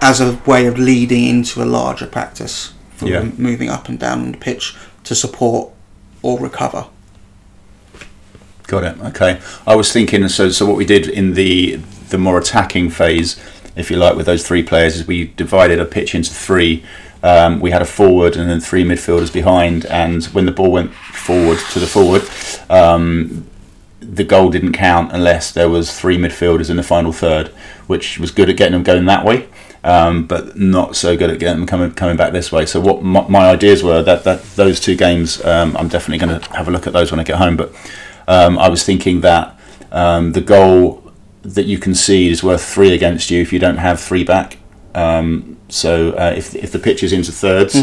as 0.00 0.20
a 0.20 0.38
way 0.46 0.66
of 0.66 0.78
leading 0.78 1.24
into 1.24 1.60
a 1.60 1.72
larger 1.78 2.06
practice 2.06 2.74
for 3.00 3.08
Yeah. 3.08 3.20
them 3.20 3.34
moving 3.38 3.68
up 3.70 3.88
and 3.88 3.98
down 3.98 4.30
the 4.32 4.38
pitch 4.38 4.74
to 5.04 5.14
support 5.14 5.70
or 6.22 6.38
recover. 6.38 6.84
Got 8.66 8.84
it. 8.84 9.00
Okay. 9.06 9.40
I 9.66 9.74
was 9.74 9.92
thinking. 9.92 10.28
So, 10.28 10.50
so 10.50 10.64
what 10.66 10.76
we 10.76 10.84
did 10.84 11.08
in 11.08 11.34
the 11.34 11.80
the 12.10 12.18
more 12.18 12.38
attacking 12.38 12.90
phase, 12.90 13.36
if 13.76 13.90
you 13.90 13.96
like, 13.96 14.16
with 14.16 14.26
those 14.26 14.46
three 14.46 14.62
players, 14.62 14.96
is 14.96 15.06
we 15.06 15.32
divided 15.36 15.80
a 15.80 15.84
pitch 15.84 16.14
into 16.14 16.32
three. 16.32 16.84
Um, 17.22 17.60
we 17.60 17.70
had 17.70 17.82
a 17.82 17.86
forward 17.86 18.36
and 18.36 18.48
then 18.48 18.60
three 18.60 18.84
midfielders 18.84 19.32
behind, 19.32 19.86
and 19.86 20.24
when 20.26 20.46
the 20.46 20.52
ball 20.52 20.70
went 20.72 20.92
forward 20.94 21.58
to 21.72 21.78
the 21.78 21.86
forward, 21.86 22.22
um, 22.70 23.46
the 24.00 24.24
goal 24.24 24.50
didn't 24.50 24.72
count 24.72 25.12
unless 25.12 25.52
there 25.52 25.68
was 25.68 25.98
three 25.98 26.16
midfielders 26.16 26.70
in 26.70 26.76
the 26.76 26.82
final 26.82 27.12
third, 27.12 27.48
which 27.86 28.18
was 28.18 28.30
good 28.30 28.48
at 28.50 28.56
getting 28.56 28.72
them 28.72 28.82
going 28.82 29.04
that 29.04 29.24
way, 29.24 29.48
um, 29.84 30.26
but 30.26 30.58
not 30.58 30.96
so 30.96 31.16
good 31.16 31.30
at 31.30 31.38
getting 31.38 31.60
them 31.60 31.66
coming 31.66 31.92
coming 31.92 32.16
back 32.16 32.32
this 32.32 32.50
way. 32.50 32.66
So 32.66 32.80
what 32.80 33.02
my, 33.02 33.26
my 33.28 33.50
ideas 33.50 33.82
were 33.82 34.02
that 34.02 34.24
that 34.24 34.42
those 34.56 34.80
two 34.80 34.96
games, 34.96 35.44
um, 35.44 35.76
I'm 35.76 35.88
definitely 35.88 36.26
going 36.26 36.40
to 36.40 36.52
have 36.54 36.68
a 36.68 36.70
look 36.70 36.86
at 36.86 36.92
those 36.92 37.10
when 37.10 37.20
I 37.20 37.24
get 37.24 37.36
home. 37.36 37.56
But 37.56 37.72
um, 38.26 38.58
I 38.58 38.68
was 38.68 38.84
thinking 38.84 39.20
that 39.20 39.58
um, 39.92 40.32
the 40.32 40.40
goal 40.40 41.12
that 41.42 41.66
you 41.66 41.78
concede 41.78 42.32
is 42.32 42.42
worth 42.42 42.64
three 42.64 42.92
against 42.92 43.30
you 43.30 43.40
if 43.40 43.52
you 43.52 43.58
don't 43.58 43.78
have 43.78 44.00
three 44.00 44.24
back. 44.24 44.58
Um, 44.94 45.56
so 45.68 46.10
uh, 46.12 46.34
if, 46.36 46.54
if 46.56 46.72
the 46.72 46.78
pitch 46.80 47.02
is 47.02 47.12
into 47.12 47.30
thirds, 47.30 47.76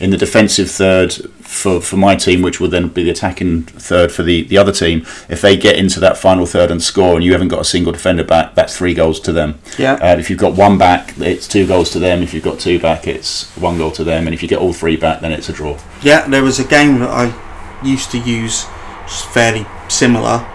in 0.00 0.10
the 0.10 0.16
defensive 0.16 0.70
third 0.70 1.12
for, 1.12 1.80
for 1.80 1.96
my 1.96 2.16
team, 2.16 2.40
which 2.40 2.58
will 2.58 2.70
then 2.70 2.88
be 2.88 3.04
the 3.04 3.10
attacking 3.10 3.64
third 3.64 4.10
for 4.10 4.22
the, 4.22 4.44
the 4.44 4.56
other 4.56 4.72
team, 4.72 5.04
if 5.28 5.42
they 5.42 5.56
get 5.56 5.76
into 5.76 6.00
that 6.00 6.16
final 6.16 6.46
third 6.46 6.70
and 6.70 6.82
score 6.82 7.16
and 7.16 7.24
you 7.24 7.32
haven't 7.32 7.48
got 7.48 7.60
a 7.60 7.64
single 7.64 7.92
defender 7.92 8.24
back, 8.24 8.54
that's 8.54 8.76
three 8.76 8.94
goals 8.94 9.20
to 9.20 9.32
them. 9.32 9.58
Yeah. 9.78 9.94
Uh, 9.94 10.16
if 10.18 10.30
you've 10.30 10.38
got 10.38 10.54
one 10.54 10.78
back, 10.78 11.12
it's 11.18 11.46
two 11.46 11.66
goals 11.66 11.90
to 11.90 11.98
them. 11.98 12.22
If 12.22 12.32
you've 12.32 12.44
got 12.44 12.58
two 12.58 12.78
back, 12.80 13.06
it's 13.06 13.54
one 13.56 13.76
goal 13.76 13.90
to 13.92 14.04
them. 14.04 14.26
And 14.26 14.32
if 14.34 14.42
you 14.42 14.48
get 14.48 14.58
all 14.58 14.72
three 14.72 14.96
back, 14.96 15.20
then 15.20 15.32
it's 15.32 15.50
a 15.50 15.52
draw. 15.52 15.78
Yeah, 16.02 16.26
there 16.26 16.42
was 16.42 16.58
a 16.58 16.64
game 16.64 17.00
that 17.00 17.10
I 17.10 17.84
used 17.84 18.10
to 18.12 18.18
use, 18.18 18.64
fairly 19.06 19.66
similar. 19.88 20.46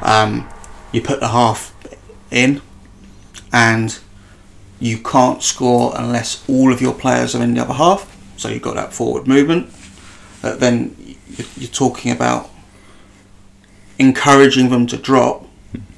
Um, 0.00 0.48
you 0.92 1.02
put 1.02 1.20
the 1.20 1.28
half 1.28 1.74
in, 2.30 2.62
and 3.52 3.98
you 4.80 4.98
can't 4.98 5.42
score 5.42 5.92
unless 5.96 6.44
all 6.48 6.72
of 6.72 6.80
your 6.80 6.94
players 6.94 7.34
are 7.34 7.42
in 7.42 7.54
the 7.54 7.60
other 7.62 7.74
half. 7.74 8.14
So 8.36 8.48
you've 8.48 8.62
got 8.62 8.74
that 8.76 8.92
forward 8.92 9.26
movement. 9.26 9.70
Uh, 10.42 10.54
then 10.54 10.94
you're 11.56 11.68
talking 11.70 12.12
about 12.12 12.50
encouraging 13.98 14.68
them 14.70 14.86
to 14.86 14.96
drop. 14.96 15.46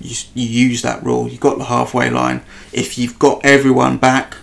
You, 0.00 0.16
you 0.34 0.46
use 0.68 0.82
that 0.82 1.02
rule. 1.04 1.28
You've 1.28 1.40
got 1.40 1.58
the 1.58 1.64
halfway 1.64 2.10
line. 2.10 2.42
If 2.72 2.96
you've 2.98 3.18
got 3.18 3.44
everyone 3.44 3.98
back, 3.98 4.36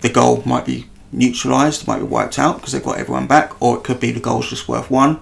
the 0.00 0.08
goal 0.08 0.42
might 0.44 0.66
be 0.66 0.86
neutralised, 1.12 1.86
might 1.86 1.98
be 1.98 2.04
wiped 2.04 2.38
out 2.38 2.56
because 2.56 2.72
they've 2.72 2.82
got 2.84 2.98
everyone 2.98 3.26
back, 3.26 3.60
or 3.62 3.76
it 3.78 3.84
could 3.84 4.00
be 4.00 4.10
the 4.12 4.20
goal's 4.20 4.48
just 4.50 4.68
worth 4.68 4.90
one, 4.90 5.20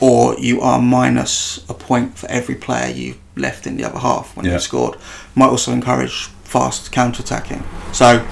or 0.00 0.36
you 0.38 0.60
are 0.60 0.80
minus 0.80 1.68
a 1.68 1.74
point 1.74 2.16
for 2.16 2.30
every 2.30 2.54
player 2.54 2.90
you 2.92 3.16
left 3.36 3.66
in 3.66 3.76
the 3.76 3.84
other 3.84 3.98
half 3.98 4.36
when 4.36 4.46
Yeah. 4.46 4.54
you 4.54 4.58
scored. 4.60 4.96
Might 5.34 5.48
also 5.50 5.72
encourage 5.72 6.30
fast 6.48 6.90
counter 6.92 7.22
attacking. 7.22 7.62
So, 7.92 8.26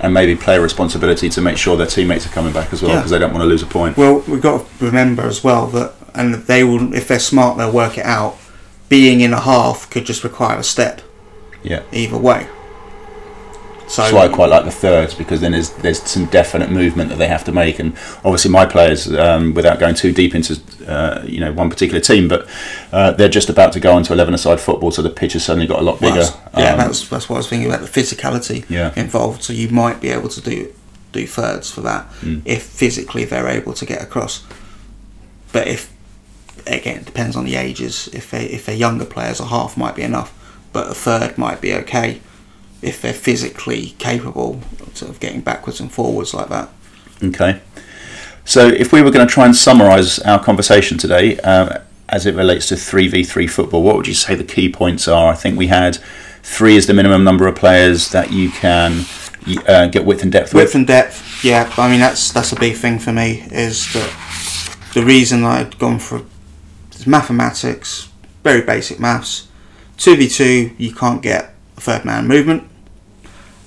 And 0.00 0.14
maybe 0.14 0.36
player 0.36 0.60
responsibility 0.60 1.28
to 1.28 1.40
make 1.40 1.56
sure 1.56 1.76
their 1.76 1.86
teammates 1.88 2.24
are 2.24 2.28
coming 2.28 2.52
back 2.52 2.72
as 2.72 2.82
well 2.82 2.92
Yeah. 2.92 2.96
because 2.98 3.10
they 3.10 3.18
don't 3.18 3.32
want 3.32 3.42
to 3.42 3.48
lose 3.48 3.62
a 3.64 3.66
point. 3.66 3.96
well, 3.96 4.22
we've 4.28 4.40
got 4.40 4.64
to 4.78 4.84
remember 4.84 5.24
as 5.24 5.42
well 5.42 5.66
that, 5.68 5.92
and 6.14 6.34
they 6.34 6.62
will, 6.62 6.94
if 6.94 7.08
they're 7.08 7.18
smart, 7.18 7.58
they'll 7.58 7.72
work 7.72 7.98
it 7.98 8.04
out. 8.06 8.36
Being 8.88 9.20
in 9.20 9.32
a 9.32 9.40
half 9.40 9.90
could 9.90 10.04
just 10.06 10.22
require 10.22 10.56
a 10.58 10.62
step 10.62 11.02
Yeah. 11.64 11.80
either 11.92 12.16
way. 12.16 12.46
So 13.88 14.02
That's 14.02 14.12
why 14.12 14.26
I 14.26 14.28
quite 14.28 14.50
like 14.50 14.66
the 14.66 14.70
thirds 14.70 15.14
because 15.14 15.40
then 15.40 15.52
there's 15.52 15.70
there's 15.70 16.02
some 16.02 16.26
definite 16.26 16.70
movement 16.70 17.08
that 17.08 17.16
they 17.16 17.26
have 17.26 17.42
to 17.44 17.52
make, 17.52 17.78
and 17.78 17.94
obviously 18.22 18.50
my 18.50 18.66
players, 18.66 19.10
um, 19.14 19.54
without 19.54 19.78
going 19.78 19.94
too 19.94 20.12
deep 20.12 20.34
into 20.34 20.60
uh, 20.86 21.22
you 21.26 21.40
know 21.40 21.52
one 21.54 21.70
particular 21.70 21.98
team, 22.00 22.28
but 22.28 22.46
uh, 22.92 23.12
they're 23.12 23.30
just 23.30 23.48
about 23.48 23.72
to 23.72 23.80
go 23.80 23.96
into 23.96 24.12
eleven-a-side 24.12 24.60
football, 24.60 24.90
so 24.90 25.00
the 25.00 25.08
pitch 25.08 25.32
has 25.32 25.42
suddenly 25.44 25.66
got 25.66 25.78
a 25.80 25.82
lot 25.82 26.00
bigger. 26.00 26.16
that's- 26.16 26.36
yeah, 26.58 26.72
Um, 26.72 26.78
that's 26.78 27.08
that's 27.08 27.28
what 27.30 27.36
I 27.36 27.38
was 27.38 27.48
thinking 27.48 27.66
about 27.70 27.80
the 27.80 28.00
physicality 28.00 28.64
Yeah. 28.68 28.92
involved. 28.94 29.42
So 29.42 29.54
you 29.54 29.70
might 29.70 30.00
be 30.02 30.10
able 30.10 30.28
to 30.28 30.40
do 30.42 30.68
do 31.12 31.26
thirds 31.26 31.70
for 31.70 31.80
that 31.80 32.06
Mm. 32.22 32.42
if 32.44 32.62
physically 32.64 33.24
they're 33.24 33.48
able 33.48 33.72
to 33.72 33.86
get 33.86 34.02
across. 34.02 34.42
But 35.52 35.66
if 35.66 35.90
again, 36.66 36.96
it 36.98 37.06
depends 37.06 37.36
on 37.36 37.46
the 37.46 37.56
ages. 37.56 38.10
If 38.12 38.30
they 38.30 38.44
if 38.44 38.66
they're 38.66 38.74
younger 38.86 39.06
players, 39.06 39.40
a 39.40 39.46
half 39.46 39.78
might 39.78 39.96
be 39.96 40.02
enough, 40.02 40.30
but 40.74 40.90
a 40.90 40.94
third 40.94 41.38
might 41.38 41.62
be 41.62 41.72
okay 41.72 42.20
if 42.82 43.02
they're 43.02 43.12
physically 43.12 43.94
capable 43.98 44.60
of 44.80 44.96
sort 44.96 45.10
of 45.10 45.20
getting 45.20 45.40
backwards 45.40 45.80
and 45.80 45.90
forwards 45.90 46.34
like 46.34 46.48
that. 46.48 46.68
Okay. 47.22 47.60
So 48.44 48.68
if 48.68 48.92
we 48.92 49.02
were 49.02 49.10
going 49.10 49.26
to 49.26 49.32
try 49.32 49.44
and 49.44 49.54
summarise 49.54 50.18
our 50.20 50.42
conversation 50.42 50.96
today 50.96 51.38
um, 51.40 51.72
as 52.08 52.24
it 52.24 52.34
relates 52.34 52.68
to 52.68 52.74
3v3 52.76 53.50
football, 53.50 53.82
what 53.82 53.96
would 53.96 54.06
you 54.06 54.14
say 54.14 54.34
the 54.34 54.44
key 54.44 54.70
points 54.70 55.06
are? 55.08 55.30
I 55.32 55.34
think 55.34 55.58
we 55.58 55.66
had 55.66 55.98
three 56.42 56.76
is 56.76 56.86
the 56.86 56.94
minimum 56.94 57.24
number 57.24 57.46
of 57.46 57.56
players 57.56 58.10
that 58.12 58.32
you 58.32 58.50
can 58.50 59.04
uh, 59.66 59.88
get 59.88 60.04
width 60.04 60.22
and 60.22 60.32
depth 60.32 60.54
Width 60.54 60.68
with. 60.68 60.74
and 60.76 60.86
depth, 60.86 61.44
yeah. 61.44 61.72
I 61.76 61.90
mean 61.90 62.00
that's 62.00 62.32
that's 62.32 62.52
a 62.52 62.56
big 62.56 62.76
thing 62.76 62.98
for 62.98 63.12
me. 63.12 63.46
Is 63.50 63.92
that 63.92 64.76
the 64.94 65.04
reason 65.04 65.44
I'd 65.44 65.78
gone 65.78 65.98
for 65.98 66.22
mathematics, 67.06 68.08
very 68.44 68.62
basic 68.62 68.98
maths. 68.98 69.48
Two 69.96 70.16
v 70.16 70.28
two, 70.28 70.74
you 70.78 70.94
can't 70.94 71.22
get 71.22 71.54
third 71.80 72.04
man 72.04 72.26
movement. 72.26 72.68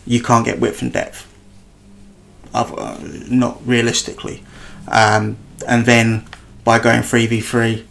You 0.05 0.21
can't 0.21 0.45
get 0.45 0.59
width 0.59 0.81
and 0.81 0.91
depth. 0.91 1.27
Other, 2.53 2.79
uh, 2.79 2.99
not 3.29 3.65
realistically, 3.65 4.43
um, 4.87 5.37
and 5.67 5.85
then 5.85 6.25
by 6.65 6.79
going 6.79 7.01
three 7.01 7.25
v 7.27 7.39
three, 7.39 7.87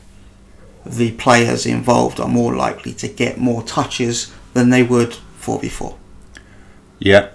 the 0.84 1.12
players 1.12 1.64
involved 1.64 2.20
are 2.20 2.28
more 2.28 2.54
likely 2.54 2.92
to 2.94 3.08
get 3.08 3.38
more 3.38 3.62
touches 3.62 4.32
than 4.52 4.68
they 4.68 4.82
would 4.82 5.14
four 5.38 5.58
v 5.58 5.68
four. 5.68 5.96
Yeah. 6.98 7.30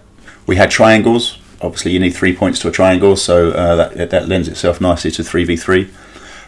We 0.47 0.55
had 0.55 0.71
triangles. 0.71 1.39
Obviously, 1.61 1.91
you 1.91 1.99
need 1.99 2.11
three 2.11 2.35
points 2.35 2.59
to 2.59 2.67
a 2.67 2.71
triangle, 2.71 3.15
so 3.15 3.51
uh, 3.51 3.89
that, 3.89 4.11
that 4.11 4.27
lends 4.27 4.47
itself 4.47 4.79
nicely 4.79 5.09
to 5.11 5.23
3v3. 5.23 5.89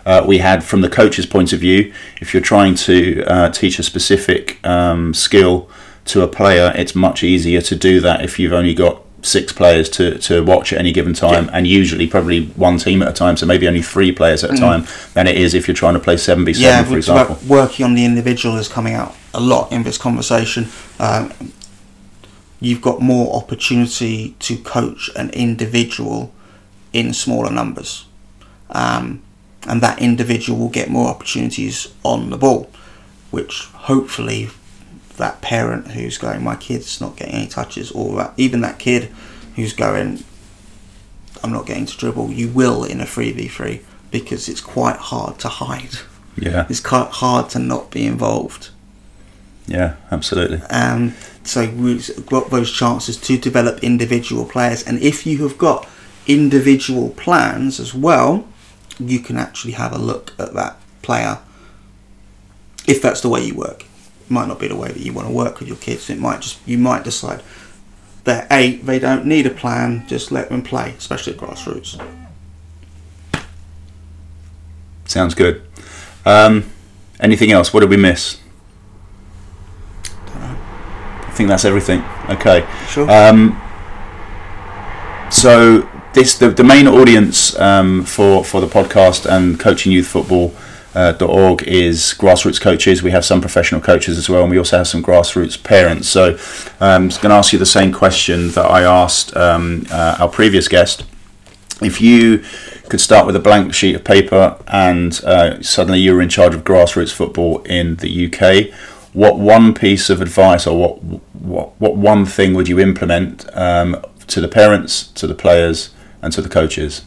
Uh, 0.05 0.23
we 0.25 0.37
had, 0.37 0.63
from 0.63 0.81
the 0.81 0.89
coach's 0.89 1.25
point 1.25 1.51
of 1.51 1.59
view, 1.59 1.91
if 2.21 2.33
you're 2.33 2.43
trying 2.43 2.75
to 2.75 3.23
uh, 3.25 3.49
teach 3.49 3.79
a 3.79 3.83
specific 3.83 4.65
um, 4.65 5.13
skill 5.13 5.69
to 6.07 6.21
a 6.21 6.27
player, 6.27 6.71
it's 6.75 6.95
much 6.95 7.23
easier 7.23 7.61
to 7.61 7.75
do 7.75 7.99
that 8.01 8.23
if 8.23 8.39
you've 8.39 8.53
only 8.53 8.73
got 8.73 9.01
six 9.21 9.51
players 9.51 9.89
to, 9.89 10.17
to 10.19 10.43
watch 10.43 10.71
at 10.73 10.79
any 10.79 10.91
given 10.91 11.13
time, 11.13 11.49
and 11.53 11.67
usually 11.67 12.07
probably 12.07 12.45
one 12.47 12.77
team 12.77 13.01
at 13.01 13.07
a 13.07 13.13
time, 13.13 13.35
so 13.37 13.45
maybe 13.45 13.67
only 13.67 13.81
three 13.81 14.11
players 14.11 14.43
at 14.43 14.51
a 14.53 14.57
time, 14.57 14.85
than 15.13 15.27
it 15.27 15.37
is 15.37 15.53
if 15.53 15.67
you're 15.67 15.75
trying 15.75 15.93
to 15.93 15.99
play 15.99 16.15
7v7, 16.15 16.59
yeah, 16.59 16.83
for 16.83 16.97
example. 16.97 17.37
working 17.47 17.85
on 17.85 17.93
the 17.93 18.05
individual 18.05 18.57
is 18.57 18.67
coming 18.67 18.93
out 18.93 19.15
a 19.33 19.39
lot 19.39 19.71
in 19.71 19.83
this 19.83 19.97
conversation. 19.97 20.67
Um, 20.99 21.33
you've 22.59 22.81
got 22.81 23.01
more 23.01 23.35
opportunity 23.35 24.35
to 24.39 24.57
coach 24.57 25.09
an 25.15 25.29
individual 25.31 26.33
in 26.93 27.13
smaller 27.13 27.51
numbers, 27.51 28.05
um, 28.69 29.21
and 29.67 29.81
that 29.81 30.01
individual 30.01 30.57
will 30.59 30.69
get 30.69 30.89
more 30.89 31.09
opportunities 31.09 31.93
on 32.03 32.29
the 32.29 32.37
ball, 32.37 32.69
which 33.31 33.65
hopefully 33.65 34.49
that 35.17 35.41
parent 35.41 35.89
who's 35.91 36.17
going, 36.17 36.43
my 36.43 36.55
kid's 36.55 37.01
not 37.01 37.15
getting 37.17 37.35
any 37.35 37.47
touches, 37.47 37.91
or 37.91 38.15
that, 38.17 38.33
even 38.37 38.61
that 38.61 38.79
kid 38.79 39.11
who's 39.55 39.73
going, 39.73 40.23
I'm 41.43 41.51
not 41.51 41.65
getting 41.65 41.85
to 41.85 41.97
dribble. 41.97 42.31
You 42.31 42.49
will 42.49 42.83
in 42.83 43.01
a 43.01 43.05
three 43.05 43.31
v 43.31 43.47
three 43.47 43.81
because 44.11 44.47
it's 44.47 44.61
quite 44.61 44.97
hard 44.97 45.39
to 45.39 45.47
hide. 45.49 45.95
Yeah, 46.39 46.65
It's 46.69 46.79
quite 46.79 47.09
hard 47.09 47.49
to 47.51 47.59
not 47.59 47.89
be 47.91 48.05
involved. 48.05 48.69
yeah, 49.65 49.95
absolutely. 50.11 50.61
Um, 50.69 51.13
so 51.43 51.67
we've 51.71 52.25
got 52.27 52.51
those 52.51 52.71
chances 52.71 53.17
to 53.17 53.37
develop 53.37 53.83
individual 53.83 54.45
players, 54.45 54.83
and 54.83 54.99
if 55.01 55.25
you 55.25 55.39
have 55.47 55.57
got 55.57 55.87
individual 56.27 57.09
plans 57.09 57.79
as 57.79 57.93
well, 57.93 58.47
you 58.99 59.19
can 59.19 59.37
actually 59.37 59.73
have 59.73 59.93
a 59.93 59.97
look 59.97 60.33
at 60.37 60.53
that 60.53 60.77
player 61.01 61.39
if 62.87 63.01
that's 63.01 63.21
the 63.21 63.29
way 63.29 63.43
you 63.43 63.55
work. 63.55 63.83
Might 64.29 64.47
not 64.47 64.59
be 64.59 64.67
the 64.67 64.75
way 64.75 64.89
that 64.89 64.99
you 64.99 65.13
want 65.13 65.27
to 65.27 65.33
work 65.33 65.59
with 65.59 65.67
your 65.67 65.77
kids. 65.77 66.09
It 66.09 66.19
might 66.19 66.41
just 66.41 66.59
you 66.67 66.77
might 66.77 67.03
decide 67.03 67.41
they're 68.25 68.47
eight, 68.51 68.85
they 68.85 68.99
don't 68.99 69.25
need 69.25 69.47
a 69.47 69.49
plan, 69.49 70.05
just 70.07 70.33
let 70.33 70.49
them 70.49 70.61
play, 70.61 70.93
especially 70.97 71.33
at 71.33 71.39
grassroots. 71.39 71.97
Sounds 75.05 75.33
good. 75.33 75.63
Um, 76.25 76.69
anything 77.21 77.53
else? 77.53 77.73
What 77.73 77.79
did 77.79 77.89
we 77.89 77.95
miss? 77.95 78.41
I 80.35 81.31
think 81.31 81.47
that's 81.47 81.63
everything. 81.63 82.03
Okay. 82.29 82.67
Sure. 82.89 83.09
Um, 83.09 83.61
so 85.31 85.87
this 86.13 86.37
the, 86.37 86.49
the 86.49 86.63
main 86.63 86.87
audience 86.87 87.57
um, 87.59 88.03
for 88.03 88.43
for 88.43 88.59
the 88.59 88.67
podcast 88.67 89.25
and 89.25 89.57
coaching 89.59 89.91
youth 89.91 90.07
football. 90.07 90.53
Uh, 90.97 91.13
.org 91.21 91.61
is 91.61 92.15
grassroots 92.17 92.59
coaches. 92.59 93.03
We 93.03 93.11
have 93.11 93.23
some 93.23 93.39
professional 93.39 93.81
coaches 93.81 94.17
as 94.17 94.27
well, 94.27 94.41
and 94.41 94.49
we 94.49 94.57
also 94.57 94.79
have 94.79 94.87
some 94.87 95.03
grassroots 95.03 95.61
parents. 95.61 96.09
So, 96.09 96.39
um, 96.79 97.03
I'm 97.03 97.09
going 97.09 97.29
to 97.29 97.35
ask 97.35 97.53
you 97.53 97.59
the 97.59 97.67
same 97.67 97.93
question 97.93 98.49
that 98.53 98.65
I 98.65 98.81
asked 98.81 99.37
um, 99.37 99.85
uh, 99.91 100.17
our 100.19 100.27
previous 100.27 100.67
guest. 100.67 101.05
If 101.83 102.01
you 102.01 102.43
could 102.89 102.99
start 102.99 103.27
with 103.27 103.35
a 103.35 103.39
blank 103.39 103.75
sheet 103.75 103.95
of 103.95 104.03
paper 104.03 104.57
and 104.67 105.23
uh, 105.23 105.61
suddenly 105.61 105.99
you 105.99 106.15
were 106.15 106.21
in 106.23 106.29
charge 106.29 106.55
of 106.55 106.63
grassroots 106.63 107.13
football 107.13 107.59
in 107.59 107.97
the 107.97 108.25
UK, 108.25 108.73
what 109.13 109.37
one 109.37 109.75
piece 109.75 110.09
of 110.09 110.19
advice 110.19 110.65
or 110.65 110.79
what 110.79 111.03
what, 111.03 111.79
what 111.79 111.95
one 111.95 112.25
thing 112.25 112.55
would 112.55 112.67
you 112.67 112.79
implement 112.79 113.45
um, 113.55 114.03
to 114.25 114.41
the 114.41 114.47
parents, 114.47 115.09
to 115.09 115.27
the 115.27 115.35
players, 115.35 115.91
and 116.23 116.33
to 116.33 116.41
the 116.41 116.49
coaches? 116.49 117.03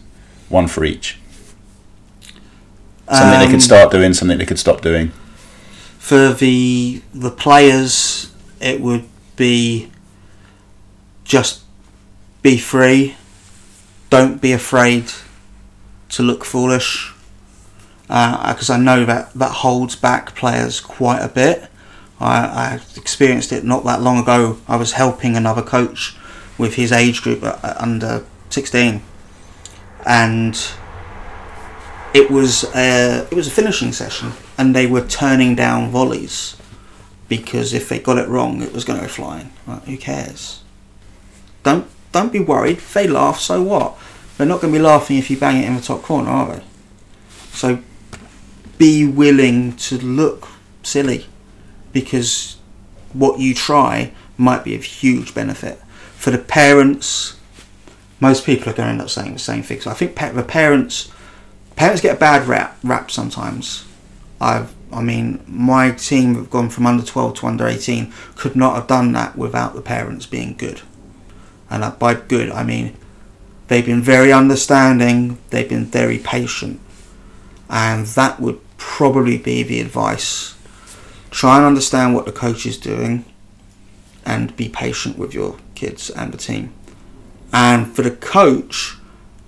One 0.48 0.68
for 0.68 0.84
each. 0.84 1.19
Something 3.12 3.40
they 3.40 3.46
Um, 3.46 3.50
could 3.50 3.62
start 3.62 3.90
doing, 3.90 4.14
something 4.14 4.38
they 4.38 4.46
could 4.46 4.58
stop 4.58 4.82
doing. 4.82 5.10
For 5.98 6.32
the 6.32 7.02
the 7.12 7.30
players, 7.30 8.30
it 8.60 8.80
would 8.80 9.04
be 9.36 9.90
just 11.24 11.60
be 12.42 12.56
free. 12.56 13.16
Don't 14.10 14.40
be 14.40 14.52
afraid 14.52 15.04
to 16.10 16.22
look 16.22 16.44
foolish, 16.44 17.12
uh, 18.08 18.52
because 18.52 18.70
I 18.70 18.76
know 18.76 19.04
that 19.04 19.32
that 19.34 19.52
holds 19.62 19.96
back 19.96 20.34
players 20.34 20.80
quite 20.80 21.20
a 21.20 21.28
bit. 21.28 21.68
I, 22.20 22.36
I 22.38 22.80
experienced 22.96 23.50
it 23.50 23.64
not 23.64 23.84
that 23.84 24.02
long 24.02 24.18
ago. 24.18 24.58
I 24.68 24.76
was 24.76 24.92
helping 24.92 25.36
another 25.36 25.62
coach 25.62 26.16
with 26.58 26.74
his 26.74 26.92
age 26.92 27.22
group 27.22 27.42
at, 27.42 27.64
at 27.64 27.80
under 27.80 28.24
sixteen, 28.50 29.02
and 30.06 30.54
it 32.12 32.30
was 32.30 32.64
a, 32.74 33.26
it 33.30 33.34
was 33.34 33.46
a 33.46 33.50
finishing 33.50 33.92
session, 33.92 34.32
and 34.58 34.74
they 34.74 34.86
were 34.86 35.06
turning 35.06 35.54
down 35.54 35.90
volleys 35.90 36.56
because 37.28 37.72
if 37.72 37.88
they 37.88 37.98
got 37.98 38.18
it 38.18 38.28
wrong, 38.28 38.60
it 38.60 38.72
was 38.72 38.84
going 38.84 38.98
to 38.98 39.06
go 39.06 39.10
flying. 39.10 39.50
Who 39.86 39.96
cares? 39.96 40.62
Don't 41.62 41.86
don't 42.12 42.32
be 42.32 42.40
worried. 42.40 42.78
If 42.78 42.92
they 42.92 43.06
laugh, 43.06 43.38
so 43.38 43.62
what? 43.62 43.96
They're 44.36 44.46
not 44.46 44.60
going 44.60 44.72
to 44.72 44.78
be 44.78 44.82
laughing 44.82 45.18
if 45.18 45.30
you 45.30 45.36
bang 45.38 45.62
it 45.62 45.66
in 45.66 45.76
the 45.76 45.82
top 45.82 46.02
corner, 46.02 46.30
are 46.30 46.56
they? 46.56 46.64
So 47.52 47.78
be 48.78 49.06
willing 49.06 49.76
to 49.76 49.98
look 49.98 50.48
silly 50.82 51.26
because 51.92 52.56
what 53.12 53.38
you 53.38 53.54
try 53.54 54.12
might 54.38 54.64
be 54.64 54.74
of 54.74 54.82
huge 54.82 55.34
benefit 55.34 55.78
for 56.16 56.30
the 56.30 56.38
parents. 56.38 57.36
Most 58.18 58.44
people 58.44 58.70
are 58.70 58.74
going 58.74 58.86
to 58.86 58.92
end 58.92 59.02
up 59.02 59.10
saying 59.10 59.34
the 59.34 59.38
same 59.38 59.62
thing. 59.62 59.80
So 59.80 59.90
I 59.90 59.94
think 59.94 60.16
the 60.16 60.42
parents 60.42 61.12
parents 61.80 62.02
get 62.02 62.16
a 62.16 62.20
bad 62.20 62.46
rap 62.46 62.76
rap 62.84 63.10
sometimes. 63.10 63.86
I've 64.38 64.74
I 64.92 65.00
mean 65.00 65.42
my 65.46 65.92
team 65.92 66.34
have 66.34 66.50
gone 66.50 66.68
from 66.68 66.86
under 66.86 67.02
12 67.02 67.36
to 67.36 67.46
under 67.46 67.66
18 67.66 68.12
could 68.36 68.54
not 68.54 68.74
have 68.74 68.86
done 68.86 69.12
that 69.12 69.34
without 69.34 69.74
the 69.74 69.80
parents 69.80 70.26
being 70.26 70.56
good. 70.58 70.82
And 71.70 71.82
uh, 71.82 71.92
by 71.92 72.12
good 72.16 72.50
I 72.50 72.64
mean 72.64 72.98
they've 73.68 73.86
been 73.86 74.02
very 74.02 74.30
understanding, 74.30 75.38
they've 75.48 75.70
been 75.70 75.86
very 75.86 76.18
patient. 76.18 76.80
And 77.70 78.04
that 78.08 78.40
would 78.40 78.60
probably 78.76 79.38
be 79.38 79.62
the 79.62 79.80
advice. 79.80 80.58
Try 81.30 81.56
and 81.56 81.64
understand 81.64 82.14
what 82.14 82.26
the 82.26 82.32
coach 82.32 82.66
is 82.66 82.76
doing 82.76 83.24
and 84.26 84.54
be 84.54 84.68
patient 84.68 85.16
with 85.16 85.32
your 85.32 85.56
kids 85.74 86.10
and 86.10 86.30
the 86.30 86.36
team. 86.36 86.74
And 87.54 87.90
for 87.96 88.02
the 88.02 88.10
coach, 88.10 88.96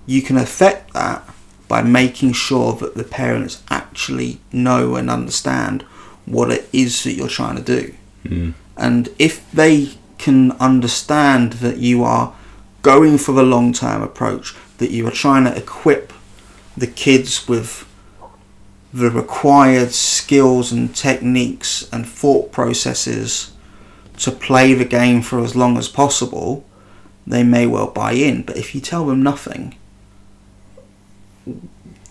you 0.07 0.23
can 0.23 0.37
affect 0.37 0.93
that 0.93 1.29
by 1.67 1.81
making 1.81 2.33
sure 2.33 2.73
that 2.73 2.95
the 2.95 3.03
parents 3.03 3.63
actually 3.69 4.39
know 4.51 4.95
and 4.95 5.09
understand 5.09 5.83
what 6.25 6.51
it 6.51 6.69
is 6.71 7.03
that 7.03 7.13
you're 7.13 7.27
trying 7.27 7.55
to 7.55 7.61
do. 7.61 7.93
Mm. 8.25 8.53
And 8.77 9.09
if 9.19 9.49
they 9.51 9.93
can 10.17 10.51
understand 10.53 11.53
that 11.53 11.77
you 11.77 12.03
are 12.03 12.33
going 12.81 13.17
for 13.17 13.31
the 13.31 13.43
long 13.43 13.73
term 13.73 14.01
approach, 14.01 14.55
that 14.77 14.91
you 14.91 15.07
are 15.07 15.11
trying 15.11 15.45
to 15.45 15.55
equip 15.55 16.13
the 16.75 16.87
kids 16.87 17.47
with 17.47 17.87
the 18.93 19.09
required 19.09 19.91
skills 19.91 20.71
and 20.71 20.95
techniques 20.95 21.89
and 21.91 22.07
thought 22.07 22.51
processes 22.51 23.51
to 24.17 24.31
play 24.31 24.73
the 24.73 24.85
game 24.85 25.21
for 25.21 25.39
as 25.39 25.55
long 25.55 25.77
as 25.77 25.87
possible, 25.89 26.63
they 27.25 27.43
may 27.43 27.65
well 27.65 27.87
buy 27.87 28.11
in. 28.11 28.43
But 28.43 28.57
if 28.57 28.75
you 28.75 28.81
tell 28.81 29.07
them 29.07 29.23
nothing, 29.23 29.75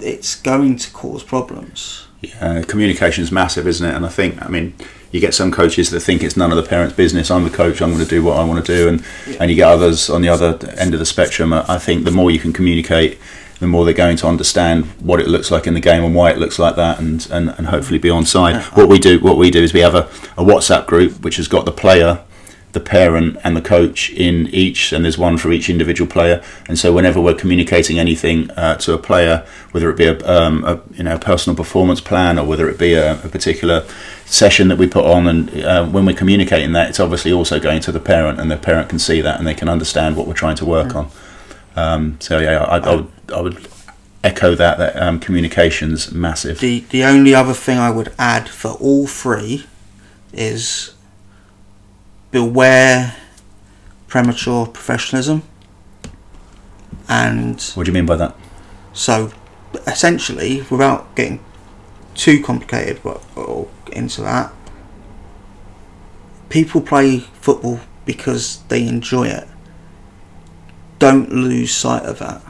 it's 0.00 0.40
going 0.40 0.76
to 0.76 0.90
cause 0.92 1.22
problems. 1.22 2.06
Yeah, 2.20 2.62
communication 2.62 3.24
is 3.24 3.32
massive, 3.32 3.66
isn't 3.66 3.88
it? 3.88 3.94
And 3.94 4.06
I 4.06 4.08
think, 4.08 4.40
I 4.40 4.48
mean, 4.48 4.74
you 5.10 5.20
get 5.20 5.34
some 5.34 5.50
coaches 5.50 5.90
that 5.90 6.00
think 6.00 6.22
it's 6.22 6.36
none 6.36 6.50
of 6.50 6.56
the 6.56 6.62
parents' 6.62 6.94
business. 6.94 7.30
I'm 7.30 7.44
the 7.44 7.50
coach. 7.50 7.82
I'm 7.82 7.92
going 7.92 8.02
to 8.02 8.08
do 8.08 8.22
what 8.22 8.38
I 8.38 8.44
want 8.44 8.64
to 8.64 8.76
do, 8.76 8.88
and 8.88 9.04
and 9.38 9.50
you 9.50 9.56
get 9.56 9.68
others 9.68 10.08
on 10.08 10.22
the 10.22 10.28
other 10.28 10.58
end 10.78 10.94
of 10.94 11.00
the 11.00 11.06
spectrum. 11.06 11.52
I 11.52 11.78
think 11.78 12.04
the 12.04 12.10
more 12.10 12.30
you 12.30 12.38
can 12.38 12.52
communicate, 12.52 13.18
the 13.60 13.66
more 13.66 13.84
they're 13.84 13.94
going 13.94 14.16
to 14.16 14.26
understand 14.26 14.86
what 15.00 15.20
it 15.20 15.28
looks 15.28 15.50
like 15.50 15.66
in 15.66 15.74
the 15.74 15.80
game 15.80 16.02
and 16.02 16.14
why 16.14 16.30
it 16.30 16.38
looks 16.38 16.58
like 16.58 16.76
that, 16.76 16.98
and 16.98 17.28
and, 17.30 17.50
and 17.50 17.66
hopefully 17.66 17.98
be 17.98 18.08
on 18.08 18.24
side. 18.24 18.54
Yeah. 18.54 18.62
What 18.74 18.88
we 18.88 18.98
do, 18.98 19.20
what 19.20 19.36
we 19.36 19.50
do 19.50 19.62
is 19.62 19.74
we 19.74 19.80
have 19.80 19.94
a, 19.94 20.04
a 20.38 20.44
WhatsApp 20.44 20.86
group 20.86 21.22
which 21.22 21.36
has 21.36 21.46
got 21.46 21.66
the 21.66 21.72
player, 21.72 22.24
the 22.72 22.80
parent, 22.80 23.36
and 23.44 23.56
the 23.56 23.60
coach 23.60 24.10
in 24.10 24.48
each, 24.48 24.92
and 24.92 25.04
there's 25.04 25.18
one 25.18 25.36
for 25.36 25.52
each 25.52 25.68
individual 25.68 26.10
player. 26.10 26.42
And 26.68 26.78
so 26.78 26.92
whenever 26.92 27.20
we're 27.20 27.34
communicating 27.34 27.98
anything 27.98 28.50
uh, 28.52 28.76
to 28.78 28.94
a 28.94 28.98
player, 28.98 29.46
whether 29.72 29.90
it 29.90 29.96
be 29.96 30.06
a, 30.06 30.18
um, 30.26 30.64
a 30.64 30.80
you 30.92 31.04
know 31.04 31.18
personal 31.18 31.56
performance 31.56 32.00
plan 32.00 32.38
or 32.38 32.46
whether 32.46 32.68
it 32.68 32.78
be 32.78 32.94
a, 32.94 33.14
a 33.22 33.28
particular 33.28 33.84
session 34.24 34.68
that 34.68 34.78
we 34.78 34.86
put 34.86 35.04
on, 35.04 35.28
and 35.28 35.64
uh, 35.64 35.86
when 35.86 36.06
we're 36.06 36.16
communicating 36.16 36.72
that, 36.72 36.88
it's 36.88 37.00
obviously 37.00 37.32
also 37.32 37.60
going 37.60 37.80
to 37.80 37.92
the 37.92 38.00
parent, 38.00 38.40
and 38.40 38.50
the 38.50 38.56
parent 38.56 38.88
can 38.88 38.98
see 38.98 39.20
that 39.20 39.38
and 39.38 39.46
they 39.46 39.54
can 39.54 39.68
understand 39.68 40.16
what 40.16 40.26
we're 40.26 40.32
trying 40.32 40.56
to 40.56 40.64
work 40.64 40.94
on. 40.94 41.10
Um, 41.76 42.16
so 42.20 42.38
yeah, 42.38 42.64
I, 42.64 42.78
I 42.78 42.94
would 42.94 43.08
I 43.34 43.40
would 43.40 43.68
echo 44.24 44.54
that 44.54 44.78
that 44.78 44.96
um, 44.96 45.20
communication's 45.20 46.12
massive. 46.12 46.60
The 46.60 46.80
the 46.90 47.04
only 47.04 47.34
other 47.34 47.54
thing 47.54 47.78
I 47.78 47.90
would 47.90 48.12
add 48.18 48.48
for 48.48 48.72
all 48.72 49.06
three 49.06 49.66
is 50.32 50.94
beware 52.32 53.14
premature 54.08 54.66
professionalism. 54.66 55.42
And 57.08 57.62
What 57.74 57.84
do 57.84 57.90
you 57.90 57.94
mean 57.94 58.06
by 58.06 58.16
that? 58.16 58.36
so 58.92 59.32
essentially, 59.86 60.62
without 60.70 61.14
getting 61.16 61.40
too 62.14 62.42
complicated 62.42 63.00
but 63.02 63.22
or 63.36 63.68
into 63.92 64.20
that, 64.22 64.52
people 66.50 66.80
play 66.80 67.20
football 67.40 67.80
because 68.04 68.62
they 68.68 68.86
enjoy 68.86 69.28
it. 69.28 69.48
Don't 70.98 71.30
lose 71.32 71.74
sight 71.74 72.02
of 72.04 72.18
that. 72.18 72.42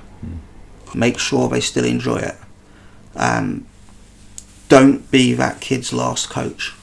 Make 0.94 1.18
sure 1.18 1.48
they 1.48 1.60
still 1.60 1.84
enjoy 1.84 2.16
it. 2.16 2.36
Um, 3.14 3.66
don't 4.68 5.10
be 5.10 5.32
that 5.34 5.60
kid's 5.60 5.92
last 5.92 6.28
coach. 6.28 6.74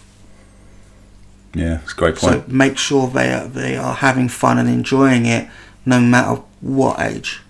Yeah, 1.54 1.82
it's 1.82 1.94
a 1.94 1.96
great 1.96 2.16
point. 2.16 2.46
So 2.46 2.52
make 2.52 2.78
sure 2.78 3.08
they 3.08 3.34
are, 3.34 3.48
they 3.48 3.76
are 3.76 3.96
having 3.96 4.30
fun 4.30 4.58
and 4.58 4.70
enjoying 4.70 5.26
it, 5.26 5.50
no 5.86 6.00
matter 6.00 6.42
what 6.62 7.00
age. 7.00 7.42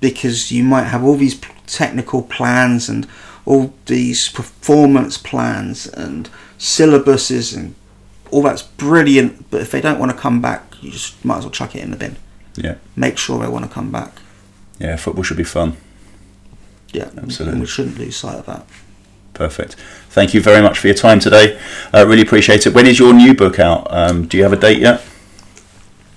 Because 0.00 0.50
you 0.50 0.62
might 0.64 0.84
have 0.84 1.02
all 1.02 1.16
these 1.16 1.40
technical 1.66 2.22
plans 2.22 2.88
and 2.88 3.06
all 3.44 3.72
these 3.86 4.28
performance 4.28 5.18
plans 5.18 5.86
and 5.86 6.28
syllabuses 6.58 7.56
and 7.56 7.74
all 8.30 8.42
that's 8.42 8.62
brilliant. 8.62 9.50
But 9.50 9.62
if 9.62 9.70
they 9.70 9.80
don't 9.80 9.98
want 9.98 10.12
to 10.12 10.18
come 10.18 10.40
back, 10.40 10.74
you 10.80 10.90
just 10.90 11.22
might 11.24 11.38
as 11.38 11.44
well 11.44 11.50
chuck 11.50 11.74
it 11.74 11.82
in 11.82 11.90
the 11.90 11.96
bin. 11.96 12.16
Yeah. 12.56 12.76
Make 12.96 13.18
sure 13.18 13.38
they 13.40 13.48
want 13.48 13.64
to 13.64 13.70
come 13.70 13.90
back. 13.90 14.12
yeah, 14.78 14.96
football 14.96 15.22
should 15.24 15.36
be 15.36 15.44
fun. 15.44 15.76
Yeah, 16.92 17.10
Absolutely. 17.16 17.52
And 17.52 17.60
we 17.60 17.66
shouldn't 17.66 17.98
lose 17.98 18.16
sight 18.16 18.38
of 18.38 18.46
that. 18.46 18.66
Perfect. 19.40 19.76
Thank 20.10 20.34
you 20.34 20.42
very 20.42 20.60
much 20.60 20.78
for 20.78 20.86
your 20.86 20.94
time 20.94 21.18
today. 21.18 21.58
Uh, 21.94 22.06
really 22.06 22.20
appreciate 22.20 22.66
it. 22.66 22.74
When 22.74 22.86
is 22.86 22.98
your 22.98 23.14
new 23.14 23.32
book 23.32 23.58
out? 23.58 23.86
Um, 23.88 24.26
do 24.26 24.36
you 24.36 24.42
have 24.42 24.52
a 24.52 24.56
date 24.56 24.78
yet? 24.78 25.02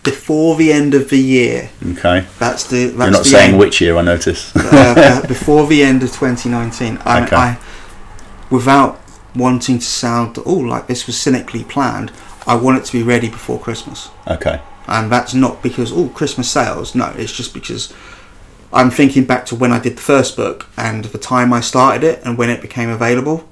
before 0.04 0.58
the 0.58 0.74
end 0.74 0.94
of 0.94 1.10
the 1.10 1.18
year. 1.18 1.70
Okay. 1.94 2.26
That's 2.38 2.66
the. 2.66 2.88
That's 2.88 2.98
You're 2.98 3.12
not 3.12 3.26
saying 3.26 3.54
aim. 3.54 3.58
which 3.58 3.80
year, 3.80 3.96
I 3.96 4.02
notice. 4.02 4.54
uh, 4.58 4.94
uh, 4.98 5.28
before 5.36 5.66
the 5.68 5.82
end 5.82 6.04
of 6.04 6.10
2019. 6.10 7.00
I, 7.06 7.24
Okay. 7.24 7.36
I, 7.38 7.58
without 8.50 9.00
wanting 9.34 9.80
to 9.80 9.86
sound 9.86 10.38
oh 10.46 10.56
like 10.56 10.88
this 10.88 11.08
was 11.08 11.18
cynically 11.18 11.64
planned, 11.64 12.12
I 12.46 12.56
want 12.56 12.80
it 12.80 12.84
to 12.88 12.92
be 12.92 13.04
ready 13.04 13.30
before 13.30 13.58
Christmas, 13.58 14.10
okay. 14.28 14.60
and 14.88 15.10
that's 15.10 15.34
not 15.34 15.64
because 15.64 15.94
oh 15.94 16.10
Christmas 16.10 16.52
sales. 16.52 16.94
No, 16.94 17.14
it's 17.16 17.32
just 17.32 17.54
because 17.54 17.94
I'm 18.74 18.90
thinking 18.90 19.26
back 19.26 19.46
to 19.48 19.56
when 19.56 19.72
I 19.72 19.80
did 19.80 19.98
the 19.98 20.02
first 20.02 20.36
book 20.36 20.68
and 20.78 21.06
the 21.06 21.18
time 21.18 21.54
I 21.54 21.62
started 21.62 22.04
it 22.04 22.22
and 22.26 22.38
when 22.38 22.50
it 22.50 22.62
became 22.62 22.90
available, 22.90 23.48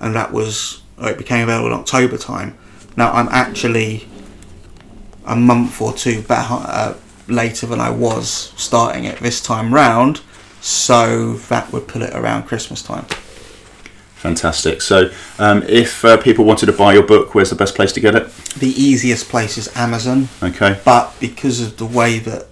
and 0.00 0.14
that 0.14 0.32
was 0.32 0.82
or 0.98 1.10
it 1.10 1.18
became 1.18 1.42
available 1.44 1.68
in 1.68 1.72
October 1.74 2.16
time. 2.16 2.56
Now 2.96 3.12
I'm 3.12 3.28
actually 3.28 4.08
a 5.26 5.36
month 5.36 5.80
or 5.80 5.92
two 5.92 6.22
back, 6.22 6.46
uh, 6.50 6.94
later 7.28 7.66
than 7.66 7.80
I 7.80 7.90
was 7.90 8.52
starting 8.56 9.04
it 9.04 9.18
this 9.18 9.40
time 9.40 9.74
round, 9.74 10.20
so 10.60 11.34
that 11.34 11.72
would 11.72 11.88
put 11.88 12.02
it 12.02 12.14
around 12.14 12.44
Christmas 12.44 12.82
time. 12.82 13.04
Fantastic. 14.14 14.80
So, 14.82 15.10
um, 15.38 15.62
if 15.68 16.04
uh, 16.04 16.16
people 16.16 16.44
wanted 16.44 16.66
to 16.66 16.72
buy 16.72 16.94
your 16.94 17.02
book, 17.02 17.34
where's 17.34 17.50
the 17.50 17.56
best 17.56 17.74
place 17.74 17.92
to 17.92 18.00
get 18.00 18.14
it? 18.14 18.28
The 18.58 18.68
easiest 18.68 19.28
place 19.28 19.58
is 19.58 19.74
Amazon, 19.76 20.28
Okay. 20.42 20.80
but 20.84 21.14
because 21.20 21.60
of 21.60 21.76
the 21.76 21.86
way 21.86 22.18
that, 22.20 22.46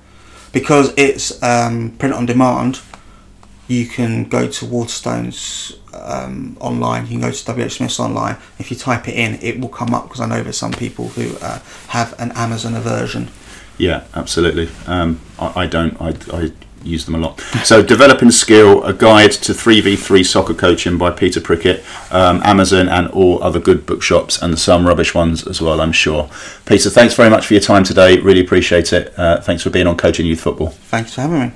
because 0.54 0.94
it's 0.96 1.42
um, 1.42 1.90
print 1.98 2.14
on 2.14 2.24
demand, 2.24 2.80
you 3.68 3.86
can 3.86 4.24
go 4.24 4.46
to 4.46 4.64
Waterstones 4.64 5.76
um, 5.94 6.56
online. 6.60 7.02
You 7.04 7.18
can 7.18 7.20
go 7.20 7.30
to 7.30 7.52
WH 7.52 7.72
Smith's 7.72 8.00
online. 8.00 8.36
If 8.58 8.70
you 8.70 8.76
type 8.76 9.08
it 9.08 9.14
in, 9.14 9.34
it 9.42 9.60
will 9.60 9.68
come 9.68 9.92
up 9.94 10.04
because 10.04 10.20
I 10.20 10.26
know 10.26 10.42
there's 10.42 10.56
some 10.56 10.72
people 10.72 11.08
who 11.08 11.36
uh, 11.38 11.60
have 11.88 12.18
an 12.20 12.32
Amazon 12.32 12.74
aversion. 12.74 13.28
Yeah, 13.78 14.04
absolutely. 14.14 14.68
Um, 14.86 15.20
I, 15.38 15.62
I 15.62 15.66
don't. 15.66 16.00
I, 16.00 16.14
I 16.32 16.52
use 16.84 17.04
them 17.04 17.14
a 17.14 17.18
lot. 17.18 17.40
So, 17.64 17.82
developing 17.82 18.30
skill: 18.30 18.82
a 18.84 18.92
guide 18.92 19.32
to 19.32 19.54
three 19.54 19.80
v 19.80 19.96
three 19.96 20.24
soccer 20.24 20.54
coaching 20.54 20.98
by 20.98 21.10
Peter 21.10 21.40
Prickett, 21.40 21.84
um, 22.10 22.40
Amazon, 22.44 22.88
and 22.88 23.08
all 23.08 23.42
other 23.42 23.60
good 23.60 23.86
bookshops, 23.86 24.40
and 24.40 24.58
some 24.58 24.86
rubbish 24.86 25.14
ones 25.14 25.46
as 25.46 25.60
well. 25.60 25.80
I'm 25.80 25.92
sure. 25.92 26.28
Peter, 26.66 26.90
thanks 26.90 27.14
very 27.14 27.30
much 27.30 27.46
for 27.46 27.54
your 27.54 27.62
time 27.62 27.84
today. 27.84 28.18
Really 28.18 28.40
appreciate 28.40 28.92
it. 28.92 29.12
Uh, 29.18 29.40
thanks 29.40 29.62
for 29.62 29.70
being 29.70 29.86
on 29.86 29.96
Coaching 29.96 30.26
Youth 30.26 30.40
Football. 30.40 30.68
Thanks 30.68 31.14
for 31.14 31.22
having 31.22 31.40
me. 31.40 31.52